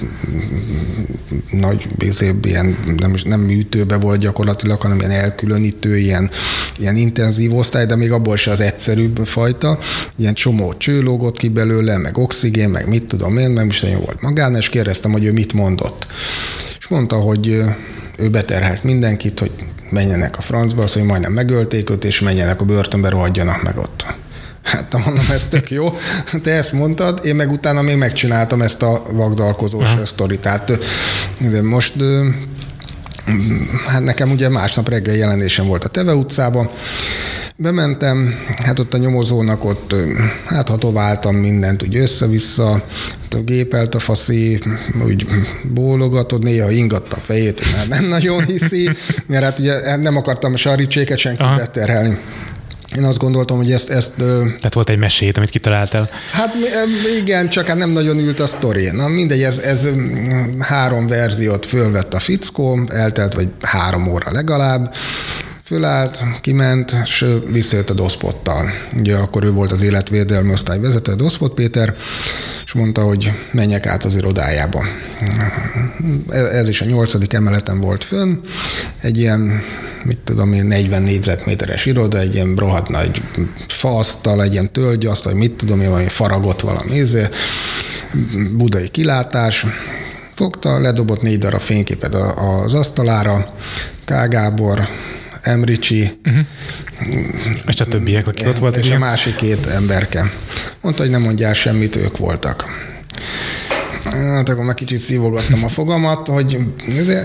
nagy, 1.50 1.88
bizébb, 1.98 2.44
ilyen 2.44 2.76
nem, 2.96 3.14
nem 3.24 3.40
műtőbe 3.40 3.96
volt 3.96 4.20
gyakorlatilag, 4.20 4.80
hanem 4.80 4.98
ilyen 4.98 5.10
elkülönítő, 5.10 5.98
ilyen, 5.98 6.30
ilyen 6.78 6.96
intenzív 6.96 7.56
osztály, 7.56 7.86
de 7.86 7.96
még 7.96 8.12
abból 8.12 8.36
se 8.36 8.50
az 8.50 8.60
egyszerűbb 8.60 9.26
fajta. 9.26 9.78
Ilyen 10.16 10.34
csomó 10.34 10.74
cső 10.74 11.02
lógott 11.02 11.36
ki 11.36 11.48
belőle, 11.48 11.98
meg 11.98 12.18
oxigén, 12.18 12.68
meg 12.68 12.88
mit 12.88 13.04
tudom 13.04 13.36
én, 13.36 13.50
nem 13.50 13.68
is 13.68 13.80
nagyon 13.80 14.00
volt 14.00 14.20
magán, 14.22 14.56
és 14.56 14.68
kérdeztem, 14.68 15.12
hogy 15.12 15.24
ő 15.24 15.32
mit 15.32 15.52
mondott. 15.52 16.06
És 16.78 16.88
mondta, 16.88 17.16
hogy 17.16 17.62
ő 18.16 18.28
beterhelt 18.30 18.84
mindenkit, 18.84 19.38
hogy 19.38 19.50
menjenek 19.90 20.38
a 20.38 20.40
francba, 20.40 20.82
az, 20.82 20.92
hogy 20.92 21.02
majdnem 21.02 21.32
megölték 21.32 21.90
őt, 21.90 22.04
és 22.04 22.20
menjenek 22.20 22.60
a 22.60 22.64
börtönbe, 22.64 23.08
rohadjanak 23.08 23.62
meg 23.62 23.78
ott. 23.78 24.06
Hát 24.70 25.04
mondom, 25.04 25.26
ez 25.30 25.46
tök 25.46 25.70
jó. 25.70 25.94
Te 26.42 26.50
ezt 26.50 26.72
mondtad, 26.72 27.20
én 27.24 27.34
meg 27.34 27.50
utána 27.50 27.82
még 27.82 27.96
megcsináltam 27.96 28.62
ezt 28.62 28.82
a 28.82 29.02
vagdalkozós 29.10 29.92
Aha. 29.92 30.06
sztorit. 30.06 30.40
Tehát 30.40 30.78
de 31.38 31.62
most 31.62 31.94
hát 33.86 34.04
nekem 34.04 34.30
ugye 34.30 34.48
másnap 34.48 34.88
reggel 34.88 35.14
jelenésem 35.14 35.66
volt 35.66 35.84
a 35.84 35.88
Teve 35.88 36.14
utcában, 36.14 36.70
Bementem, 37.56 38.34
hát 38.64 38.78
ott 38.78 38.94
a 38.94 38.98
nyomozónak 38.98 39.64
ott, 39.64 39.94
hát 40.46 40.68
hatováltam 40.68 41.34
mindent 41.34 41.82
úgy 41.82 41.96
össze-vissza, 41.96 42.84
a 43.30 43.36
gépelt 43.36 43.94
a 43.94 43.98
faszi, 43.98 44.62
úgy 45.04 45.26
bólogatod, 45.62 46.42
néha 46.42 46.70
ingatta 46.70 47.16
a 47.16 47.20
fejét, 47.20 47.62
mert 47.76 47.88
nem 47.88 48.04
nagyon 48.04 48.44
hiszi, 48.44 48.90
mert 49.26 49.44
hát 49.44 49.58
ugye 49.58 49.96
nem 49.96 50.16
akartam 50.16 50.52
a 50.52 50.56
saricséket 50.56 51.18
senki 51.18 51.42
beterhelni. 51.56 52.18
Én 52.96 53.04
azt 53.04 53.18
gondoltam, 53.18 53.56
hogy 53.56 53.72
ezt... 53.72 53.90
ezt 53.90 54.12
Tehát 54.16 54.74
volt 54.74 54.88
egy 54.88 54.98
mesét, 54.98 55.36
amit 55.36 55.50
kitaláltál. 55.50 56.10
Hát 56.32 56.54
igen, 57.20 57.48
csak 57.48 57.66
hát 57.66 57.76
nem 57.76 57.90
nagyon 57.90 58.18
ült 58.18 58.40
a 58.40 58.46
sztori. 58.46 58.90
Na 58.90 59.08
mindegy, 59.08 59.42
ez, 59.42 59.58
ez 59.58 59.88
három 60.58 61.06
verziót 61.06 61.66
fölvett 61.66 62.14
a 62.14 62.18
fickó, 62.18 62.80
eltelt 62.88 63.34
vagy 63.34 63.48
három 63.60 64.08
óra 64.12 64.32
legalább, 64.32 64.94
Fölállt, 65.70 66.24
kiment, 66.40 66.94
és 67.04 67.26
visszajött 67.50 67.90
a 67.90 67.94
doszpottal. 67.94 68.70
Ugye 68.96 69.16
akkor 69.16 69.44
ő 69.44 69.52
volt 69.52 69.72
az 69.72 69.82
életvédelmi 69.82 70.52
osztály 70.52 70.78
vezető, 70.78 71.14
Doszpot 71.14 71.54
Péter, 71.54 71.94
és 72.64 72.72
mondta, 72.72 73.00
hogy 73.02 73.32
menjek 73.52 73.86
át 73.86 74.04
az 74.04 74.14
irodájába. 74.14 74.84
Ez 76.28 76.68
is 76.68 76.80
a 76.80 76.84
nyolcadik 76.84 77.32
emeleten 77.32 77.80
volt 77.80 78.04
fönn, 78.04 78.36
egy 79.00 79.18
ilyen, 79.18 79.62
mit 80.04 80.18
tudom 80.18 80.52
én, 80.52 80.66
40 80.66 81.02
négyzetméteres 81.02 81.86
iroda, 81.86 82.18
egy 82.18 82.34
ilyen 82.34 82.54
rohadt 82.56 82.88
nagy 82.88 83.22
faasztal, 83.68 84.42
egy 84.42 84.52
ilyen 84.52 84.72
tölgyasztal, 84.72 85.34
mit 85.34 85.52
tudom 85.52 85.80
én, 85.80 85.88
valami 85.88 86.08
faragott 86.08 86.60
valami 86.60 86.96
ízé, 86.96 87.28
budai 88.52 88.88
kilátás, 88.88 89.66
fogta, 90.34 90.80
ledobott 90.80 91.22
négy 91.22 91.38
darab 91.38 91.60
fényképet 91.60 92.14
az 92.14 92.74
asztalára, 92.74 93.54
K. 94.04 94.28
Gábor, 94.28 94.88
Emricsi, 95.42 96.18
uh-huh. 96.24 96.44
és 97.66 97.80
a 97.80 97.84
többiek, 97.84 98.26
akik 98.26 98.46
ott 98.46 98.58
voltak. 98.58 98.80
És 98.80 98.86
ilyen? 98.86 99.02
a 99.02 99.04
másik 99.04 99.36
két 99.36 99.66
emberke. 99.66 100.30
Mondta, 100.80 101.02
hogy 101.02 101.10
nem 101.10 101.22
mondjál 101.22 101.52
semmit, 101.52 101.96
ők 101.96 102.16
voltak. 102.16 102.64
Hát 104.04 104.48
akkor 104.48 104.64
meg 104.64 104.74
kicsit 104.74 104.98
szívogattam 104.98 105.64
a 105.64 105.68
fogamat, 105.68 106.28
hogy, 106.28 106.58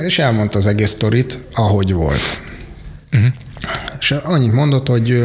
és 0.05 0.19
elmondta 0.19 0.57
az 0.57 0.65
egész 0.65 0.89
sztorit, 0.89 1.37
ahogy 1.53 1.93
volt. 1.93 2.39
Uh-huh. 3.13 3.31
És 3.99 4.11
annyit 4.11 4.53
mondott, 4.53 4.87
hogy 4.87 5.23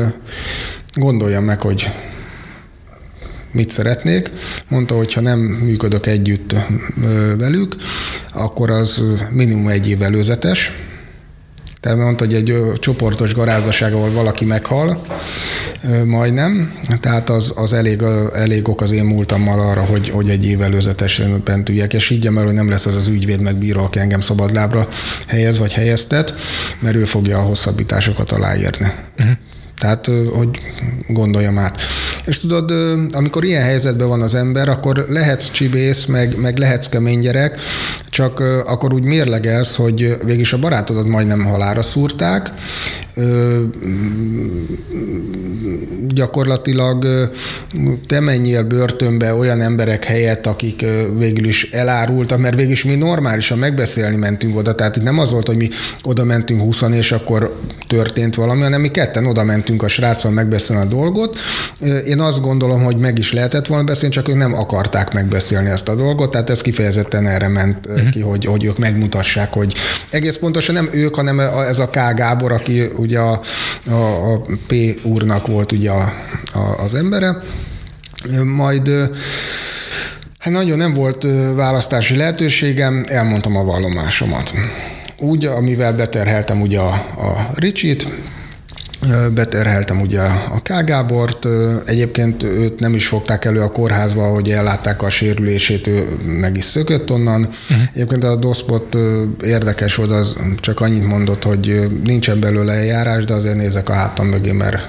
gondoljam 0.94 1.44
meg, 1.44 1.60
hogy 1.60 1.90
mit 3.52 3.70
szeretnék. 3.70 4.30
Mondta, 4.68 4.96
hogy 4.96 5.12
ha 5.12 5.20
nem 5.20 5.38
működök 5.38 6.06
együtt 6.06 6.54
velük, 7.36 7.76
akkor 8.32 8.70
az 8.70 9.02
minimum 9.30 9.68
egy 9.68 9.88
év 9.88 10.02
előzetes, 10.02 10.72
tehát 11.80 11.98
mondta, 11.98 12.24
hogy 12.24 12.34
egy 12.34 12.62
csoportos 12.78 13.34
garázaság, 13.34 13.92
ahol 13.92 14.10
valaki 14.10 14.44
meghal, 14.44 15.06
majdnem, 16.04 16.74
tehát 17.00 17.30
az, 17.30 17.52
az 17.56 17.72
elég, 17.72 18.02
elég 18.34 18.68
ok 18.68 18.80
az 18.80 18.90
én 18.90 19.04
múltammal 19.04 19.58
arra, 19.58 19.84
hogy, 19.84 20.08
hogy 20.08 20.30
egy 20.30 20.46
év 20.46 20.62
előzetesen 20.62 21.42
bent 21.44 21.68
üljek, 21.68 21.92
és 21.92 22.10
így 22.10 22.30
mert 22.30 22.46
hogy 22.46 22.54
nem 22.54 22.68
lesz 22.68 22.86
az 22.86 22.94
az 22.94 23.08
ügyvéd 23.08 23.40
megbíró, 23.40 23.84
aki 23.84 23.98
engem 23.98 24.20
szabadlábra 24.20 24.88
helyez 25.26 25.58
vagy 25.58 25.72
helyeztet, 25.72 26.34
mert 26.80 26.96
ő 26.96 27.04
fogja 27.04 27.38
a 27.38 27.42
hosszabbításokat 27.42 28.32
aláírni. 28.32 28.92
Uh-huh. 29.18 29.36
Tehát, 29.80 30.10
hogy 30.32 30.60
gondoljam 31.08 31.58
át. 31.58 31.80
És 32.24 32.38
tudod, 32.38 32.72
amikor 33.12 33.44
ilyen 33.44 33.62
helyzetben 33.62 34.08
van 34.08 34.22
az 34.22 34.34
ember, 34.34 34.68
akkor 34.68 35.04
lehetsz 35.08 35.50
csibész, 35.50 36.04
meg, 36.04 36.36
meg 36.36 36.58
lehetsz 36.58 36.88
kemény 36.88 37.20
gyerek, 37.20 37.60
csak 38.10 38.40
akkor 38.66 38.92
úgy 38.92 39.04
mérlegelsz, 39.04 39.76
hogy 39.76 40.16
végig 40.24 40.48
a 40.52 40.58
barátodat 40.58 41.06
majdnem 41.06 41.44
halára 41.44 41.82
szúrták, 41.82 42.50
gyakorlatilag 46.08 47.30
te 48.06 48.20
menjél 48.20 48.62
börtönbe 48.62 49.34
olyan 49.34 49.60
emberek 49.60 50.04
helyett, 50.04 50.46
akik 50.46 50.84
végül 51.18 51.44
is 51.44 51.70
elárultak, 51.70 52.38
mert 52.38 52.56
végül 52.56 52.72
is 52.72 52.84
mi 52.84 52.94
normálisan 52.94 53.58
megbeszélni 53.58 54.16
mentünk 54.16 54.56
oda, 54.56 54.74
tehát 54.74 54.96
itt 54.96 55.02
nem 55.02 55.18
az 55.18 55.30
volt, 55.30 55.46
hogy 55.46 55.56
mi 55.56 55.68
oda 56.02 56.24
mentünk 56.24 56.60
20 56.60 56.82
és 56.92 57.12
akkor 57.12 57.56
történt 57.86 58.34
valami, 58.34 58.62
hanem 58.62 58.80
mi 58.80 58.90
ketten 58.90 59.26
oda 59.26 59.44
mentünk 59.44 59.82
a 59.82 59.88
sráccal 59.88 60.30
megbeszélni 60.30 60.82
a 60.82 60.86
dolgot. 60.86 61.38
Én 62.06 62.20
azt 62.20 62.40
gondolom, 62.40 62.82
hogy 62.82 62.96
meg 62.96 63.18
is 63.18 63.32
lehetett 63.32 63.66
volna 63.66 63.84
beszélni, 63.84 64.14
csak 64.14 64.28
ők 64.28 64.36
nem 64.36 64.54
akarták 64.54 65.12
megbeszélni 65.12 65.70
ezt 65.70 65.88
a 65.88 65.94
dolgot, 65.94 66.30
tehát 66.30 66.50
ez 66.50 66.60
kifejezetten 66.60 67.26
erre 67.26 67.48
ment 67.48 67.86
uh-huh. 67.86 68.10
ki, 68.10 68.20
hogy, 68.20 68.44
hogy 68.44 68.64
ők 68.64 68.78
megmutassák, 68.78 69.52
hogy 69.52 69.74
egész 70.10 70.36
pontosan 70.36 70.74
nem 70.74 70.88
ők, 70.92 71.14
hanem 71.14 71.40
ez 71.40 71.78
a 71.78 71.88
K. 71.88 71.98
Gábor, 72.14 72.52
aki 72.52 72.90
ugye 73.10 73.18
a, 73.18 73.40
a, 73.90 74.32
a 74.32 74.40
P 74.66 74.74
úrnak 75.02 75.46
volt 75.46 75.72
ugye 75.72 75.90
a, 75.90 76.12
a, 76.52 76.82
az 76.84 76.94
embere, 76.94 77.42
majd 78.44 78.90
Hát 80.38 80.52
nagyon 80.52 80.78
nem 80.78 80.94
volt 80.94 81.26
választási 81.54 82.16
lehetőségem, 82.16 83.04
elmondtam 83.08 83.56
a 83.56 83.64
vallomásomat. 83.64 84.52
Úgy, 85.18 85.46
amivel 85.46 85.92
beterheltem 85.92 86.60
ugye 86.60 86.78
a, 86.78 86.92
a 86.94 87.50
Ricsit, 87.54 88.08
beterheltem 89.34 90.00
ugye 90.00 90.20
a 90.20 90.60
K. 90.62 90.84
Gábort, 90.84 91.46
egyébként 91.86 92.42
őt 92.42 92.80
nem 92.80 92.94
is 92.94 93.06
fogták 93.06 93.44
elő 93.44 93.60
a 93.60 93.70
kórházba, 93.70 94.22
hogy 94.22 94.50
ellátták 94.50 95.02
a 95.02 95.10
sérülését, 95.10 95.86
ő 95.86 96.18
meg 96.24 96.56
is 96.56 96.64
szökött 96.64 97.10
onnan. 97.10 97.40
Uh-huh. 97.40 97.88
Egyébként 97.94 98.24
a 98.24 98.36
doszpot 98.36 98.96
érdekes 99.44 99.94
volt, 99.94 100.10
az 100.10 100.36
csak 100.60 100.80
annyit 100.80 101.06
mondott, 101.06 101.42
hogy 101.42 101.90
nincsen 102.04 102.40
belőle 102.40 102.72
eljárás, 102.72 103.24
de 103.24 103.34
azért 103.34 103.56
nézek 103.56 103.88
a 103.88 103.92
hátam 103.92 104.26
mögé, 104.26 104.52
mert 104.52 104.88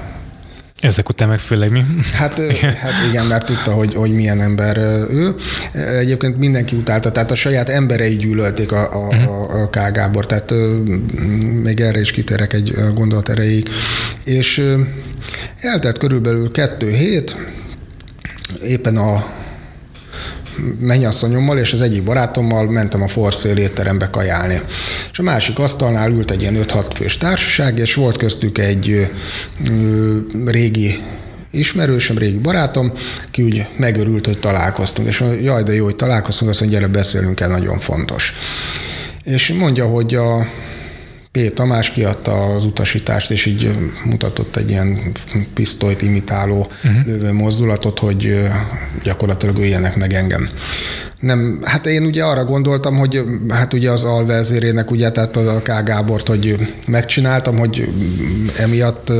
ezek 0.81 1.09
után 1.09 1.27
meg 1.27 1.39
főleg 1.39 1.71
mi? 1.71 1.83
Hát 2.13 2.37
igen, 2.37 2.73
hát 2.73 2.93
igen 3.09 3.25
mert 3.25 3.45
tudta, 3.45 3.71
hogy, 3.71 3.93
hogy 3.93 4.11
milyen 4.11 4.41
ember 4.41 4.77
ő. 5.09 5.35
Egyébként 5.73 6.37
mindenki 6.37 6.75
utálta, 6.75 7.11
tehát 7.11 7.31
a 7.31 7.35
saját 7.35 7.69
emberei 7.69 8.15
gyűlölték 8.15 8.71
a, 8.71 8.93
a, 8.93 9.15
mhm. 9.15 9.27
a, 9.27 9.61
a 9.61 9.69
K. 9.69 9.75
Gábor, 9.93 10.25
tehát 10.25 10.53
még 11.63 11.79
erre 11.79 11.99
is 11.99 12.11
kitérek 12.11 12.53
egy 12.53 12.75
gondolat 12.93 13.29
erejéig. 13.29 13.69
És 14.23 14.63
eltelt 15.59 15.97
körülbelül 15.97 16.51
kettő 16.51 16.89
hét, 16.89 17.35
éppen 18.63 18.97
a 18.97 19.25
mennyasszonyommal 20.79 21.57
és 21.57 21.73
az 21.73 21.81
egyik 21.81 22.03
barátommal 22.03 22.69
mentem 22.69 23.01
a 23.01 23.07
Forszél 23.07 23.57
étterembe 23.57 24.09
kajálni. 24.09 24.61
És 25.11 25.19
a 25.19 25.23
másik 25.23 25.59
asztalnál 25.59 26.11
ült 26.11 26.31
egy 26.31 26.41
ilyen 26.41 26.57
5-6 26.67 26.85
fős 26.93 27.17
társaság, 27.17 27.77
és 27.77 27.93
volt 27.93 28.17
köztük 28.17 28.57
egy 28.57 29.09
ö, 29.69 30.17
régi 30.45 30.99
ismerősöm, 31.51 32.17
régi 32.17 32.37
barátom, 32.37 32.93
ki 33.31 33.41
úgy 33.43 33.65
megörült, 33.77 34.25
hogy 34.25 34.39
találkoztunk. 34.39 35.07
És 35.07 35.19
mondja, 35.19 35.41
jaj, 35.41 35.63
de 35.63 35.73
jó, 35.73 35.83
hogy 35.83 35.95
találkoztunk, 35.95 36.51
azt 36.51 36.59
mondja, 36.59 36.79
gyere, 36.79 36.91
beszélünk 36.91 37.39
el, 37.39 37.49
nagyon 37.49 37.79
fontos. 37.79 38.33
És 39.23 39.53
mondja, 39.53 39.85
hogy 39.85 40.15
a 40.15 40.47
P. 41.31 41.53
Tamás 41.53 41.91
kiadta 41.91 42.55
az 42.55 42.65
utasítást, 42.65 43.31
és 43.31 43.45
így 43.45 43.71
mutatott 44.05 44.55
egy 44.55 44.69
ilyen 44.69 45.11
pisztolyt 45.53 46.01
imitáló 46.01 46.71
uh-huh. 46.83 47.05
lövő 47.05 47.31
mozdulatot, 47.31 47.99
hogy 47.99 48.49
gyakorlatilag 49.03 49.57
öljenek 49.57 49.95
meg 49.95 50.13
engem 50.13 50.49
nem, 51.21 51.59
hát 51.63 51.85
én 51.85 52.05
ugye 52.05 52.23
arra 52.23 52.45
gondoltam, 52.45 52.97
hogy 52.97 53.23
hát 53.49 53.73
ugye 53.73 53.91
az 53.91 54.03
alvezérének 54.03 54.91
ugye, 54.91 55.11
tehát 55.11 55.37
a 55.37 55.61
K. 55.61 55.83
Gábort, 55.85 56.27
hogy 56.27 56.73
megcsináltam, 56.87 57.57
hogy 57.57 57.87
emiatt 58.57 59.11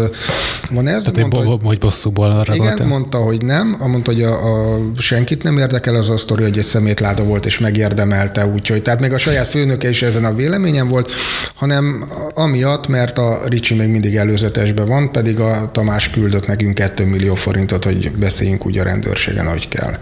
van 0.69 0.87
ez. 0.87 1.03
Tehát 1.03 1.19
mondta, 1.19 1.43
hogy, 1.43 1.59
hogy 1.63 1.77
bosszúból 1.79 2.31
arra 2.31 2.53
Igen, 2.53 2.65
voltam. 2.67 2.87
mondta, 2.87 3.17
hogy 3.17 3.41
nem, 3.41 3.77
mondta, 3.79 4.11
hogy 4.11 4.21
a, 4.21 4.73
a, 4.73 4.79
senkit 4.97 5.43
nem 5.43 5.57
érdekel 5.57 5.95
az 5.95 6.09
a 6.09 6.17
sztori, 6.17 6.43
hogy 6.43 6.57
egy 6.57 6.63
szemétláda 6.63 7.23
volt 7.23 7.45
és 7.45 7.59
megérdemelte, 7.59 8.45
úgyhogy 8.45 8.81
tehát 8.81 8.99
még 8.99 9.13
a 9.13 9.17
saját 9.17 9.47
főnöke 9.47 9.89
is 9.89 10.01
ezen 10.01 10.25
a 10.25 10.33
véleményen 10.33 10.87
volt, 10.87 11.11
hanem 11.55 12.05
amiatt, 12.33 12.87
mert 12.87 13.17
a 13.17 13.41
Ricsi 13.47 13.75
még 13.75 13.89
mindig 13.89 14.15
előzetesben 14.15 14.87
van, 14.87 15.11
pedig 15.11 15.39
a 15.39 15.69
Tamás 15.73 16.09
küldött 16.09 16.47
nekünk 16.47 16.73
2 16.73 17.05
millió 17.05 17.35
forintot, 17.35 17.83
hogy 17.83 18.11
beszéljünk 18.11 18.65
úgy 18.65 18.77
a 18.77 18.83
rendőrségen, 18.83 19.47
ahogy 19.47 19.67
kell. 19.67 19.97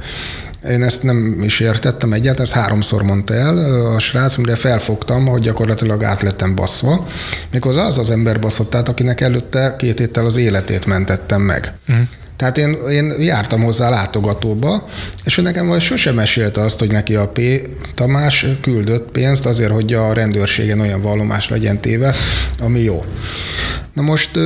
Én 0.68 0.84
ezt 0.84 1.04
nem 1.04 1.44
is 1.44 1.60
értettem 1.60 2.14
egyáltalán, 2.14 2.46
ezt 2.46 2.62
háromszor 2.62 3.04
mondta 3.04 3.34
el 3.34 3.58
a 3.96 4.00
srác, 4.00 4.36
mire 4.36 4.56
felfogtam, 4.56 5.26
hogy 5.26 5.42
gyakorlatilag 5.42 6.04
át 6.04 6.22
lettem 6.22 6.56
baszva. 6.56 7.08
Méghozzá 7.52 7.86
az 7.86 7.98
az 7.98 8.10
ember 8.10 8.40
baszott 8.40 8.76
át, 8.76 8.90
akinek 8.90 9.22
előtte 9.22 9.76
két 9.78 10.00
héttel 10.00 10.26
az 10.26 10.36
életét 10.36 10.86
mentettem 10.86 11.42
meg. 11.42 11.74
Mm. 11.92 12.02
Tehát 12.40 12.58
én, 12.58 12.78
én 12.90 13.14
jártam 13.18 13.64
hozzá 13.64 13.90
látogatóba, 13.90 14.90
és 15.26 15.38
ő 15.38 15.42
nekem 15.42 15.68
vagy 15.68 15.82
sosem 15.82 16.16
mesélte 16.16 16.62
azt, 16.62 16.80
hogy 16.80 16.92
neki 16.92 17.16
a 17.16 17.28
P. 17.28 17.42
Tamás 17.96 18.46
küldött 18.62 19.12
pénzt 19.12 19.46
azért, 19.46 19.72
hogy 19.72 19.94
a 19.94 20.14
rendőrségen 20.14 20.80
olyan 20.80 21.02
vallomás 21.02 21.50
legyen 21.50 21.80
téve, 21.82 22.16
ami 22.60 22.80
jó. 22.80 23.06
Na 23.94 24.02
most 24.02 24.38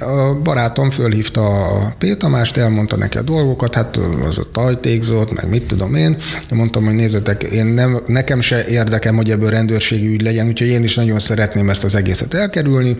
a 0.00 0.34
barátom 0.42 0.90
fölhívta 0.90 1.64
a 1.64 1.94
P. 1.98 2.16
Tamást, 2.16 2.56
elmondta 2.56 2.96
neki 2.96 3.18
a 3.18 3.22
dolgokat, 3.22 3.74
hát 3.74 3.96
az 4.28 4.38
a 4.38 4.50
tajtékzott, 4.52 5.32
meg 5.32 5.48
mit 5.48 5.66
tudom. 5.66 5.94
Én 5.94 6.16
mondtam, 6.50 6.84
hogy 6.84 6.94
nézzetek, 6.94 7.42
én 7.42 7.66
nem, 7.66 8.02
nekem 8.06 8.40
se 8.40 8.66
érdekem, 8.66 9.16
hogy 9.16 9.30
ebből 9.30 9.50
rendőrségi 9.50 10.06
ügy 10.06 10.22
legyen, 10.22 10.46
úgyhogy 10.46 10.68
én 10.68 10.82
is 10.82 10.94
nagyon 10.94 11.20
szeretném 11.20 11.70
ezt 11.70 11.84
az 11.84 11.94
egészet 11.94 12.34
elkerülni. 12.34 12.96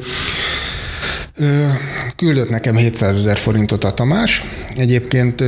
Küldött 2.16 2.50
nekem 2.50 2.76
700 2.76 3.16
ezer 3.16 3.38
forintot 3.38 3.84
a 3.84 3.94
Tamás. 3.94 4.44
Egyébként 4.76 5.42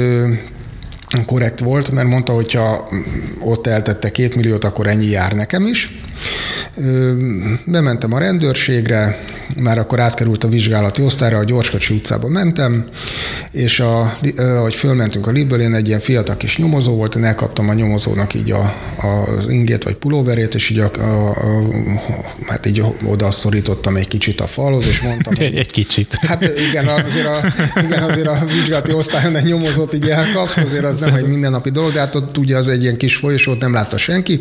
korrekt 1.26 1.60
volt, 1.60 1.90
mert 1.90 2.08
mondta, 2.08 2.32
hogy 2.32 2.52
ha 2.52 2.88
ott 3.40 3.66
eltette 3.66 4.10
két 4.10 4.34
milliót, 4.34 4.64
akkor 4.64 4.86
ennyi 4.86 5.06
jár 5.06 5.32
nekem 5.32 5.66
is. 5.66 5.98
Bementem 7.64 8.12
a 8.12 8.18
rendőrségre, 8.18 9.18
már 9.56 9.78
akkor 9.78 10.00
átkerült 10.00 10.44
a 10.44 10.48
vizsgálati 10.48 11.02
osztályra, 11.02 11.38
a 11.38 11.44
Gyorskocsi 11.44 11.94
utcába 11.94 12.28
mentem, 12.28 12.84
és 13.52 13.80
a, 13.80 14.18
ahogy 14.36 14.74
fölmentünk 14.74 15.26
a 15.26 15.30
libből, 15.30 15.60
én 15.60 15.74
egy 15.74 15.86
ilyen 15.86 16.00
fiatal 16.00 16.36
kis 16.36 16.56
nyomozó 16.56 16.96
volt, 16.96 17.14
én 17.14 17.24
elkaptam 17.24 17.68
a 17.68 17.72
nyomozónak 17.72 18.34
így 18.34 18.50
a, 18.50 18.74
az 19.36 19.48
ingét 19.48 19.84
vagy 19.84 19.94
pulóverét, 19.94 20.54
és 20.54 20.70
így, 20.70 20.78
a, 20.78 20.90
a, 20.98 21.28
a, 21.28 21.34
hát 22.46 22.66
így 22.66 22.84
oda 23.04 23.30
szorítottam 23.30 23.96
egy 23.96 24.08
kicsit 24.08 24.40
a 24.40 24.46
falhoz, 24.46 24.86
és 24.86 25.00
mondtam, 25.00 25.32
egy, 25.46 25.54
egy 25.54 25.70
kicsit. 25.70 26.14
Hát 26.14 26.42
igen, 26.70 26.86
azért 26.86 27.26
a, 27.26 27.40
igen, 27.84 28.02
azért 28.02 28.26
a 28.26 28.44
vizsgálati 28.44 28.92
osztályon 28.92 29.36
egy 29.36 29.44
nyomozót 29.44 29.94
így 29.94 30.08
elkapsz, 30.08 30.56
azért 30.56 30.84
az 30.84 31.00
nem 31.00 31.14
egy 31.14 31.26
mindennapi 31.26 31.70
dolog, 31.70 31.92
de 31.92 31.98
hát 31.98 32.14
ott 32.14 32.38
ugye 32.38 32.56
az 32.56 32.68
egy 32.68 32.82
ilyen 32.82 32.96
kis 32.96 33.16
folyosót 33.16 33.60
nem 33.60 33.72
látta 33.72 33.96
senki. 33.96 34.40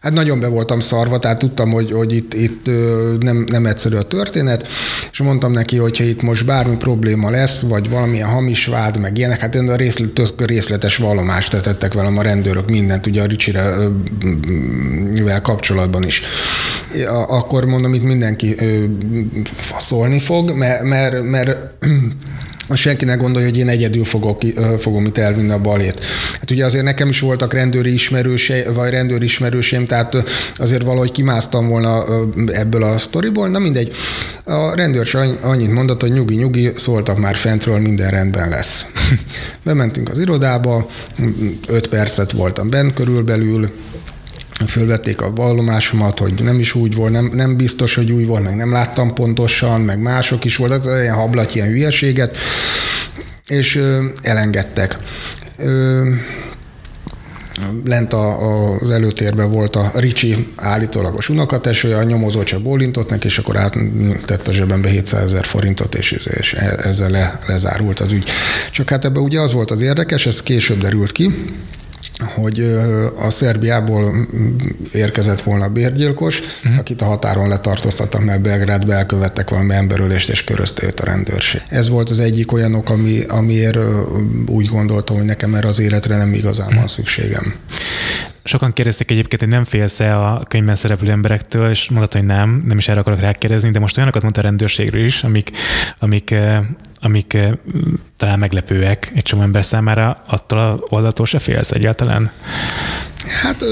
Hát 0.00 0.12
nagyon 0.12 0.40
be 0.40 0.46
voltam 0.46 0.80
szarva, 1.06 1.20
tehát 1.20 1.38
tudtam, 1.38 1.70
hogy, 1.70 1.92
hogy 1.92 2.12
itt, 2.12 2.34
itt 2.34 2.66
nem, 3.20 3.44
nem 3.50 3.66
egyszerű 3.66 3.96
a 3.96 4.02
történet, 4.02 4.68
és 5.12 5.18
mondtam 5.18 5.52
neki, 5.52 5.76
hogy 5.76 5.98
ha 5.98 6.04
itt 6.04 6.22
most 6.22 6.44
bármi 6.44 6.76
probléma 6.76 7.30
lesz, 7.30 7.60
vagy 7.60 7.90
valamilyen 7.90 8.28
hamis 8.28 8.66
vád, 8.66 8.98
meg 8.98 9.18
ilyenek, 9.18 9.40
hát 9.40 9.54
én 9.54 9.68
a 9.68 9.76
részlet, 9.76 10.32
részletes 10.36 10.96
vallomást 10.96 11.62
tettek 11.62 11.92
velem 11.92 12.18
a 12.18 12.22
rendőrök, 12.22 12.70
mindent, 12.70 13.06
ugye 13.06 13.22
a 13.22 13.26
Ricsire 13.26 13.74
mivel 15.12 15.40
kapcsolatban 15.40 16.04
is. 16.04 16.22
Akkor 17.28 17.64
mondom, 17.64 17.94
itt 17.94 18.02
mindenki 18.02 18.56
faszolni 19.54 20.18
fog, 20.18 20.50
mert, 20.50 20.82
mert, 20.82 21.22
mert 21.22 21.56
most 22.66 22.82
senki 22.82 23.04
ne 23.04 23.14
gondolja, 23.14 23.48
hogy 23.48 23.58
én 23.58 23.68
egyedül 23.68 24.04
fogok, 24.04 24.42
fogom 24.78 25.04
itt 25.04 25.18
elvinni 25.18 25.50
a 25.50 25.58
balét. 25.58 26.04
Hát 26.32 26.50
ugye 26.50 26.64
azért 26.64 26.84
nekem 26.84 27.08
is 27.08 27.20
voltak 27.20 27.52
rendőri 27.52 27.92
ismerőse, 27.92 28.72
vagy 28.72 28.90
rendőri 28.90 29.24
ismerőseim, 29.24 29.84
tehát 29.84 30.16
azért 30.56 30.82
valahogy 30.82 31.12
kimásztam 31.12 31.68
volna 31.68 32.04
ebből 32.46 32.82
a 32.82 32.98
sztoriból. 32.98 33.48
Na 33.48 33.58
mindegy, 33.58 33.92
a 34.44 34.74
rendőr 34.74 35.08
annyit 35.40 35.70
mondott, 35.70 36.00
hogy 36.00 36.12
nyugi-nyugi, 36.12 36.72
szóltak 36.76 37.18
már 37.18 37.36
fentről, 37.36 37.78
minden 37.78 38.10
rendben 38.10 38.48
lesz. 38.48 38.84
Bementünk 39.64 40.08
az 40.08 40.18
irodába, 40.18 40.90
öt 41.68 41.88
percet 41.88 42.32
voltam 42.32 42.70
bent 42.70 42.94
körülbelül, 42.94 43.70
fölvették 44.66 45.20
a 45.20 45.30
vallomásomat, 45.30 46.18
hogy 46.18 46.42
nem 46.42 46.58
is 46.58 46.74
úgy 46.74 46.94
volt, 46.94 47.12
nem, 47.12 47.30
nem 47.34 47.56
biztos, 47.56 47.94
hogy 47.94 48.12
úgy 48.12 48.26
volt, 48.26 48.42
meg 48.42 48.56
nem 48.56 48.72
láttam 48.72 49.14
pontosan, 49.14 49.80
meg 49.80 49.98
mások 49.98 50.44
is 50.44 50.56
volt, 50.56 50.72
ez 50.72 51.00
ilyen 51.00 51.14
hablat, 51.14 51.54
ilyen 51.54 51.68
hülyeséget, 51.68 52.36
és 53.46 53.76
ö, 53.76 54.04
elengedtek. 54.22 54.98
Ö, 55.58 56.10
lent 57.84 58.12
a, 58.12 58.42
a, 58.42 58.78
az 58.80 58.90
előtérben 58.90 59.50
volt 59.50 59.76
a 59.76 59.90
Ricsi 59.94 60.52
állítólagos 60.56 61.28
unokatesője, 61.28 61.96
a 61.96 62.02
nyomozó 62.02 62.42
csak 62.42 62.62
bólintott 62.62 63.10
neki, 63.10 63.26
és 63.26 63.38
akkor 63.38 63.56
áttett 63.56 64.48
a 64.48 64.52
zsebembe 64.52 64.88
700 64.88 65.22
ezer 65.22 65.44
forintot, 65.44 65.94
és, 65.94 66.12
és 66.12 66.52
ezzel 66.82 67.10
le, 67.10 67.40
lezárult 67.46 68.00
az 68.00 68.12
ügy. 68.12 68.28
Csak 68.70 68.90
hát 68.90 69.04
ebben 69.04 69.22
ugye 69.22 69.40
az 69.40 69.52
volt 69.52 69.70
az 69.70 69.80
érdekes, 69.80 70.26
ez 70.26 70.42
később 70.42 70.78
derült 70.78 71.12
ki, 71.12 71.30
hogy 72.24 72.60
a 73.18 73.30
Szerbiából 73.30 74.28
érkezett 74.92 75.42
volna 75.42 75.68
bérgyilkos, 75.68 76.40
uh-huh. 76.40 76.78
akit 76.78 77.02
a 77.02 77.04
határon 77.04 77.48
letartóztattak, 77.48 78.24
mert 78.24 78.40
Belgrádba 78.40 78.92
elkövettek 78.92 79.50
valami 79.50 79.74
emberölést, 79.74 80.28
és 80.28 80.44
körözte 80.44 80.86
őt 80.86 81.00
a 81.00 81.04
rendőrség. 81.04 81.62
Ez 81.68 81.88
volt 81.88 82.10
az 82.10 82.18
egyik 82.18 82.52
olyan 82.52 82.74
ok, 82.74 82.88
ami, 82.88 83.22
amiért 83.28 83.78
úgy 84.46 84.66
gondoltam, 84.66 85.16
hogy 85.16 85.24
nekem 85.24 85.54
erre 85.54 85.68
az 85.68 85.78
életre 85.78 86.16
nem 86.16 86.34
igazán 86.34 86.66
uh-huh. 86.66 86.80
van 86.80 86.88
szükségem. 86.88 87.54
Sokan 88.44 88.72
kérdezték 88.72 89.10
egyébként, 89.10 89.40
hogy 89.40 89.50
nem 89.50 89.64
félsz-e 89.64 90.20
a 90.20 90.42
könyvben 90.48 90.74
szereplő 90.74 91.10
emberektől, 91.10 91.70
és 91.70 91.88
mondod, 91.88 92.12
hogy 92.12 92.24
nem, 92.24 92.64
nem 92.66 92.78
is 92.78 92.88
erre 92.88 93.00
akarok 93.00 93.20
rákérdezni, 93.20 93.70
de 93.70 93.78
most 93.78 93.96
olyanokat 93.96 94.22
mondta 94.22 94.40
a 94.40 94.44
rendőrségről 94.44 95.04
is, 95.04 95.22
amik, 95.22 95.50
amik, 95.98 96.34
amik 97.06 97.38
talán 98.16 98.38
meglepőek 98.38 99.12
egy 99.14 99.22
csomó 99.22 99.42
ember 99.42 99.64
számára, 99.64 100.22
attól 100.26 100.58
a 100.58 100.78
oldaltól 100.88 101.26
se 101.26 101.38
félsz 101.38 101.70
egyáltalán? 101.70 102.30
Hát 103.42 103.64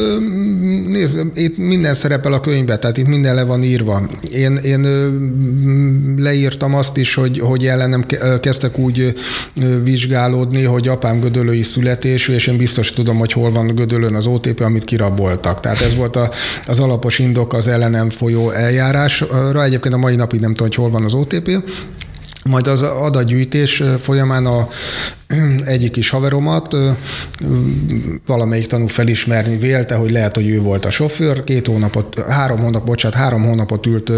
nézd, 0.86 1.26
itt 1.34 1.56
minden 1.56 1.94
szerepel 1.94 2.32
a 2.32 2.40
könyvben, 2.40 2.80
tehát 2.80 2.96
itt 2.96 3.06
minden 3.06 3.34
le 3.34 3.44
van 3.44 3.62
írva. 3.62 4.08
Én, 4.32 4.56
én 4.56 4.86
leírtam 6.18 6.74
azt 6.74 6.96
is, 6.96 7.14
hogy, 7.14 7.38
hogy 7.38 7.66
ellenem 7.66 8.04
kezdtek 8.40 8.78
úgy 8.78 9.14
vizsgálódni, 9.82 10.62
hogy 10.62 10.88
apám 10.88 11.20
gödölői 11.20 11.62
születésű, 11.62 12.32
és 12.32 12.46
én 12.46 12.56
biztos 12.56 12.92
tudom, 12.92 13.18
hogy 13.18 13.32
hol 13.32 13.52
van 13.52 13.74
gödölön 13.74 14.14
az 14.14 14.26
OTP, 14.26 14.60
amit 14.60 14.84
kiraboltak. 14.84 15.60
Tehát 15.60 15.80
ez 15.80 15.94
volt 15.94 16.16
a, 16.16 16.30
az 16.66 16.80
alapos 16.80 17.18
indok 17.18 17.52
az 17.52 17.66
ellenem 17.66 18.10
folyó 18.10 18.50
eljárásra. 18.50 19.64
Egyébként 19.64 19.94
a 19.94 19.98
mai 19.98 20.16
napig 20.16 20.40
nem 20.40 20.54
tudom, 20.54 20.68
hogy 20.68 20.76
hol 20.76 20.90
van 20.90 21.04
az 21.04 21.14
OTP. 21.14 21.50
Majd 22.44 22.66
az 22.66 22.82
adatgyűjtés 22.82 23.82
folyamán 24.02 24.46
a 24.46 24.68
egyik 25.64 25.96
is 25.96 26.10
haveromat 26.10 26.76
valamelyik 28.26 28.66
tanú 28.66 28.86
felismerni 28.86 29.56
vélte, 29.56 29.94
hogy 29.94 30.10
lehet, 30.10 30.34
hogy 30.34 30.48
ő 30.48 30.60
volt 30.60 30.84
a 30.84 30.90
sofőr. 30.90 31.44
Két 31.44 31.66
hónapot, 31.66 32.18
három 32.28 32.58
hónap, 32.58 32.84
bocsánat, 32.84 33.18
három 33.18 33.44
hónapot 33.44 33.86
ült 33.86 34.10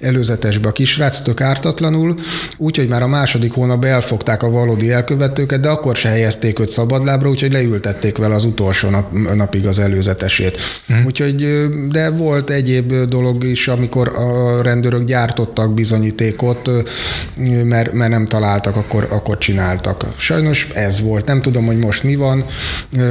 előzetesbe 0.00 0.68
a 0.68 0.72
kisrác, 0.72 1.22
tök 1.22 1.40
ártatlanul, 1.40 2.14
úgyhogy 2.56 2.88
már 2.88 3.02
a 3.02 3.06
második 3.06 3.52
hónap 3.52 3.84
elfogták 3.84 4.42
a 4.42 4.50
valódi 4.50 4.90
elkövetőket, 4.90 5.60
de 5.60 5.68
akkor 5.68 5.96
se 5.96 6.08
helyezték 6.08 6.58
őt 6.58 6.70
szabadlábra, 6.70 7.28
úgyhogy 7.28 7.52
leültették 7.52 8.16
vele 8.16 8.34
az 8.34 8.44
utolsó 8.44 8.88
nap, 8.88 9.12
napig 9.34 9.66
az 9.66 9.78
előzetesét. 9.78 10.60
Hmm. 10.86 11.04
Úgyhogy, 11.04 11.68
de 11.88 12.10
volt 12.10 12.50
egyéb 12.50 12.92
dolog 12.92 13.44
is, 13.44 13.68
amikor 13.68 14.08
a 14.08 14.62
rendőrök 14.62 15.04
gyártottak 15.04 15.74
bizonyítékot, 15.74 16.70
mert, 17.64 17.92
mert 17.92 18.10
nem 18.10 18.24
találtak, 18.24 18.76
akkor, 18.76 19.06
akkor 19.10 19.38
csináltak. 19.38 20.04
Sajnos 20.16 20.68
ez 20.74 21.00
volt. 21.00 21.26
Nem 21.26 21.42
tudom, 21.42 21.66
hogy 21.66 21.78
most 21.78 22.02
mi 22.02 22.16
van. 22.16 22.44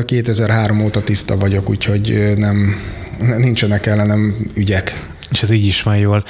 2003 0.05 0.79
óta 0.83 1.03
tiszta 1.03 1.37
vagyok, 1.37 1.69
úgyhogy 1.69 2.33
nem, 2.37 2.75
nincsenek 3.37 3.85
ellenem 3.85 4.35
ügyek. 4.53 5.15
És 5.31 5.43
ez 5.43 5.51
így 5.51 5.65
is 5.65 5.83
van 5.83 5.97
jól. 5.97 6.23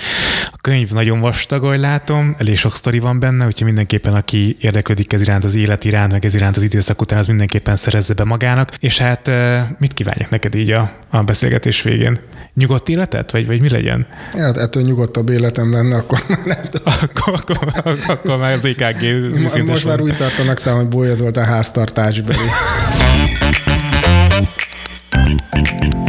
A 0.46 0.58
könyv 0.62 0.92
nagyon 0.92 1.20
vastag, 1.20 1.64
ahogy 1.64 1.80
látom, 1.80 2.36
elég 2.40 2.58
sok 2.58 2.76
sztori 2.76 3.00
van 3.00 3.20
benne, 3.20 3.46
úgyhogy 3.46 3.66
mindenképpen, 3.66 4.14
aki 4.14 4.58
érdeklődik 4.60 5.14
ez 5.14 5.22
iránt, 5.22 5.44
az 5.44 5.56
élet 5.56 5.84
iránt, 5.84 6.12
meg 6.12 6.26
ez 6.26 6.36
iránt 6.36 6.58
az 6.58 6.64
időszak 6.64 7.02
után, 7.02 7.20
az 7.20 7.28
mindenképpen 7.28 7.76
szerezze 7.76 8.14
be 8.14 8.24
magának. 8.24 8.72
És 8.80 8.98
hát 8.98 9.32
mit 9.78 9.94
kívánjak 9.94 10.30
neked 10.30 10.56
így 10.56 10.72
a, 10.72 10.92
a 11.10 11.22
beszélgetés 11.22 11.82
végén? 11.82 12.20
Nyugodt 12.54 12.90
életet, 12.90 13.32
vagy, 13.32 13.48
vagy 13.48 13.62
mi 13.62 13.70
legyen? 13.70 14.08
Hát 14.32 14.58
ettől 14.58 14.84
nyugodtabb 14.84 15.30
életem 15.30 15.72
lenne, 15.72 15.96
akkor 15.96 16.24
már 16.28 16.40
nem 16.46 16.70
tudom. 16.72 16.94
akkor, 17.02 17.42
akkor, 17.54 17.98
akkor 18.08 18.38
már 18.38 18.54
az 18.54 18.66
EKG 18.66 19.32
Most 19.66 19.84
van. 19.84 19.86
már 19.86 20.02
úgy 20.02 20.18
tartanak 20.18 20.60
szám, 20.60 20.76
hogy 20.76 20.88
Bolya 20.88 21.16
Zoltán 21.16 21.46
háztartásbeli. 21.46 22.38